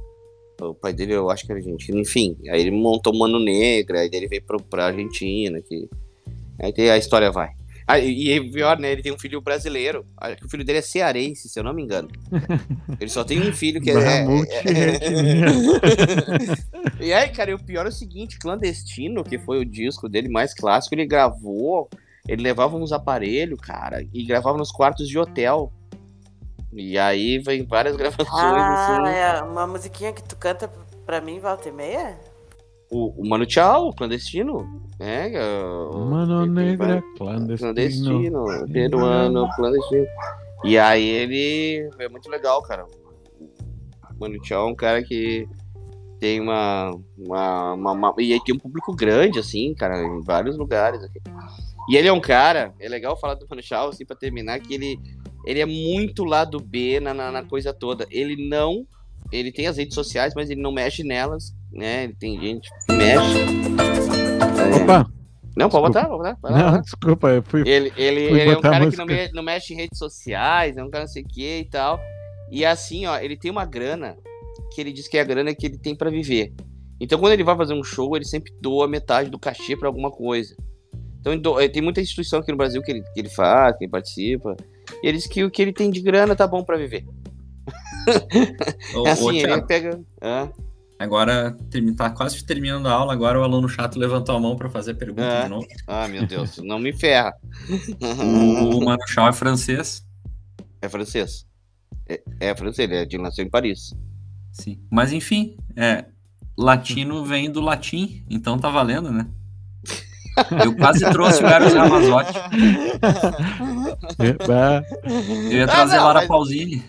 [0.62, 2.38] O pai dele, eu acho que era argentino, enfim.
[2.50, 5.60] Aí ele montou Mano Negra, aí ele veio pro, pra Argentina.
[5.62, 5.90] Que...
[6.62, 7.50] Aí tem- a história vai.
[7.88, 8.92] Ah, e é pior, né?
[8.92, 10.06] Ele tem um filho brasileiro.
[10.16, 12.08] Acho que o filho dele é cearense, se eu não me engano.
[13.02, 13.94] Ele só tem um filho que é.
[14.20, 15.48] é, multi-etnia.
[17.02, 20.30] E aí, cara, e o pior é o seguinte: Clandestino, que foi o disco dele
[20.30, 21.90] mais clássico, ele gravou.
[22.30, 25.72] Ele levava uns aparelhos, cara, e gravava nos quartos de hotel.
[26.72, 29.10] E aí vem várias gravações, Ah, assim.
[29.18, 30.70] é uma musiquinha que tu canta
[31.06, 32.20] pra mim, volta e meia?
[32.92, 34.68] O, o Mano Tchau, o clandestino.
[35.00, 37.58] É, é, o- Mano negra, clandestino.
[37.74, 40.06] Clandestino, peruano, clandestino.
[40.64, 42.86] E aí ele é muito legal, cara.
[42.86, 45.48] O Mano Tchau é um cara que
[46.20, 50.58] tem uma, uma, uma- uma- E aí tem um público grande, assim, cara, em vários
[50.58, 51.20] lugares aqui.
[51.90, 55.00] E ele é um cara, é legal falar do Mano assim, pra terminar, que ele,
[55.46, 58.06] ele é muito lado B na, na, na coisa toda.
[58.12, 58.86] Ele não.
[59.32, 62.06] Ele tem as redes sociais, mas ele não mexe nelas, né?
[62.06, 63.40] Ele tem gente que mexe.
[64.80, 64.84] É.
[64.84, 65.12] Opa!
[65.58, 65.88] Não, pode Desculpa.
[65.88, 66.38] botar, pode botar.
[66.42, 66.72] vai lá.
[66.72, 67.62] Não, desculpa, eu fui.
[67.68, 70.78] Ele, ele, Fui ele é um cara que não, me- não mexe em redes sociais,
[70.78, 72.00] é um cara não sei o que e tal.
[72.52, 74.16] E assim, ó, ele tem uma grana
[74.74, 76.54] que ele diz que é a grana que ele tem pra viver.
[77.02, 80.12] Então, quando ele vai fazer um show, ele sempre doa metade do cachê pra alguma
[80.12, 80.56] coisa.
[81.20, 83.84] Então, ele doa- tem muita instituição aqui no Brasil que ele, que ele faz, que
[83.86, 84.56] ele participa.
[85.04, 87.06] E ele diz que o que ele tem de grana tá bom pra viver.
[88.96, 90.02] Ô, É ô, assim, ele Thiago, pega.
[90.22, 90.50] Hã?
[90.98, 91.56] Agora
[91.96, 95.22] tá quase terminando a aula, agora o aluno chato levantou a mão para fazer pergunta
[95.24, 95.44] É.
[95.44, 95.66] de novo.
[95.88, 97.34] Ah, meu Deus, não me ferra.
[98.02, 100.06] O, Chao é francês.
[100.82, 101.46] É francês.
[102.08, 103.94] É, é francês, ele é de nasceu em Paris.
[104.52, 104.78] Sim.
[104.92, 106.06] Mas enfim, é,
[106.58, 109.26] latino vem do latim, então tá valendo, né?
[110.64, 112.34] Eu quase trouxe o Eros Ramazotti.
[114.48, 114.84] Bah,
[115.52, 116.84] Eu ia Ah, trazer não, Lara mas- Pausini.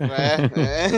[0.00, 0.88] É, é.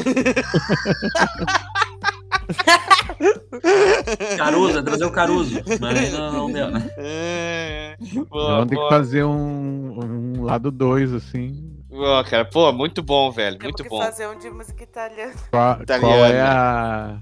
[4.36, 5.60] Caruso, ia trazer o Caruso.
[5.80, 6.90] Mas não, não deu, né?
[6.96, 7.96] É.
[8.28, 11.72] Boa, ter que fazer um, um lado 2, assim.
[11.88, 12.44] Boa, cara.
[12.44, 13.58] Pô, muito bom, velho.
[13.58, 14.00] Temos Muito que bom.
[14.02, 15.32] fazer um de música italiana.
[15.50, 16.14] Qual, Italiano.
[16.14, 17.18] qual é a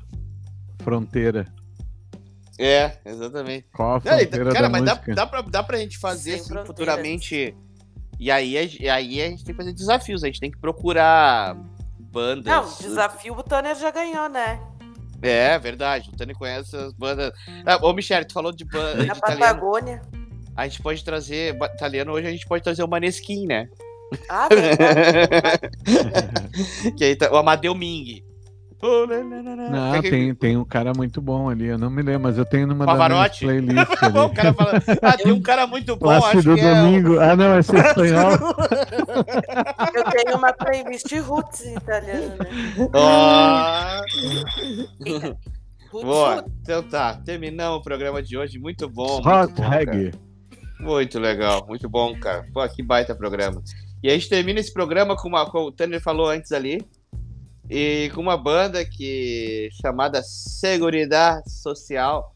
[0.82, 1.46] fronteira?
[2.62, 3.66] É, exatamente.
[3.72, 5.14] Qual a Não, fronteira cara, da mas dá, música?
[5.14, 7.56] dá, pra, dá pra gente fazer assim, futuramente.
[8.18, 10.22] E aí, a- e aí a gente tem que fazer desafios.
[10.22, 11.56] A gente tem que procurar
[11.98, 12.44] bandas.
[12.44, 14.60] Não, desafio o Tanner já ganhou, né?
[15.22, 16.10] É, verdade.
[16.12, 17.32] O Tânia conhece as bandas.
[17.64, 19.14] Ah, ô, Michele, tu falou de banda Na.
[19.14, 20.02] Patagônia.
[20.54, 21.56] A gente pode trazer.
[21.74, 23.68] Italiano hoje a gente pode trazer o Maneskin, né?
[24.28, 25.70] Ah, verdade.
[26.96, 28.22] que aí tá, o Amadeu Ming.
[28.82, 32.66] Não, tem, tem um cara muito bom ali, eu não me lembro, mas eu tenho
[32.66, 33.40] numa das minhas Pavarotti?
[33.44, 34.34] playlists o ali.
[34.34, 36.72] cara fala, ah, tem um cara muito bom, acho Plácido que é.
[36.72, 37.18] o- Domingo.
[37.20, 38.30] Ah, não, esse é espanhol.
[39.94, 42.50] Eu tenho uma playlist roots italiana, né?
[45.92, 46.44] Roots, boa.
[46.62, 48.58] Então tá, terminamos o programa de hoje.
[48.58, 49.14] Muito bom.
[49.22, 49.68] Muito Hot cara.
[49.76, 50.12] Reggae.
[50.78, 52.46] Muito legal, muito bom, cara.
[52.54, 53.62] Pô, que baita programa.
[54.02, 55.44] E a gente termina esse programa com uma.
[55.50, 56.80] Com o Tanner falou antes ali.
[57.70, 62.34] E com uma banda que chamada Seguridade Social.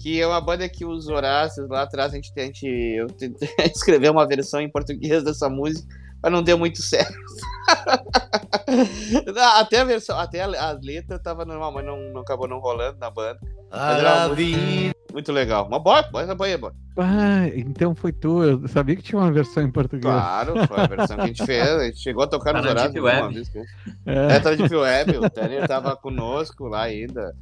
[0.00, 3.48] Que é uma banda que os Horácios lá atrás a gente, a gente eu tentei
[3.72, 5.86] escrever uma versão em português dessa música,
[6.20, 7.16] mas não deu muito certo.
[9.56, 12.98] Até a versão, até a, a letra tava normal, mas não, não acabou não rolando
[12.98, 13.38] na banda.
[14.36, 15.66] Muito, muito legal.
[15.66, 16.74] Uma boa, boa, boa, boa.
[16.98, 18.42] Ah, então foi tu.
[18.42, 20.02] Eu sabia que tinha uma versão em português.
[20.12, 21.68] Claro, foi a versão que a gente fez.
[21.68, 22.96] A gente chegou a tocar Tá nos horários.
[22.96, 23.64] Uma vez, né?
[24.06, 24.36] É.
[24.36, 25.18] É, tá Deep Web.
[25.18, 27.34] O Tanner tava conosco lá ainda.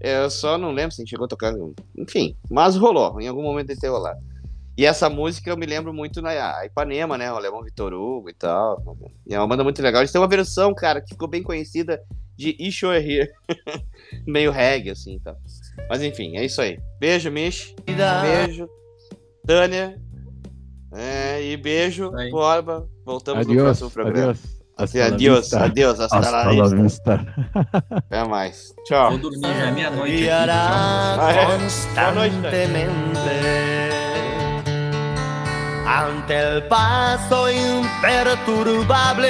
[0.00, 1.52] Eu só não lembro se a gente chegou a tocar.
[1.96, 3.20] Enfim, mas rolou.
[3.20, 4.20] Em algum momento ele ter rolado.
[4.76, 7.32] E essa música eu me lembro muito na Ipanema, né?
[7.32, 8.80] O Alemão Vitor Hugo e tal.
[9.26, 10.02] E é uma banda muito legal.
[10.02, 12.00] Eles têm uma versão, cara, que ficou bem conhecida
[12.36, 13.28] de Ish You're Here.
[14.24, 15.36] Meio reggae, assim e tal.
[15.88, 16.78] Mas enfim, é isso aí.
[17.00, 17.74] Beijo, Mish.
[17.86, 18.68] Beijo.
[19.46, 19.98] Tânia.
[20.94, 22.30] É, e beijo, Aí.
[22.30, 22.88] Borba.
[23.04, 24.30] Voltamos no Adiós, próximo programa.
[24.32, 24.58] adiós.
[24.78, 27.16] Assim, Hasta la adiós, hasta Hasta la la vista.
[27.16, 27.34] vista.
[27.90, 28.72] Até mais.
[28.86, 29.10] Tchau.
[29.10, 30.28] Vou dormir já é meia-noite.
[30.30, 31.46] Ah, é.
[31.58, 33.18] Constantemente
[35.88, 39.28] ante el paso imperturbable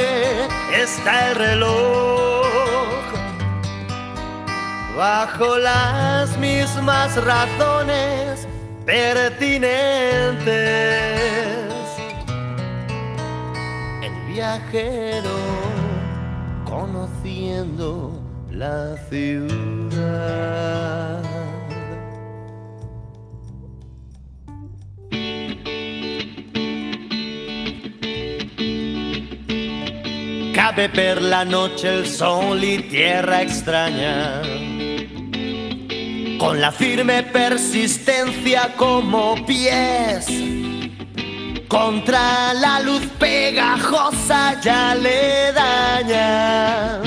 [0.76, 2.27] está el reloj
[4.98, 8.48] bajo las mismas razones
[8.84, 10.48] pertinentes
[14.02, 15.38] el viajero
[16.64, 18.20] conociendo
[18.50, 20.88] la ciudad.
[30.54, 34.42] Cabe per la noche el sol y tierra extraña,
[36.38, 40.26] con la firme persistencia como pies
[41.66, 47.00] contra la luz pegajosa ya le daña.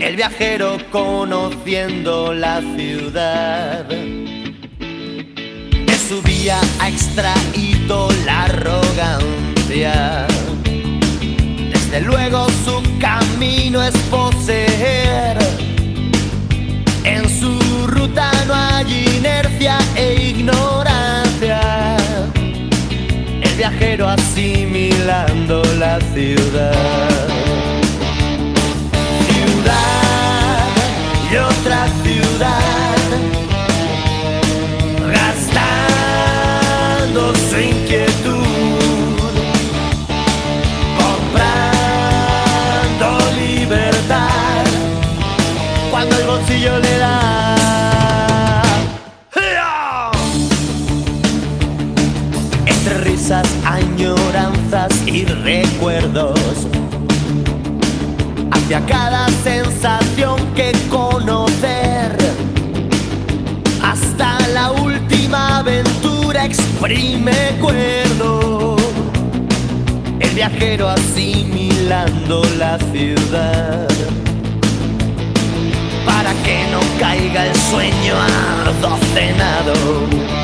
[0.00, 4.38] El viajero conociendo la ciudad de
[6.08, 10.26] su vía ha extraído la arrogancia.
[11.72, 15.69] Desde luego su camino es poseer.
[18.00, 21.96] En su ruta no hay inercia e ignorancia.
[23.42, 26.00] El viajero asimilando la.
[26.14, 27.29] Ciudad
[55.12, 56.38] y recuerdos.
[58.52, 62.16] Hacia cada sensación que conocer.
[63.82, 68.76] Hasta la última aventura exprime cuerdo.
[70.20, 73.88] El viajero asimilando la ciudad
[76.06, 78.14] para que no caiga el sueño
[78.66, 80.39] adocenado.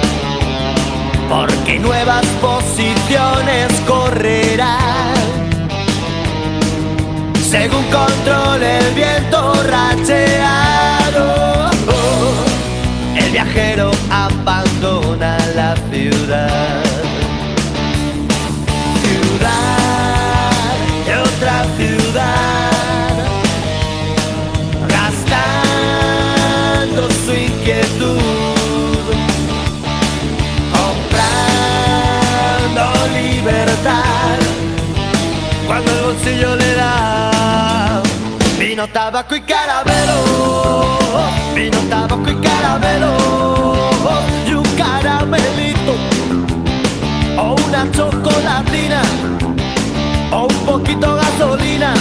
[1.28, 4.78] Porque nuevas posiciones correrá.
[7.51, 11.24] Según controle el viento racheado,
[13.16, 16.85] el viajero abandona la ciudad.
[19.03, 19.77] Ciudad
[21.36, 22.65] otra ciudad
[35.66, 38.02] cuando el bolsillo le da.
[38.59, 40.98] Vino, tabaco y caramelo,
[41.55, 43.12] vino, tabaco y caramelo,
[44.48, 45.94] y un caramelito,
[47.38, 49.02] o una chocolatina,
[50.32, 51.94] o un poquito gasolina.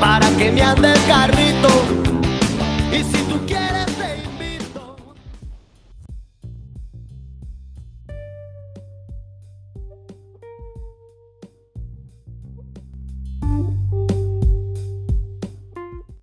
[0.00, 1.68] Para que me ande el carrito.
[2.92, 3.22] Y si